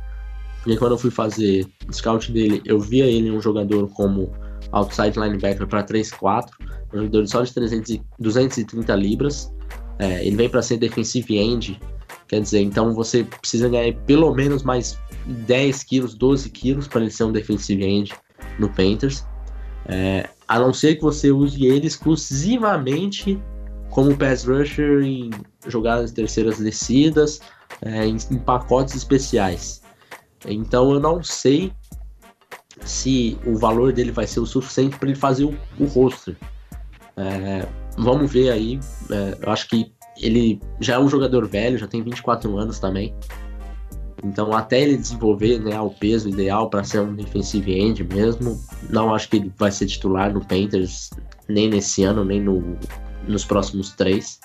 porque 0.62 0.76
quando 0.76 0.92
eu 0.92 0.98
fui 0.98 1.10
fazer 1.10 1.66
scout 1.90 2.30
dele, 2.30 2.60
eu 2.64 2.78
via 2.78 3.06
ele 3.06 3.30
um 3.30 3.40
jogador 3.40 3.88
como 3.88 4.30
outside 4.72 5.18
linebacker 5.18 5.66
para 5.66 5.82
3-4, 5.82 6.48
um 6.92 6.98
jogador 6.98 7.26
só 7.26 7.42
de 7.42 7.52
300, 7.52 8.00
230 8.18 8.94
libras. 8.94 9.52
É, 9.98 10.24
ele 10.26 10.36
vem 10.36 10.48
para 10.48 10.62
ser 10.62 10.78
defensive 10.78 11.36
end, 11.36 11.80
quer 12.28 12.40
dizer, 12.40 12.60
então 12.60 12.94
você 12.94 13.24
precisa 13.24 13.68
ganhar 13.68 13.94
pelo 14.06 14.34
menos 14.34 14.62
mais 14.62 14.98
10 15.26 15.82
quilos, 15.84 16.14
12 16.14 16.48
quilos 16.50 16.88
para 16.88 17.02
ele 17.02 17.10
ser 17.10 17.24
um 17.24 17.32
defensive 17.32 17.84
end 17.84 18.12
no 18.58 18.68
Panthers. 18.68 19.24
É, 19.86 20.28
a 20.46 20.58
não 20.58 20.72
ser 20.72 20.96
que 20.96 21.02
você 21.02 21.30
use 21.30 21.64
ele 21.64 21.86
exclusivamente 21.86 23.40
como 23.90 24.16
pass 24.16 24.44
rusher 24.44 25.02
em 25.02 25.30
jogadas 25.66 26.12
terceiras 26.12 26.58
descidas, 26.58 27.40
é, 27.82 28.06
em, 28.06 28.16
em 28.30 28.38
pacotes 28.38 28.94
especiais. 28.94 29.79
Então 30.46 30.92
eu 30.92 31.00
não 31.00 31.22
sei 31.22 31.72
se 32.82 33.38
o 33.44 33.56
valor 33.56 33.92
dele 33.92 34.10
vai 34.10 34.26
ser 34.26 34.40
o 34.40 34.46
suficiente 34.46 34.96
para 34.96 35.08
ele 35.08 35.18
fazer 35.18 35.44
o, 35.44 35.56
o 35.78 35.84
roster. 35.84 36.36
É, 37.16 37.66
vamos 37.98 38.32
ver 38.32 38.50
aí. 38.50 38.80
É, 39.10 39.38
eu 39.42 39.52
acho 39.52 39.68
que 39.68 39.92
ele 40.16 40.60
já 40.80 40.94
é 40.94 40.98
um 40.98 41.08
jogador 41.08 41.46
velho, 41.46 41.78
já 41.78 41.86
tem 41.86 42.02
24 42.02 42.56
anos 42.56 42.78
também. 42.78 43.14
Então, 44.22 44.52
até 44.52 44.82
ele 44.82 44.98
desenvolver 44.98 45.58
né, 45.60 45.80
o 45.80 45.90
peso 45.90 46.28
ideal 46.28 46.68
para 46.68 46.84
ser 46.84 47.00
um 47.00 47.14
defensive 47.14 47.72
end 47.72 48.04
mesmo, 48.04 48.60
não 48.90 49.14
acho 49.14 49.30
que 49.30 49.36
ele 49.38 49.52
vai 49.56 49.72
ser 49.72 49.86
titular 49.86 50.32
no 50.32 50.44
Panthers 50.44 51.08
nem 51.48 51.70
nesse 51.70 52.04
ano, 52.04 52.22
nem 52.22 52.38
no, 52.38 52.76
nos 53.26 53.46
próximos 53.46 53.92
três. 53.92 54.38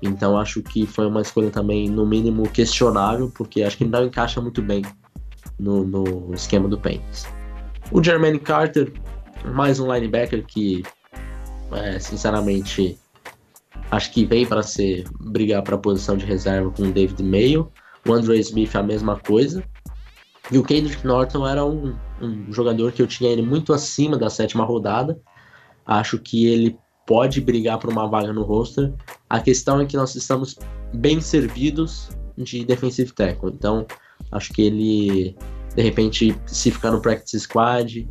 Então, 0.00 0.38
acho 0.38 0.62
que 0.62 0.86
foi 0.86 1.06
uma 1.06 1.22
escolha 1.22 1.50
também, 1.50 1.88
no 1.88 2.06
mínimo, 2.06 2.48
questionável, 2.48 3.32
porque 3.34 3.62
acho 3.62 3.78
que 3.78 3.84
não 3.84 4.04
encaixa 4.04 4.40
muito 4.40 4.62
bem 4.62 4.82
no, 5.58 5.84
no 5.84 6.34
esquema 6.34 6.68
do 6.68 6.78
Panthers. 6.78 7.26
O 7.90 8.02
Jermaine 8.02 8.38
Carter, 8.38 8.92
mais 9.44 9.78
um 9.78 9.92
linebacker 9.92 10.44
que, 10.44 10.82
é, 11.72 11.98
sinceramente, 11.98 12.98
acho 13.90 14.12
que 14.12 14.24
vem 14.24 14.46
para 14.46 14.62
ser 14.62 15.04
brigar 15.20 15.62
para 15.62 15.76
a 15.76 15.78
posição 15.78 16.16
de 16.16 16.24
reserva 16.24 16.70
com 16.70 16.82
o 16.82 16.92
David 16.92 17.22
Mayo. 17.22 17.70
O 18.06 18.12
Andre 18.12 18.38
Smith 18.40 18.74
a 18.74 18.82
mesma 18.82 19.18
coisa. 19.18 19.64
E 20.50 20.58
o 20.58 20.62
Kendrick 20.62 21.06
Norton 21.06 21.46
era 21.46 21.64
um, 21.64 21.94
um 22.20 22.52
jogador 22.52 22.92
que 22.92 23.00
eu 23.00 23.06
tinha 23.06 23.30
ele 23.30 23.42
muito 23.42 23.72
acima 23.72 24.18
da 24.18 24.28
sétima 24.28 24.64
rodada. 24.64 25.18
Acho 25.86 26.18
que 26.18 26.46
ele 26.46 26.78
pode 27.06 27.40
brigar 27.40 27.78
por 27.78 27.90
uma 27.90 28.06
vaga 28.06 28.32
no 28.32 28.42
roster. 28.42 28.92
A 29.28 29.40
questão 29.40 29.80
é 29.80 29.86
que 29.86 29.96
nós 29.96 30.14
estamos 30.14 30.58
bem 30.92 31.20
servidos 31.20 32.10
de 32.36 32.64
defensive 32.64 33.12
tackle. 33.12 33.50
Então, 33.52 33.86
Acho 34.34 34.52
que 34.52 34.62
ele, 34.62 35.36
de 35.74 35.82
repente, 35.82 36.36
se 36.46 36.70
ficar 36.70 36.90
no 36.90 37.00
practice 37.00 37.40
squad, 37.40 38.06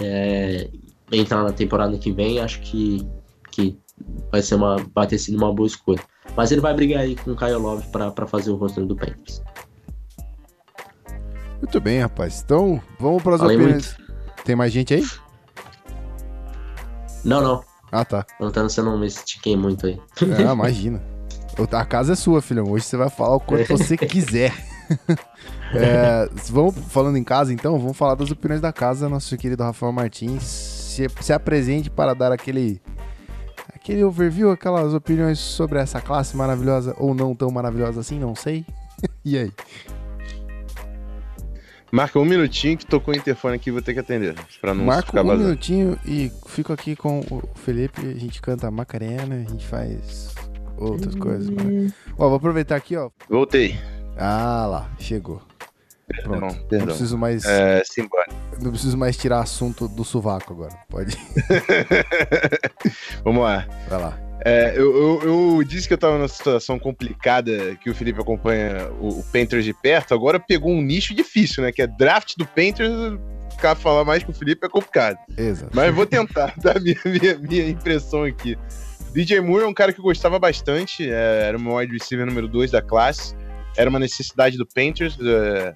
é, 0.00 0.68
entrar 1.10 1.42
na 1.42 1.52
temporada 1.52 1.96
que 1.96 2.10
vem, 2.12 2.40
acho 2.40 2.60
que, 2.60 3.06
que 3.50 3.78
vai, 4.30 4.42
ser 4.42 4.56
uma, 4.56 4.76
vai 4.94 5.06
ter 5.06 5.18
sido 5.18 5.36
uma 5.36 5.54
boa 5.54 5.66
escolha. 5.66 6.00
Mas 6.36 6.50
ele 6.50 6.60
vai 6.60 6.74
brigar 6.74 7.02
aí 7.02 7.14
com 7.16 7.30
o 7.30 7.36
Kyle 7.36 7.52
Love 7.52 7.86
para 7.90 8.26
fazer 8.26 8.50
o 8.50 8.56
roster 8.56 8.84
do 8.84 8.96
Panthers. 8.96 9.42
Muito 11.58 11.80
bem, 11.80 12.00
rapaz. 12.00 12.42
Então, 12.44 12.82
vamos 12.98 13.22
para 13.22 13.36
as 13.36 13.40
opiniões. 13.40 13.96
Muito. 13.96 14.12
Tem 14.44 14.56
mais 14.56 14.72
gente 14.72 14.92
aí? 14.94 15.06
Não, 17.24 17.40
não. 17.40 17.64
Ah, 17.92 18.04
tá. 18.04 18.24
Perguntando 18.38 18.68
se 18.68 18.80
eu 18.80 18.84
não 18.84 18.98
me 18.98 19.06
estiquei 19.06 19.56
muito 19.56 19.86
aí. 19.86 20.00
Ah, 20.44 20.52
imagina. 20.52 21.00
A 21.70 21.84
casa 21.84 22.14
é 22.14 22.16
sua, 22.16 22.40
filhão. 22.40 22.70
Hoje 22.70 22.86
você 22.86 22.96
vai 22.96 23.10
falar 23.10 23.36
o 23.36 23.40
quanto 23.40 23.68
você 23.68 23.94
quiser. 23.98 24.52
É, 25.74 26.28
vamos 26.50 26.74
falando 26.90 27.16
em 27.16 27.24
casa, 27.24 27.50
então, 27.50 27.78
vamos 27.78 27.96
falar 27.96 28.14
das 28.14 28.30
opiniões 28.30 28.60
da 28.60 28.70
casa, 28.70 29.08
nosso 29.08 29.34
querido 29.38 29.62
Rafael 29.62 29.90
Martins. 29.90 30.42
Se, 30.42 31.06
se 31.22 31.32
apresente 31.32 31.88
para 31.88 32.12
dar 32.14 32.30
aquele 32.30 32.78
aquele 33.74 34.04
overview, 34.04 34.50
aquelas 34.50 34.92
opiniões 34.92 35.38
sobre 35.38 35.78
essa 35.78 35.98
classe 36.00 36.36
maravilhosa 36.36 36.94
ou 36.98 37.14
não 37.14 37.34
tão 37.34 37.50
maravilhosa 37.50 38.00
assim, 38.00 38.18
não 38.18 38.34
sei. 38.34 38.66
e 39.24 39.38
aí? 39.38 39.52
Marca 41.90 42.18
um 42.18 42.24
minutinho 42.24 42.76
que 42.78 42.86
tocou 42.86 43.12
o 43.12 43.16
interfone 43.16 43.56
aqui, 43.56 43.70
vou 43.70 43.82
ter 43.82 43.92
que 43.92 44.00
atender. 44.00 44.34
Pra 44.60 44.72
não 44.74 44.84
Marco 44.84 45.08
ficar 45.08 45.22
um 45.22 45.26
vazando. 45.26 45.44
minutinho 45.48 45.98
e 46.06 46.30
fico 46.46 46.72
aqui 46.72 46.96
com 46.96 47.20
o 47.20 47.42
Felipe, 47.54 48.00
a 48.06 48.14
gente 48.18 48.40
canta 48.40 48.70
Macarena, 48.70 49.34
a 49.34 49.50
gente 49.50 49.66
faz 49.66 50.34
outras 50.78 51.14
coisas. 51.14 51.50
mara- 51.50 51.92
Ó, 52.18 52.28
vou 52.28 52.36
aproveitar 52.36 52.76
aqui, 52.76 52.96
ó. 52.96 53.10
Voltei. 53.28 53.78
Ah 54.16 54.66
lá, 54.66 54.90
chegou. 54.98 55.40
Pronto. 56.24 56.54
Perdão, 56.66 56.78
Não 56.80 56.86
preciso 56.86 57.16
mais, 57.16 57.44
É, 57.44 57.82
simbora. 57.84 58.26
não 58.60 58.70
preciso 58.70 58.98
mais 58.98 59.16
tirar 59.16 59.40
assunto 59.40 59.88
do 59.88 60.04
sovaco 60.04 60.52
agora. 60.52 60.76
Pode. 60.88 61.16
Vamos 63.24 63.42
lá. 63.42 63.66
Vai 63.88 64.00
lá. 64.00 64.18
É, 64.44 64.74
eu, 64.76 65.20
eu- 65.22 65.56
eu 65.56 65.64
disse 65.64 65.86
que 65.86 65.94
eu 65.94 65.98
tava 65.98 66.18
numa 66.18 66.26
situação 66.28 66.78
complicada, 66.78 67.76
que 67.76 67.88
o 67.88 67.94
Felipe 67.94 68.20
acompanha 68.20 68.90
o, 69.00 69.20
o 69.20 69.24
Panthers 69.32 69.64
de 69.64 69.72
perto, 69.72 70.12
agora 70.14 70.40
pegou 70.40 70.72
um 70.72 70.82
nicho 70.82 71.14
difícil, 71.14 71.62
né? 71.62 71.70
Que 71.70 71.82
é 71.82 71.86
draft 71.86 72.34
do 72.36 72.44
Panthers, 72.44 72.90
ficar 73.52 73.76
falar 73.76 74.04
mais 74.04 74.24
com 74.24 74.32
o 74.32 74.34
Felipe 74.34 74.66
é 74.66 74.68
complicado. 74.68 75.16
Exato. 75.38 75.70
Mas 75.74 75.86
eu 75.86 75.94
vou 75.94 76.06
tentar 76.06 76.54
dar 76.60 76.80
minha, 76.80 76.98
minha, 77.04 77.38
minha 77.38 77.68
impressão 77.68 78.24
aqui. 78.24 78.58
DJ 79.14 79.40
Moore 79.40 79.64
é 79.64 79.68
um 79.68 79.74
cara 79.74 79.92
que 79.92 80.00
eu 80.00 80.04
gostava 80.04 80.38
bastante, 80.38 81.08
é, 81.08 81.44
era 81.46 81.56
o 81.56 81.60
meu 81.60 81.74
wide 81.76 81.92
receiver 81.92 82.26
número 82.26 82.48
2 82.48 82.70
da 82.72 82.82
classe, 82.82 83.34
era 83.76 83.88
uma 83.90 83.98
necessidade 83.98 84.56
do 84.56 84.66
Panthers. 84.66 85.16
é, 85.20 85.74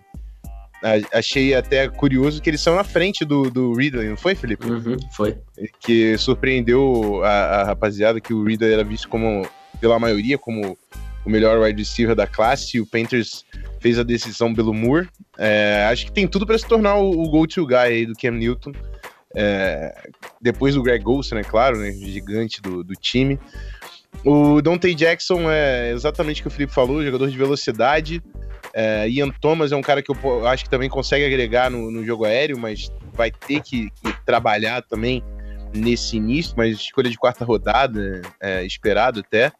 a- 0.83 1.19
achei 1.19 1.55
até 1.55 1.89
curioso 1.89 2.41
que 2.43 2.51
eles 2.51 2.61
são 2.61 2.77
na 2.77 2.85
frente 2.85 3.25
do, 3.25 3.51
do 3.51 3.73
Ridley, 3.75 4.09
não 4.09 4.17
foi, 4.17 4.35
Felipe? 4.35 4.67
Uhum, 4.67 4.97
foi. 5.17 5.39
que 5.81 6.17
surpreendeu 6.19 7.23
a, 7.25 7.29
a 7.31 7.65
rapaziada 7.65 8.21
que 8.21 8.35
o 8.35 8.45
Reader 8.45 8.73
era 8.73 8.85
visto 8.85 9.09
como, 9.09 9.47
pela 9.81 9.99
maioria, 9.99 10.37
como 10.39 10.77
o 11.25 11.31
melhor 11.31 11.59
wide 11.61 11.81
receiver 11.83 12.15
da 12.15 12.27
classe, 12.27 12.77
e 12.77 12.81
o 12.81 12.87
Panthers 12.87 13.45
fez 13.81 13.99
a 13.99 14.03
decisão 14.03 14.55
pelo 14.55 14.73
Moore. 14.73 15.09
É, 15.39 15.89
acho 15.91 16.07
que 16.07 16.13
tem 16.13 16.29
tudo 16.29 16.47
para 16.47 16.57
se 16.59 16.67
tornar 16.67 16.97
o, 16.97 17.11
o 17.23 17.29
go-to 17.31 17.67
guy 17.67 18.07
do 18.07 18.13
Cam 18.15 18.33
Newton. 18.33 18.73
É, 19.35 19.95
depois 20.41 20.75
do 20.75 20.83
Greg 20.83 21.07
Olsen, 21.07 21.39
é 21.39 21.43
claro, 21.43 21.79
né, 21.79 21.91
gigante 21.93 22.63
do, 22.63 22.85
do 22.85 22.95
time. 22.95 23.39
O 24.25 24.61
Dante 24.61 24.95
Jackson 24.95 25.51
é 25.51 25.93
exatamente 25.93 26.41
o 26.41 26.43
que 26.43 26.49
o 26.49 26.51
Felipe 26.51 26.73
falou, 26.73 27.05
jogador 27.05 27.31
de 27.31 27.37
velocidade. 27.37 28.23
É, 28.75 29.09
Ian 29.09 29.31
Thomas 29.31 29.73
é 29.73 29.77
um 29.77 29.83
cara 29.83 30.03
que 30.03 30.11
eu 30.11 30.47
acho 30.47 30.65
que 30.65 30.71
também 30.71 30.89
consegue 30.89 31.25
agregar 31.25 31.71
no, 31.71 31.91
no 31.91 32.05
jogo 32.05 32.25
aéreo, 32.25 32.59
mas 32.59 32.91
vai 33.13 33.31
ter 33.31 33.63
que, 33.63 33.91
que 33.91 34.25
trabalhar 34.25 34.83
também 34.83 35.23
nesse 35.73 36.17
início, 36.17 36.55
mas 36.57 36.77
escolha 36.77 37.11
de 37.11 37.17
quarta 37.17 37.45
rodada, 37.45 38.23
é, 38.41 38.65
esperado 38.65 39.21
até. 39.21 39.53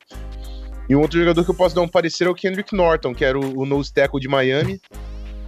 E 0.89 0.95
um 0.95 1.01
outro 1.01 1.19
jogador 1.19 1.45
que 1.45 1.51
eu 1.51 1.55
posso 1.55 1.75
dar 1.75 1.83
um 1.83 1.89
parecer 1.89 2.27
é 2.27 2.31
o 2.31 2.35
Kendrick 2.35 2.75
Norton, 2.75 3.15
que 3.15 3.25
era 3.25 3.39
o, 3.39 3.61
o 3.61 3.67
nose 3.67 3.93
tackle 3.93 4.21
de 4.21 4.29
Miami. 4.29 4.81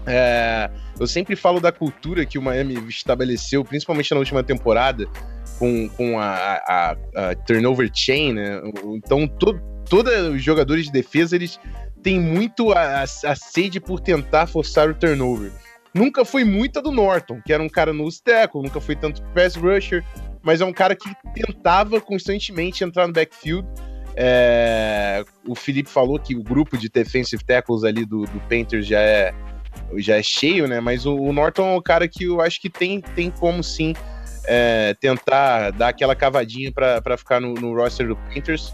É, 0.07 0.71
eu 0.99 1.07
sempre 1.07 1.37
falo 1.37 1.61
da 1.61 1.71
cultura 1.71 2.25
que 2.25 2.39
o 2.39 2.43
Miami 2.43 2.75
estabeleceu, 2.89 3.65
principalmente 3.65 4.11
na 4.13 4.19
última 4.19 4.43
temporada, 4.43 5.07
com, 5.59 5.89
com 5.91 6.19
a, 6.19 6.55
a- 6.67 6.97
a 7.15 7.35
turnover 7.35 7.91
chain, 7.95 8.33
né? 8.35 8.61
Então, 8.95 9.27
to, 9.27 9.61
todos 9.89 10.13
os 10.35 10.43
jogadores 10.43 10.87
de 10.87 10.93
defesa, 10.93 11.35
eles 11.37 11.59
têm 12.03 12.21
muito 12.21 12.73
a, 12.73 13.01
a, 13.01 13.03
a 13.03 13.35
sede 13.35 13.81
por 13.81 14.01
tentar 14.01 14.47
forçar 14.47 14.89
o 14.89 14.95
turnover. 14.95 15.51
Nunca 15.95 16.25
foi 16.25 16.45
muita 16.45 16.81
do 16.81 16.93
Norton, 16.93 17.41
que 17.45 17.53
era 17.53 17.63
um 17.63 17.69
cara 17.69 17.93
no 17.93 18.09
tackle, 18.23 18.63
nunca 18.63 18.81
foi 18.81 18.95
tanto 18.95 19.23
pass 19.35 19.57
rusher, 19.57 20.05
mas 20.43 20.61
é 20.61 20.65
um 20.65 20.73
cara 20.73 20.95
que 20.95 21.11
tentava 21.35 22.01
constantemente 22.01 22.85
entrar 22.85 23.07
no 23.07 23.13
backfield. 23.13 23.67
É, 24.21 25.25
o 25.47 25.55
Felipe 25.55 25.89
falou 25.89 26.19
que 26.19 26.35
o 26.37 26.43
grupo 26.43 26.77
de 26.77 26.89
defensive 26.89 27.43
tackles 27.45 27.85
ali 27.85 28.05
do, 28.05 28.25
do 28.25 28.41
Panthers 28.49 28.87
já 28.87 29.01
é, 29.01 29.33
já 29.97 30.17
é 30.17 30.23
cheio, 30.23 30.67
né? 30.69 30.81
Mas 30.81 31.07
o, 31.07 31.15
o 31.17 31.33
Norton 31.33 31.69
é 31.69 31.77
um 31.77 31.83
cara 31.83 32.07
que 32.09 32.25
eu 32.25 32.41
acho 32.41 32.61
que 32.61 32.69
tem, 32.69 33.01
tem 33.01 33.31
como 33.31 33.63
sim 33.63 33.95
é, 34.49 34.95
tentar 34.95 35.71
dar 35.73 35.89
aquela 35.89 36.17
cavadinha 36.17 36.73
para 36.73 37.17
ficar 37.17 37.39
no, 37.41 37.55
no 37.55 37.75
roster 37.75 38.09
do 38.09 38.17
Panthers. 38.17 38.73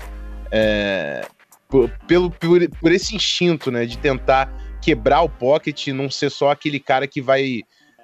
É, 0.51 1.27
por, 1.69 1.91
pelo, 2.07 2.31
por, 2.31 2.61
por 2.81 2.93
esse 2.93 3.17
instinto, 3.17 3.71
né? 3.71 3.85
De 3.85 3.99
tentar 3.99 4.53
quebrar 4.81 5.23
o 5.23 5.29
pocket 5.29 5.89
não 5.89 6.09
ser 6.11 6.31
só 6.31 6.51
aquele 6.51 6.79
cara 6.79 7.07
que 7.09 7.21
vai 7.21 7.63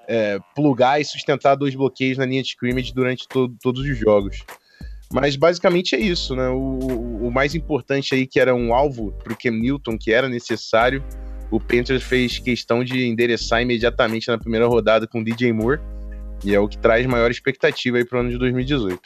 é, 0.08 0.38
plugar 0.54 1.00
e 1.00 1.04
sustentar 1.04 1.54
dois 1.54 1.74
bloqueios 1.74 2.18
na 2.18 2.26
linha 2.26 2.42
de 2.42 2.48
scrimmage 2.48 2.92
durante 2.92 3.28
to- 3.28 3.54
todos 3.62 3.82
os 3.82 3.96
jogos. 3.96 4.42
Mas 5.12 5.36
basicamente 5.36 5.94
é 5.94 6.00
isso, 6.00 6.34
né? 6.34 6.48
O, 6.48 6.56
o- 6.56 7.26
o 7.28 7.30
mais 7.30 7.54
importante 7.54 8.14
aí, 8.14 8.26
que 8.26 8.40
era 8.40 8.54
um 8.54 8.74
alvo 8.74 9.12
para 9.22 9.32
o 9.32 9.36
Cam 9.36 9.52
Newton, 9.52 9.96
que 9.98 10.12
era 10.12 10.28
necessário, 10.28 11.04
o 11.50 11.60
Panthers 11.60 12.02
fez 12.02 12.38
questão 12.38 12.82
de 12.82 13.06
endereçar 13.06 13.60
imediatamente 13.62 14.28
na 14.28 14.38
primeira 14.38 14.66
rodada 14.66 15.06
com 15.06 15.20
o 15.20 15.24
DJ 15.24 15.52
Moore, 15.52 15.80
e 16.44 16.54
é 16.54 16.60
o 16.60 16.68
que 16.68 16.78
traz 16.78 17.06
maior 17.06 17.30
expectativa 17.30 17.98
aí 17.98 18.04
para 18.04 18.18
o 18.18 18.20
ano 18.20 18.30
de 18.30 18.38
2018. 18.38 19.00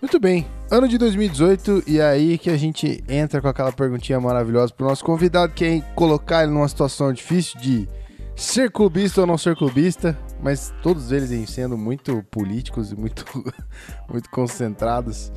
Muito 0.00 0.20
bem. 0.20 0.46
Ano 0.70 0.86
de 0.86 0.96
2018, 0.96 1.82
e 1.86 1.98
é 1.98 2.04
aí 2.04 2.38
que 2.38 2.50
a 2.50 2.56
gente 2.56 3.02
entra 3.08 3.40
com 3.40 3.48
aquela 3.48 3.72
perguntinha 3.72 4.20
maravilhosa 4.20 4.72
pro 4.72 4.86
nosso 4.86 5.04
convidado, 5.04 5.52
que 5.52 5.64
é 5.64 5.80
colocar 5.94 6.44
ele 6.44 6.52
numa 6.52 6.68
situação 6.68 7.12
difícil 7.12 7.60
de 7.60 7.88
ser 8.36 8.70
clubista 8.70 9.22
ou 9.22 9.26
não 9.26 9.36
ser 9.36 9.56
clubista, 9.56 10.16
mas 10.40 10.72
todos 10.82 11.10
eles 11.10 11.32
em 11.32 11.44
sendo 11.46 11.76
muito 11.76 12.22
políticos 12.30 12.92
e 12.92 12.96
muito, 12.96 13.24
muito 14.08 14.30
concentrados. 14.30 15.32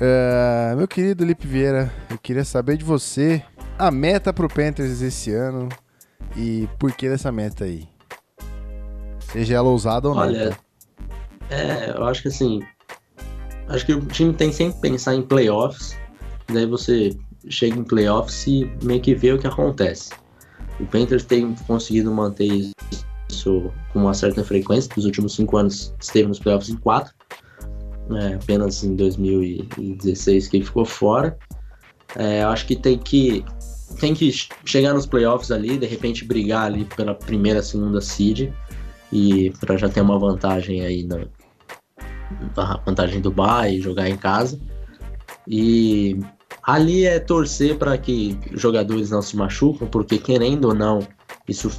É, 0.00 0.74
meu 0.74 0.88
querido 0.88 1.22
Lipe 1.22 1.46
Vieira, 1.46 1.92
eu 2.08 2.16
queria 2.16 2.44
saber 2.44 2.78
de 2.78 2.84
você 2.84 3.42
a 3.78 3.90
meta 3.90 4.32
pro 4.32 4.48
Panthers 4.48 5.02
esse 5.02 5.30
ano 5.30 5.68
e 6.34 6.66
por 6.78 6.92
que 6.92 7.06
dessa 7.06 7.30
meta 7.30 7.64
aí. 7.64 7.86
Seja 9.32 9.56
ela 9.56 9.68
ousada 9.68 10.08
ou 10.08 10.14
não. 10.14 10.22
Olha, 10.22 10.56
é, 11.50 11.90
eu 11.96 12.04
acho 12.04 12.22
que 12.22 12.28
assim. 12.28 12.60
Acho 13.68 13.86
que 13.86 13.94
o 13.94 14.04
time 14.06 14.32
tem 14.32 14.52
sempre 14.52 14.74
que 14.74 14.80
pensar 14.80 15.14
em 15.14 15.22
playoffs. 15.22 15.96
Daí 16.52 16.66
você 16.66 17.16
chega 17.48 17.78
em 17.78 17.84
playoffs 17.84 18.46
e 18.46 18.70
meio 18.82 19.00
que 19.00 19.14
vê 19.14 19.32
o 19.32 19.38
que 19.38 19.46
acontece. 19.46 20.10
O 20.80 20.86
Panthers 20.86 21.24
tem 21.24 21.54
conseguido 21.66 22.12
manter 22.12 22.72
isso 23.28 23.70
com 23.92 24.00
uma 24.00 24.14
certa 24.14 24.42
frequência. 24.42 24.90
Nos 24.96 25.04
últimos 25.04 25.34
cinco 25.34 25.56
anos 25.56 25.94
esteve 26.00 26.26
nos 26.26 26.38
playoffs 26.38 26.70
em 26.70 26.76
quatro. 26.76 27.12
É, 28.12 28.34
apenas 28.34 28.82
em 28.82 28.96
2016 28.96 30.48
que 30.48 30.56
ele 30.56 30.64
ficou 30.64 30.84
fora. 30.84 31.38
É, 32.16 32.42
eu 32.42 32.48
acho 32.48 32.66
que 32.66 32.74
tem 32.74 32.98
que 32.98 33.44
tem 34.00 34.14
que 34.14 34.32
chegar 34.64 34.94
nos 34.94 35.04
playoffs 35.04 35.50
ali, 35.50 35.76
de 35.76 35.86
repente 35.86 36.24
brigar 36.24 36.66
ali 36.66 36.84
pela 36.96 37.14
primeira, 37.14 37.62
segunda 37.62 38.00
seed 38.00 38.52
e 39.12 39.50
para 39.60 39.76
já 39.76 39.88
ter 39.88 40.00
uma 40.00 40.18
vantagem 40.18 40.82
aí 40.82 41.04
na 41.04 41.26
a 42.56 42.76
vantagem 42.84 43.20
do 43.20 43.30
bye, 43.30 43.80
jogar 43.80 44.08
em 44.08 44.16
casa. 44.16 44.58
E 45.48 46.18
ali 46.62 47.04
é 47.04 47.18
torcer 47.18 47.76
para 47.76 47.96
que 47.98 48.38
jogadores 48.52 49.10
não 49.10 49.22
se 49.22 49.36
machucam, 49.36 49.88
porque 49.88 50.18
querendo 50.18 50.66
ou 50.66 50.74
não, 50.74 51.00
isso 51.48 51.70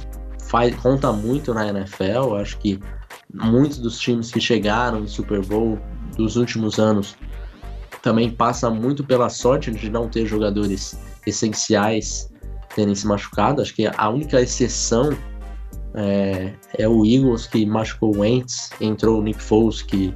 faz, 0.42 0.74
conta 0.76 1.12
muito 1.12 1.54
na 1.54 1.68
NFL. 1.68 2.34
Acho 2.36 2.58
que 2.58 2.78
muitos 3.32 3.78
dos 3.78 3.98
times 3.98 4.30
que 4.30 4.40
chegaram 4.40 5.00
no 5.00 5.08
Super 5.08 5.44
Bowl 5.44 5.78
dos 6.16 6.36
últimos 6.36 6.78
anos 6.78 7.16
também 8.02 8.30
passa 8.30 8.68
muito 8.68 9.04
pela 9.04 9.28
sorte 9.28 9.70
de 9.70 9.88
não 9.88 10.08
ter 10.08 10.26
jogadores 10.26 10.98
essenciais 11.26 12.30
terem 12.74 12.94
se 12.94 13.06
machucado. 13.06 13.62
Acho 13.62 13.74
que 13.74 13.86
a 13.86 14.08
única 14.10 14.40
exceção 14.40 15.16
é, 15.94 16.54
é 16.78 16.88
o 16.88 17.04
Eagles 17.04 17.46
que 17.46 17.64
machucou 17.66 18.16
o 18.16 18.20
Wentz, 18.20 18.70
entrou 18.80 19.18
o 19.18 19.22
Nick 19.22 19.42
Foles 19.42 19.82
que 19.82 20.14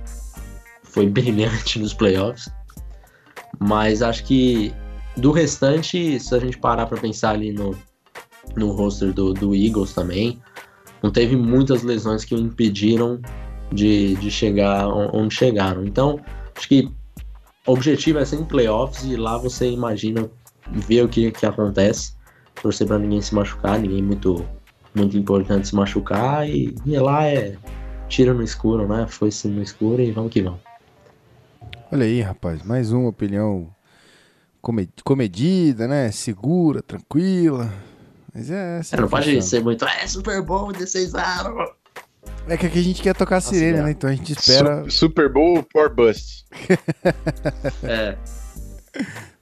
foi 0.83 1.07
brilhante 1.11 1.79
nos 1.79 1.95
playoffs. 1.95 2.49
Mas 3.59 4.03
acho 4.03 4.25
que 4.25 4.75
do 5.17 5.33
restante, 5.33 6.21
se 6.21 6.35
a 6.35 6.39
gente 6.39 6.59
parar 6.59 6.87
para 6.87 7.01
pensar 7.01 7.31
ali 7.31 7.53
no, 7.53 7.77
no 8.55 8.73
roster 8.73 9.13
do, 9.13 9.33
do 9.33 9.55
Eagles 9.55 9.95
também, 9.95 10.41
não 11.03 11.11
teve 11.11 11.37
muitas 11.37 11.83
lesões 11.83 12.25
que 12.25 12.35
o 12.35 12.39
impediram 12.39 13.21
de, 13.73 14.15
de 14.17 14.31
chegar 14.31 14.89
onde 14.89 15.35
chegaram. 15.35 15.85
Então, 15.85 16.21
acho 16.57 16.69
que 16.69 16.91
o 17.67 17.73
objetivo 17.73 18.19
é 18.19 18.25
ser 18.25 18.37
em 18.37 18.45
playoffs 18.45 19.05
e 19.05 19.17
lá 19.17 19.37
você 19.39 19.71
imagina 19.71 20.31
ver 20.71 21.05
o 21.05 21.09
que, 21.09 21.31
que 21.31 21.47
acontece. 21.47 22.15
Torcer 22.61 22.87
para 22.87 22.99
ninguém 22.99 23.21
se 23.21 23.35
machucar, 23.35 23.79
ninguém 23.79 24.03
muito, 24.03 24.47
muito 24.97 25.17
importante 25.17 25.69
se 25.69 25.75
machucar 25.75 26.49
e, 26.49 26.75
e 26.85 26.99
lá 26.99 27.27
é 27.27 27.57
tiro 28.09 28.35
no 28.35 28.43
escuro, 28.43 28.89
né? 28.89 29.07
Foi-se 29.09 29.49
no 29.49 29.63
escuro 29.63 30.01
e 30.03 30.11
vamos 30.11 30.33
que 30.33 30.43
vamos. 30.43 30.61
Olha 31.93 32.05
aí, 32.05 32.21
rapaz, 32.21 32.63
mais 32.63 32.91
uma 32.93 33.09
opinião 33.09 33.69
come- 34.61 34.89
comedida, 35.05 35.87
né? 35.87 36.11
Segura, 36.11 36.83
tranquila. 36.83 37.73
Mas 38.35 38.51
é. 38.51 38.81
É, 38.93 38.97
não 38.97 39.05
que 39.05 39.11
pode 39.11 39.43
ser 39.43 39.63
muito. 39.63 39.85
É 39.85 40.07
Super 40.07 40.43
Bowl 40.43 40.73
16 40.73 41.15
anos. 41.15 41.71
É 42.49 42.57
que 42.57 42.67
aqui 42.67 42.79
a 42.79 42.83
gente 42.83 43.03
quer 43.03 43.15
tocar 43.15 43.37
a 43.37 43.41
sirene, 43.41 43.79
é. 43.79 43.83
né? 43.83 43.91
Então 43.93 44.11
a 44.11 44.15
gente 44.15 44.33
espera. 44.33 44.85
Su- 44.85 44.91
Super 44.91 45.33
Bowl 45.33 45.67
or 45.75 45.95
Bust. 45.95 46.45
É. 47.83 48.17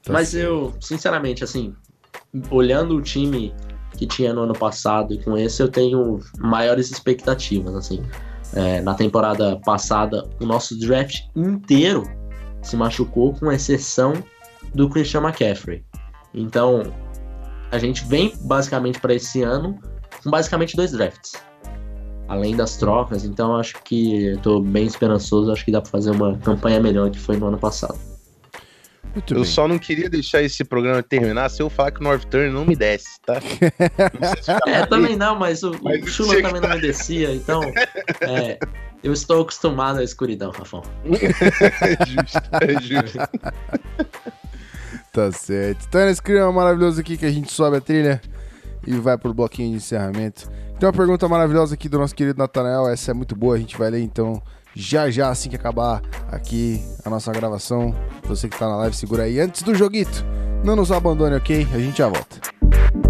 Tá 0.03 0.13
Mas 0.13 0.35
eu, 0.35 0.75
sinceramente, 0.81 1.43
assim, 1.45 1.75
olhando 2.51 2.97
o 2.97 3.01
time 3.01 3.55
que 3.97 4.07
tinha 4.07 4.33
no 4.33 4.43
ano 4.43 4.55
passado 4.55 5.15
e 5.15 5.23
com 5.23 5.37
esse, 5.37 5.63
eu 5.63 5.69
tenho 5.69 6.21
maiores 6.39 6.91
expectativas, 6.91 7.75
assim. 7.75 8.03
É, 8.53 8.81
na 8.81 8.95
temporada 8.95 9.59
passada, 9.65 10.29
o 10.41 10.47
nosso 10.47 10.79
draft 10.79 11.23
inteiro 11.35 12.05
se 12.63 12.77
machucou, 12.77 13.35
com 13.35 13.51
exceção 13.51 14.15
do 14.75 14.89
Christian 14.89 15.23
McCaffrey. 15.23 15.85
Então, 16.33 16.83
a 17.71 17.79
gente 17.79 18.05
vem 18.05 18.33
basicamente 18.43 19.01
para 19.01 19.15
esse 19.15 19.43
ano 19.43 19.79
com 20.23 20.31
basicamente 20.31 20.77
dois 20.77 20.93
drafts. 20.93 21.33
Além 22.27 22.57
das 22.57 22.77
trocas, 22.77 23.25
então 23.25 23.57
acho 23.57 23.75
que 23.83 24.39
tô 24.43 24.61
bem 24.61 24.87
esperançoso, 24.87 25.53
acho 25.53 25.65
que 25.65 25.71
dá 25.71 25.81
para 25.81 25.91
fazer 25.91 26.11
uma 26.11 26.39
campanha 26.39 26.81
melhor 26.81 27.11
que 27.11 27.19
foi 27.19 27.37
no 27.37 27.47
ano 27.47 27.59
passado. 27.59 27.99
Muito 29.15 29.33
eu 29.35 29.43
bem. 29.43 29.45
só 29.45 29.69
não 29.69 29.79
queria 29.79 30.11
deixar 30.11 30.43
esse 30.43 30.65
programa 30.65 31.03
terminar 31.03 31.49
se 31.49 31.63
eu 31.63 31.71
falar 31.71 31.93
que 31.93 32.01
o 32.01 32.03
North 32.03 32.25
Turner 32.25 32.53
não 32.53 32.65
me 32.65 32.75
desce, 32.75 33.21
tá? 33.25 33.35
Não 33.35 34.73
É, 34.75 34.87
também 34.87 35.17
não, 35.17 35.39
mas 35.39 35.63
o, 35.63 35.73
Mas 35.83 36.19
o 36.19 36.43
também 36.43 36.61
não 36.61 36.71
me 36.71 36.81
descia, 36.81 37.33
então 37.33 37.63
é, 38.21 38.59
eu 39.03 39.13
estou 39.13 39.43
acostumado 39.43 40.01
à 40.01 40.05
escuridão, 40.05 40.51
Rafão. 40.51 40.83
é 41.05 42.07
justo, 42.07 42.41
é 42.61 42.81
justo. 42.81 43.19
Tá 45.13 45.31
certo. 45.31 45.87
Então 45.89 46.09
esse 46.09 46.21
clima 46.21 46.51
maravilhoso 46.53 47.01
aqui 47.01 47.17
que 47.17 47.25
a 47.25 47.31
gente 47.31 47.53
sobe 47.53 47.77
a 47.77 47.81
trilha 47.81 48.21
e 48.85 48.95
vai 48.95 49.17
pro 49.17 49.33
bloquinho 49.33 49.71
de 49.71 49.77
encerramento. 49.77 50.51
Tem 50.79 50.89
uma 50.89 50.93
pergunta 50.93 51.29
maravilhosa 51.29 51.75
aqui 51.75 51.89
do 51.89 51.99
nosso 51.99 52.15
querido 52.15 52.39
Natanael. 52.39 52.89
Essa 52.89 53.13
é 53.13 53.15
muito 53.15 53.37
boa, 53.37 53.55
a 53.55 53.59
gente 53.59 53.79
vai 53.79 53.91
ler 53.91 54.01
então 54.01 54.43
já 54.75 55.11
já 55.11 55.29
assim 55.29 55.49
que 55.49 55.57
acabar 55.57 56.03
aqui 56.31 56.83
a 57.05 57.11
nossa 57.11 57.33
gravação. 57.33 57.95
Você 58.25 58.49
que 58.49 58.59
tá 58.59 58.69
na 58.69 58.77
live, 58.77 58.97
segura 58.97 59.25
aí 59.25 59.41
antes 59.41 59.63
do 59.63 59.75
joguito. 59.75 60.25
Não 60.65 60.75
nos 60.75 60.91
abandone, 60.91 61.37
ok? 61.37 61.67
A 61.75 61.79
gente 61.79 61.99
já 61.99 62.09
volta. 62.09 63.04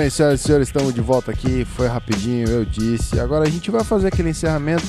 Bem, 0.00 0.08
senhoras 0.08 0.40
e 0.40 0.42
senhores, 0.44 0.68
estamos 0.68 0.94
de 0.94 1.00
volta 1.02 1.30
aqui. 1.30 1.62
Foi 1.62 1.86
rapidinho, 1.86 2.48
eu 2.48 2.64
disse. 2.64 3.20
Agora 3.20 3.46
a 3.46 3.50
gente 3.50 3.70
vai 3.70 3.84
fazer 3.84 4.08
aquele 4.08 4.30
encerramento. 4.30 4.86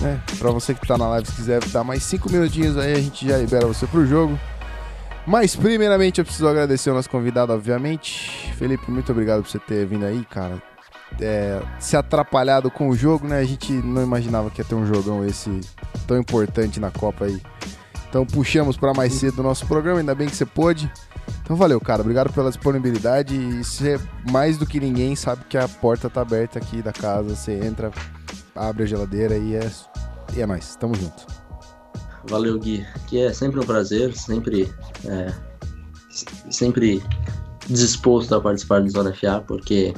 Né? 0.00 0.18
Pra 0.38 0.50
você 0.50 0.72
que 0.72 0.86
tá 0.86 0.96
na 0.96 1.06
live, 1.08 1.26
se 1.26 1.34
quiser 1.34 1.62
dar 1.66 1.84
mais 1.84 2.02
cinco 2.02 2.32
minutinhos 2.32 2.78
aí, 2.78 2.94
a 2.94 3.00
gente 3.00 3.28
já 3.28 3.36
libera 3.36 3.66
você 3.66 3.86
pro 3.86 4.06
jogo. 4.06 4.38
Mas 5.26 5.54
primeiramente 5.54 6.18
eu 6.18 6.24
preciso 6.24 6.48
agradecer 6.48 6.90
o 6.90 6.94
nosso 6.94 7.10
convidado, 7.10 7.52
obviamente. 7.52 8.50
Felipe, 8.56 8.90
muito 8.90 9.12
obrigado 9.12 9.42
por 9.42 9.50
você 9.50 9.58
ter 9.58 9.84
vindo 9.84 10.06
aí, 10.06 10.24
cara. 10.30 10.62
É, 11.20 11.60
se 11.78 11.94
atrapalhado 11.94 12.70
com 12.70 12.88
o 12.88 12.96
jogo, 12.96 13.28
né? 13.28 13.38
A 13.38 13.44
gente 13.44 13.70
não 13.70 14.02
imaginava 14.02 14.50
que 14.50 14.62
ia 14.62 14.64
ter 14.64 14.74
um 14.74 14.86
jogão 14.86 15.26
esse 15.26 15.60
tão 16.06 16.16
importante 16.16 16.80
na 16.80 16.90
Copa 16.90 17.26
aí. 17.26 17.42
Então 18.08 18.24
puxamos 18.24 18.78
para 18.78 18.94
mais 18.94 19.12
cedo 19.12 19.40
o 19.40 19.42
nosso 19.42 19.66
programa, 19.66 20.00
ainda 20.00 20.14
bem 20.14 20.26
que 20.26 20.36
você 20.36 20.46
pôde. 20.46 20.90
Então 21.42 21.56
valeu, 21.56 21.80
cara. 21.80 22.02
Obrigado 22.02 22.32
pela 22.32 22.50
disponibilidade. 22.50 23.34
E 23.34 23.62
você, 23.62 24.00
mais 24.30 24.58
do 24.58 24.66
que 24.66 24.80
ninguém, 24.80 25.14
sabe 25.14 25.44
que 25.48 25.56
a 25.56 25.68
porta 25.68 26.10
tá 26.10 26.20
aberta 26.22 26.58
aqui 26.58 26.82
da 26.82 26.92
casa. 26.92 27.34
Você 27.34 27.52
entra, 27.52 27.90
abre 28.54 28.82
a 28.82 28.86
geladeira 28.86 29.36
e 29.36 29.54
é, 29.54 29.70
e 30.36 30.40
é 30.40 30.46
nóis. 30.46 30.76
Tamo 30.76 30.94
junto. 30.94 31.26
Valeu, 32.28 32.58
Gui. 32.58 32.84
Que 33.06 33.20
é 33.20 33.32
sempre 33.32 33.60
um 33.60 33.64
prazer, 33.64 34.14
sempre, 34.16 34.72
é, 35.04 35.32
sempre 36.50 37.02
disposto 37.68 38.34
a 38.34 38.40
participar 38.40 38.82
do 38.82 38.90
Zona 38.90 39.14
FA, 39.14 39.42
porque 39.46 39.94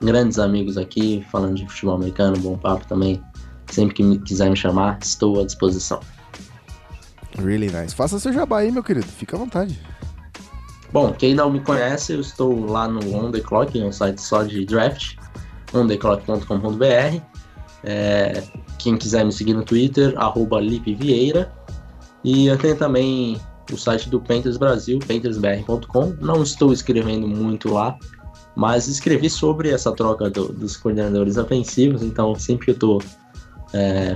grandes 0.00 0.38
amigos 0.38 0.76
aqui, 0.76 1.26
falando 1.30 1.56
de 1.56 1.68
futebol 1.68 1.96
americano, 1.96 2.38
bom 2.38 2.56
papo 2.56 2.86
também. 2.86 3.22
Sempre 3.70 3.96
que 3.96 4.02
me 4.02 4.18
quiser 4.20 4.48
me 4.48 4.56
chamar, 4.56 4.98
estou 5.02 5.40
à 5.40 5.44
disposição. 5.44 5.98
Really 7.38 7.70
nice. 7.70 7.94
Faça 7.94 8.18
seu 8.18 8.32
jabá 8.32 8.60
aí, 8.60 8.70
meu 8.70 8.82
querido. 8.82 9.06
Fica 9.06 9.36
à 9.36 9.38
vontade. 9.38 9.78
Bom, 10.92 11.12
quem 11.12 11.34
não 11.34 11.50
me 11.50 11.60
conhece, 11.60 12.12
eu 12.12 12.20
estou 12.20 12.64
lá 12.64 12.88
no 12.88 13.14
On 13.14 13.30
The 13.30 13.40
Clock, 13.40 13.78
um 13.80 13.92
site 13.92 14.20
só 14.20 14.42
de 14.42 14.64
draft, 14.64 15.16
ontheclock.com.br. 15.74 17.20
É, 17.84 18.42
quem 18.78 18.96
quiser 18.96 19.24
me 19.24 19.32
seguir 19.32 19.54
no 19.54 19.64
Twitter, 19.64 20.14
arroba 20.16 20.60
Vieira. 20.60 21.52
E 22.24 22.46
eu 22.46 22.56
tenho 22.56 22.76
também 22.76 23.40
o 23.72 23.76
site 23.76 24.08
do 24.08 24.20
Painters 24.20 24.56
Brasil, 24.56 24.98
paintersbr.com. 25.06 26.16
Não 26.20 26.42
estou 26.42 26.72
escrevendo 26.72 27.26
muito 27.28 27.72
lá, 27.72 27.96
mas 28.54 28.88
escrevi 28.88 29.28
sobre 29.28 29.70
essa 29.70 29.92
troca 29.92 30.30
do- 30.30 30.52
dos 30.52 30.76
coordenadores 30.76 31.36
ofensivos, 31.36 32.02
então 32.02 32.34
sempre 32.36 32.66
que 32.66 32.70
eu 32.70 32.74
estou 32.74 33.02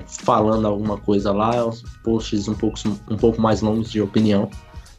falando 0.06 0.66
alguma 0.66 0.96
coisa 0.96 1.32
lá, 1.32 1.66
os 1.66 1.82
posts 2.02 2.48
um 2.48 2.54
pouco, 2.54 2.78
um 3.10 3.16
pouco 3.16 3.40
mais 3.40 3.60
longos 3.60 3.90
de 3.90 4.00
opinião. 4.00 4.48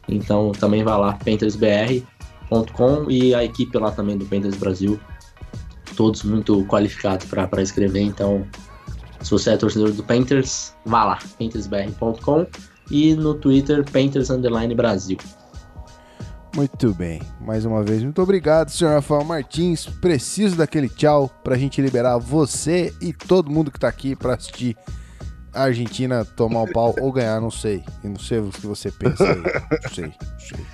Então 0.08 0.52
também 0.52 0.82
vai 0.82 0.98
lá, 0.98 1.14
paintersbr.com 1.24 3.10
e 3.10 3.34
a 3.34 3.44
equipe 3.44 3.76
lá 3.78 3.90
também 3.90 4.18
do 4.18 4.24
Painters 4.26 4.56
Brasil, 4.56 5.00
todos 5.96 6.22
muito 6.22 6.64
qualificados 6.66 7.26
para 7.26 7.62
escrever. 7.62 8.00
Então, 8.00 8.46
se 9.20 9.30
você 9.30 9.50
é 9.50 9.56
torcedor 9.56 9.92
do 9.92 10.02
Painters, 10.02 10.74
vá 10.84 11.04
lá, 11.04 11.18
paintersbr.com 11.38 12.46
e 12.90 13.14
no 13.14 13.34
Twitter, 13.34 13.84
Painters 13.90 14.30
Underline 14.30 14.74
Brasil. 14.74 15.18
Muito 16.54 16.92
bem. 16.92 17.22
Mais 17.40 17.64
uma 17.64 17.82
vez, 17.82 18.02
muito 18.02 18.20
obrigado, 18.20 18.68
senhor 18.68 18.92
Rafael 18.92 19.24
Martins. 19.24 19.86
Preciso 19.86 20.56
daquele 20.56 20.88
tchau 20.88 21.30
pra 21.42 21.56
gente 21.56 21.80
liberar 21.80 22.18
você 22.18 22.92
e 23.00 23.12
todo 23.12 23.50
mundo 23.50 23.70
que 23.70 23.80
tá 23.80 23.88
aqui 23.88 24.14
pra 24.14 24.34
assistir 24.34 24.76
a 25.52 25.64
Argentina 25.64 26.24
tomar 26.24 26.62
o 26.62 26.72
pau 26.72 26.94
ou 27.00 27.12
ganhar, 27.12 27.40
não 27.40 27.50
sei. 27.50 27.82
Eu 28.02 28.10
não 28.10 28.18
sei 28.18 28.38
o 28.38 28.50
que 28.50 28.66
você 28.66 28.90
pensa 28.90 29.24
aí. 29.24 29.42
Não 29.82 29.90
sei, 29.92 30.04
não 30.06 30.40
sei. 30.40 30.66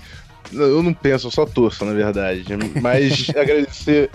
Eu 0.52 0.82
não 0.82 0.94
penso, 0.94 1.26
eu 1.26 1.30
só 1.30 1.44
torço, 1.44 1.84
na 1.84 1.92
verdade. 1.92 2.44
Mas 2.80 3.28
agradecer 3.36 4.10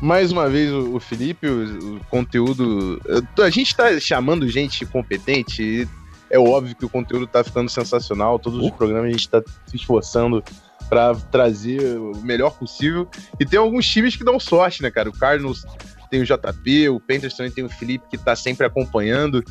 mais 0.00 0.30
uma 0.30 0.48
vez 0.48 0.72
o, 0.72 0.98
Felipe, 1.00 1.46
o, 1.48 2.00
conteúdo. 2.10 3.00
A 3.38 3.50
gente 3.50 3.74
tá 3.74 3.98
chamando 3.98 4.48
gente 4.48 4.84
competente 4.86 5.62
e 5.62 5.88
é 6.30 6.38
óbvio 6.38 6.76
que 6.76 6.84
o 6.84 6.88
conteúdo 6.88 7.26
tá 7.26 7.42
ficando 7.42 7.70
sensacional. 7.70 8.38
Todos 8.38 8.60
os 8.60 8.68
Uh. 8.68 8.72
programas 8.72 9.08
a 9.08 9.12
gente 9.12 9.28
tá 9.28 9.42
se 9.66 9.76
esforçando 9.76 10.42
para 10.88 11.14
trazer 11.14 11.98
o 11.98 12.16
melhor 12.22 12.50
possível. 12.50 13.08
E 13.40 13.46
tem 13.46 13.58
alguns 13.58 13.86
times 13.88 14.14
que 14.14 14.24
dão 14.24 14.38
sorte, 14.38 14.82
né, 14.82 14.90
cara? 14.90 15.08
O 15.08 15.12
Cardinals 15.12 15.64
tem 16.10 16.20
o 16.20 16.24
JP, 16.24 16.90
o 16.90 17.00
Panthers 17.00 17.34
também 17.34 17.50
tem 17.50 17.64
o 17.64 17.68
Felipe 17.68 18.04
que 18.10 18.18
tá 18.18 18.36
sempre 18.36 18.66
acompanhando. 18.66 19.42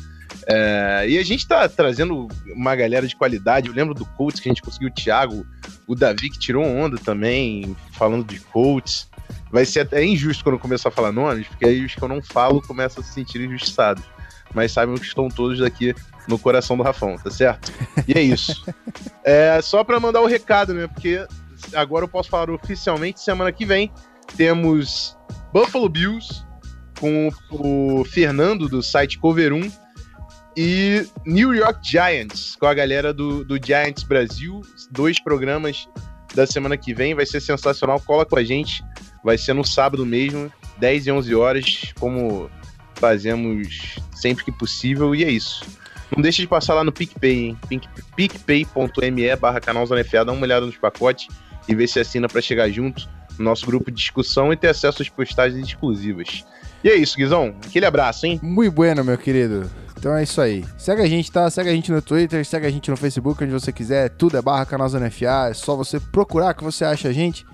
É, 0.46 1.06
e 1.08 1.18
a 1.18 1.24
gente 1.24 1.46
tá 1.46 1.68
trazendo 1.68 2.28
uma 2.54 2.74
galera 2.74 3.06
de 3.06 3.16
qualidade. 3.16 3.68
Eu 3.68 3.74
lembro 3.74 3.94
do 3.94 4.04
Colts 4.04 4.40
que 4.40 4.48
a 4.48 4.50
gente 4.50 4.62
conseguiu 4.62 4.88
o 4.88 4.92
Thiago, 4.92 5.46
o 5.86 5.94
Davi 5.94 6.30
que 6.30 6.38
tirou 6.38 6.64
onda 6.64 6.98
também, 6.98 7.76
falando 7.92 8.24
de 8.24 8.40
Colts. 8.40 9.08
Vai 9.50 9.64
ser 9.64 9.80
até 9.80 10.04
injusto 10.04 10.42
quando 10.42 10.56
eu 10.56 10.60
começar 10.60 10.88
a 10.88 10.92
falar 10.92 11.12
nomes, 11.12 11.46
porque 11.46 11.66
aí 11.66 11.84
os 11.84 11.94
que 11.94 12.02
eu 12.02 12.08
não 12.08 12.22
falo 12.22 12.62
começam 12.62 13.02
a 13.02 13.06
se 13.06 13.12
sentir 13.12 13.40
injustiçados. 13.40 14.02
Mas 14.54 14.72
sabem 14.72 14.94
que 14.96 15.06
estão 15.06 15.28
todos 15.28 15.62
aqui 15.62 15.94
no 16.28 16.38
coração 16.38 16.76
do 16.76 16.82
Rafão, 16.82 17.16
tá 17.16 17.30
certo? 17.30 17.72
E 18.06 18.12
é 18.18 18.22
isso. 18.22 18.64
É, 19.24 19.60
só 19.62 19.84
para 19.84 20.00
mandar 20.00 20.20
o 20.20 20.26
recado, 20.26 20.74
né? 20.74 20.88
Porque 20.88 21.24
agora 21.74 22.04
eu 22.04 22.08
posso 22.08 22.28
falar 22.28 22.50
oficialmente, 22.50 23.20
semana 23.20 23.52
que 23.52 23.64
vem 23.64 23.88
temos 24.36 25.16
Buffalo 25.52 25.88
Bills 25.88 26.44
com 26.98 27.30
o 27.50 28.04
Fernando 28.04 28.68
do 28.68 28.82
site 28.82 29.18
Cover 29.18 29.52
1 29.52 29.70
e 30.56 31.06
New 31.26 31.54
York 31.54 31.80
Giants 31.82 32.56
com 32.56 32.66
a 32.66 32.74
galera 32.74 33.12
do, 33.12 33.44
do 33.44 33.58
Giants 33.62 34.02
Brasil. 34.02 34.60
Dois 34.90 35.22
programas 35.22 35.88
da 36.34 36.46
semana 36.46 36.76
que 36.76 36.94
vem, 36.94 37.14
vai 37.14 37.26
ser 37.26 37.40
sensacional. 37.40 38.00
Cola 38.00 38.24
com 38.24 38.36
a 38.36 38.44
gente, 38.44 38.82
vai 39.22 39.38
ser 39.38 39.52
no 39.52 39.64
sábado 39.64 40.04
mesmo, 40.04 40.52
10 40.78 41.06
e 41.06 41.12
11 41.12 41.34
horas, 41.34 41.92
como 41.98 42.50
fazemos 42.94 43.96
sempre 44.14 44.44
que 44.44 44.52
possível, 44.52 45.14
e 45.14 45.24
é 45.24 45.30
isso. 45.30 45.64
Não 46.14 46.22
deixe 46.22 46.42
de 46.42 46.48
passar 46.48 46.74
lá 46.74 46.84
no 46.84 46.92
PicPay, 46.92 47.56
hein? 47.70 47.80
picpay.me 48.14 49.36
barra 49.36 49.60
canal 49.60 49.86
Zona 49.86 50.04
FA, 50.04 50.24
dá 50.24 50.32
uma 50.32 50.42
olhada 50.42 50.66
nos 50.66 50.76
pacotes 50.76 51.26
e 51.66 51.74
ver 51.74 51.88
se 51.88 52.00
assina 52.00 52.28
para 52.28 52.40
chegar 52.40 52.68
junto 52.68 53.08
no 53.38 53.44
nosso 53.44 53.64
grupo 53.64 53.90
de 53.90 53.96
discussão 53.96 54.52
e 54.52 54.56
ter 54.56 54.68
acesso 54.68 55.00
às 55.00 55.08
postagens 55.08 55.66
exclusivas. 55.66 56.44
E 56.84 56.90
é 56.90 56.94
isso, 56.94 57.16
Guizão. 57.16 57.54
Aquele 57.64 57.86
abraço, 57.86 58.26
hein? 58.26 58.38
Muito 58.42 58.72
bueno, 58.72 59.04
meu 59.04 59.16
querido. 59.16 59.70
Então 60.02 60.16
é 60.16 60.24
isso 60.24 60.40
aí. 60.40 60.64
Segue 60.76 61.00
a 61.00 61.06
gente, 61.06 61.30
tá? 61.30 61.48
Segue 61.48 61.70
a 61.70 61.72
gente 61.72 61.92
no 61.92 62.02
Twitter, 62.02 62.44
segue 62.44 62.66
a 62.66 62.70
gente 62.70 62.90
no 62.90 62.96
Facebook, 62.96 63.44
onde 63.44 63.52
você 63.52 63.70
quiser. 63.70 64.10
Tudo 64.10 64.36
é 64.36 64.42
barra 64.42 64.66
canal 64.66 64.88
Zona. 64.88 65.06
É 65.06 65.54
só 65.54 65.76
você 65.76 66.00
procurar 66.00 66.54
que 66.54 66.64
você 66.64 66.84
acha 66.84 67.06
a 67.06 67.12
gente. 67.12 67.46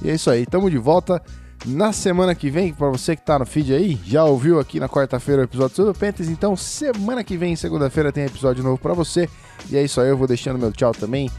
E 0.00 0.08
é 0.08 0.14
isso 0.14 0.30
aí. 0.30 0.46
Tamo 0.46 0.70
de 0.70 0.78
volta 0.78 1.22
na 1.66 1.92
semana 1.92 2.34
que 2.34 2.48
vem, 2.48 2.72
para 2.72 2.88
você 2.88 3.14
que 3.14 3.20
tá 3.20 3.38
no 3.38 3.44
feed 3.44 3.74
aí, 3.74 4.00
já 4.02 4.24
ouviu 4.24 4.58
aqui 4.58 4.80
na 4.80 4.88
quarta-feira 4.88 5.42
o 5.42 5.44
episódio 5.44 5.76
sobre 5.76 5.90
o 5.90 5.94
Panthers, 5.94 6.30
então 6.30 6.56
semana 6.56 7.22
que 7.22 7.36
vem, 7.36 7.54
segunda-feira, 7.54 8.10
tem 8.10 8.24
episódio 8.24 8.64
novo 8.64 8.78
para 8.78 8.94
você. 8.94 9.28
E 9.68 9.76
é 9.76 9.82
isso 9.82 10.00
aí, 10.00 10.08
eu 10.08 10.16
vou 10.16 10.26
deixando 10.26 10.58
meu 10.58 10.72
tchau 10.72 10.92
também. 10.92 11.30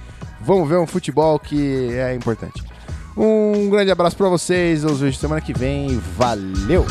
Vamos 0.41 0.69
ver 0.69 0.77
um 0.77 0.85
futebol 0.85 1.39
que 1.39 1.89
é 1.93 2.13
importante. 2.13 2.63
Um 3.17 3.67
grande 3.67 3.89
abraço 3.89 4.15
para 4.15 4.29
vocês, 4.29 4.83
eu 4.83 4.91
os 4.91 4.99
vejo 4.99 5.17
semana 5.17 5.41
que 5.41 5.57
vem. 5.57 5.99
Valeu! 6.15 6.85